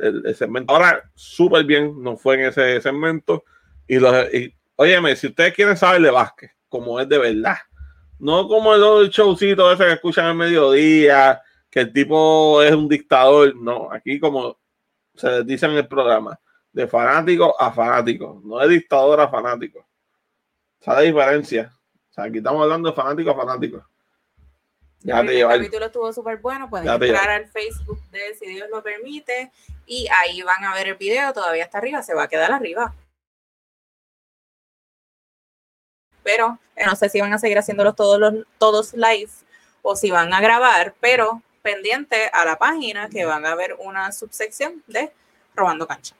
el- 0.00 0.22
el 0.26 0.34
segmento. 0.34 0.72
Ahora, 0.72 1.02
súper 1.14 1.64
bien, 1.64 2.02
nos 2.02 2.20
fue 2.20 2.34
en 2.36 2.40
ese 2.46 2.80
segmento. 2.80 3.44
Y, 3.86 3.98
los, 3.98 4.32
y 4.32 4.54
óyeme, 4.76 5.14
si 5.16 5.26
ustedes 5.28 5.54
quieren 5.54 5.76
saber 5.76 6.00
de 6.02 6.10
básquet, 6.10 6.50
como 6.68 6.98
es 7.00 7.08
de 7.08 7.18
verdad, 7.18 7.56
no 8.18 8.46
como 8.48 8.74
el 8.74 9.08
showcito 9.10 9.70
ese 9.72 9.84
que 9.84 9.92
escuchan 9.92 10.26
al 10.26 10.34
mediodía, 10.36 11.40
que 11.70 11.80
el 11.80 11.92
tipo 11.92 12.62
es 12.62 12.72
un 12.72 12.88
dictador. 12.88 13.54
No, 13.56 13.90
aquí 13.92 14.20
como 14.20 14.58
se 15.14 15.28
les 15.28 15.46
dice 15.46 15.66
en 15.66 15.72
el 15.72 15.88
programa, 15.88 16.38
de 16.72 16.86
fanático 16.86 17.60
a 17.60 17.72
fanático, 17.72 18.40
no 18.44 18.58
de 18.58 18.68
dictador 18.68 19.20
a 19.20 19.28
fanático. 19.28 19.86
Esa 20.80 20.92
es 20.92 20.96
la 20.96 21.02
diferencia. 21.02 21.72
O 22.10 22.12
sea, 22.12 22.24
aquí 22.24 22.38
estamos 22.38 22.62
hablando 22.62 22.90
de 22.90 22.94
fanático 22.94 23.30
a 23.30 23.36
fanático. 23.36 23.86
Ya 25.00 25.20
el 25.20 25.26
te 25.26 25.40
capítulo 25.42 25.86
estuvo 25.86 26.12
súper 26.12 26.38
bueno. 26.38 26.70
Pueden 26.70 26.86
Ya 26.86 26.94
entrar 26.94 27.28
al 27.30 27.48
Facebook 27.48 28.00
de 28.10 28.34
Si 28.38 28.46
Dios 28.46 28.68
lo 28.70 28.82
permite. 28.82 29.50
Y 29.86 30.08
ahí 30.08 30.42
van 30.42 30.64
a 30.64 30.74
ver 30.74 30.88
el 30.88 30.94
video. 30.96 31.32
Todavía 31.32 31.64
está 31.64 31.78
arriba. 31.78 32.02
Se 32.02 32.14
va 32.14 32.24
a 32.24 32.28
quedar 32.28 32.52
arriba. 32.52 32.94
Pero 36.22 36.58
eh, 36.76 36.84
no 36.86 36.96
sé 36.96 37.08
si 37.08 37.20
van 37.20 37.32
a 37.32 37.38
seguir 37.38 37.58
haciéndolos 37.58 37.96
todos 37.96 38.18
los 38.18 38.34
todos 38.58 38.94
live 38.94 39.30
o 39.82 39.96
si 39.96 40.10
van 40.10 40.32
a 40.32 40.40
grabar, 40.40 40.94
pero 41.00 41.42
pendiente 41.62 42.30
a 42.32 42.44
la 42.44 42.56
página 42.56 43.08
que 43.08 43.24
van 43.24 43.44
a 43.44 43.54
ver 43.54 43.76
una 43.78 44.12
subsección 44.12 44.82
de 44.86 45.12
Robando 45.54 45.86
Cancha. 45.86 46.14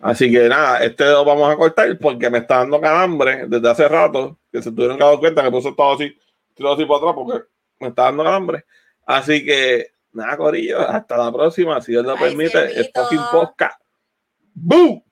Así 0.00 0.30
que 0.30 0.48
nada, 0.48 0.82
este 0.82 1.04
lo 1.04 1.24
vamos 1.24 1.52
a 1.52 1.56
cortar 1.56 1.98
porque 1.98 2.30
me 2.30 2.38
está 2.38 2.58
dando 2.58 2.80
calambre 2.80 3.46
desde 3.46 3.70
hace 3.70 3.88
rato, 3.88 4.38
que 4.50 4.62
se 4.62 4.70
tuvieron 4.72 4.96
que 4.96 5.04
dar 5.04 5.18
cuenta 5.18 5.42
que 5.42 5.50
puse 5.50 5.72
todo 5.72 5.94
así, 5.94 6.18
tirado 6.54 6.74
así 6.74 6.84
para 6.86 6.98
atrás 6.98 7.14
porque 7.14 7.44
me 7.78 7.88
está 7.88 8.04
dando 8.04 8.24
calambre. 8.24 8.64
Así 9.06 9.44
que 9.44 9.92
nada, 10.12 10.36
Corillo, 10.36 10.80
hasta 10.80 11.16
la 11.16 11.32
próxima, 11.32 11.80
si 11.80 11.92
Dios 11.92 12.04
lo 12.04 12.16
permite, 12.16 12.68
Ciervito. 12.70 13.02
fucking 13.02 13.20
podcast. 13.32 13.80
¡Boom! 14.54 15.02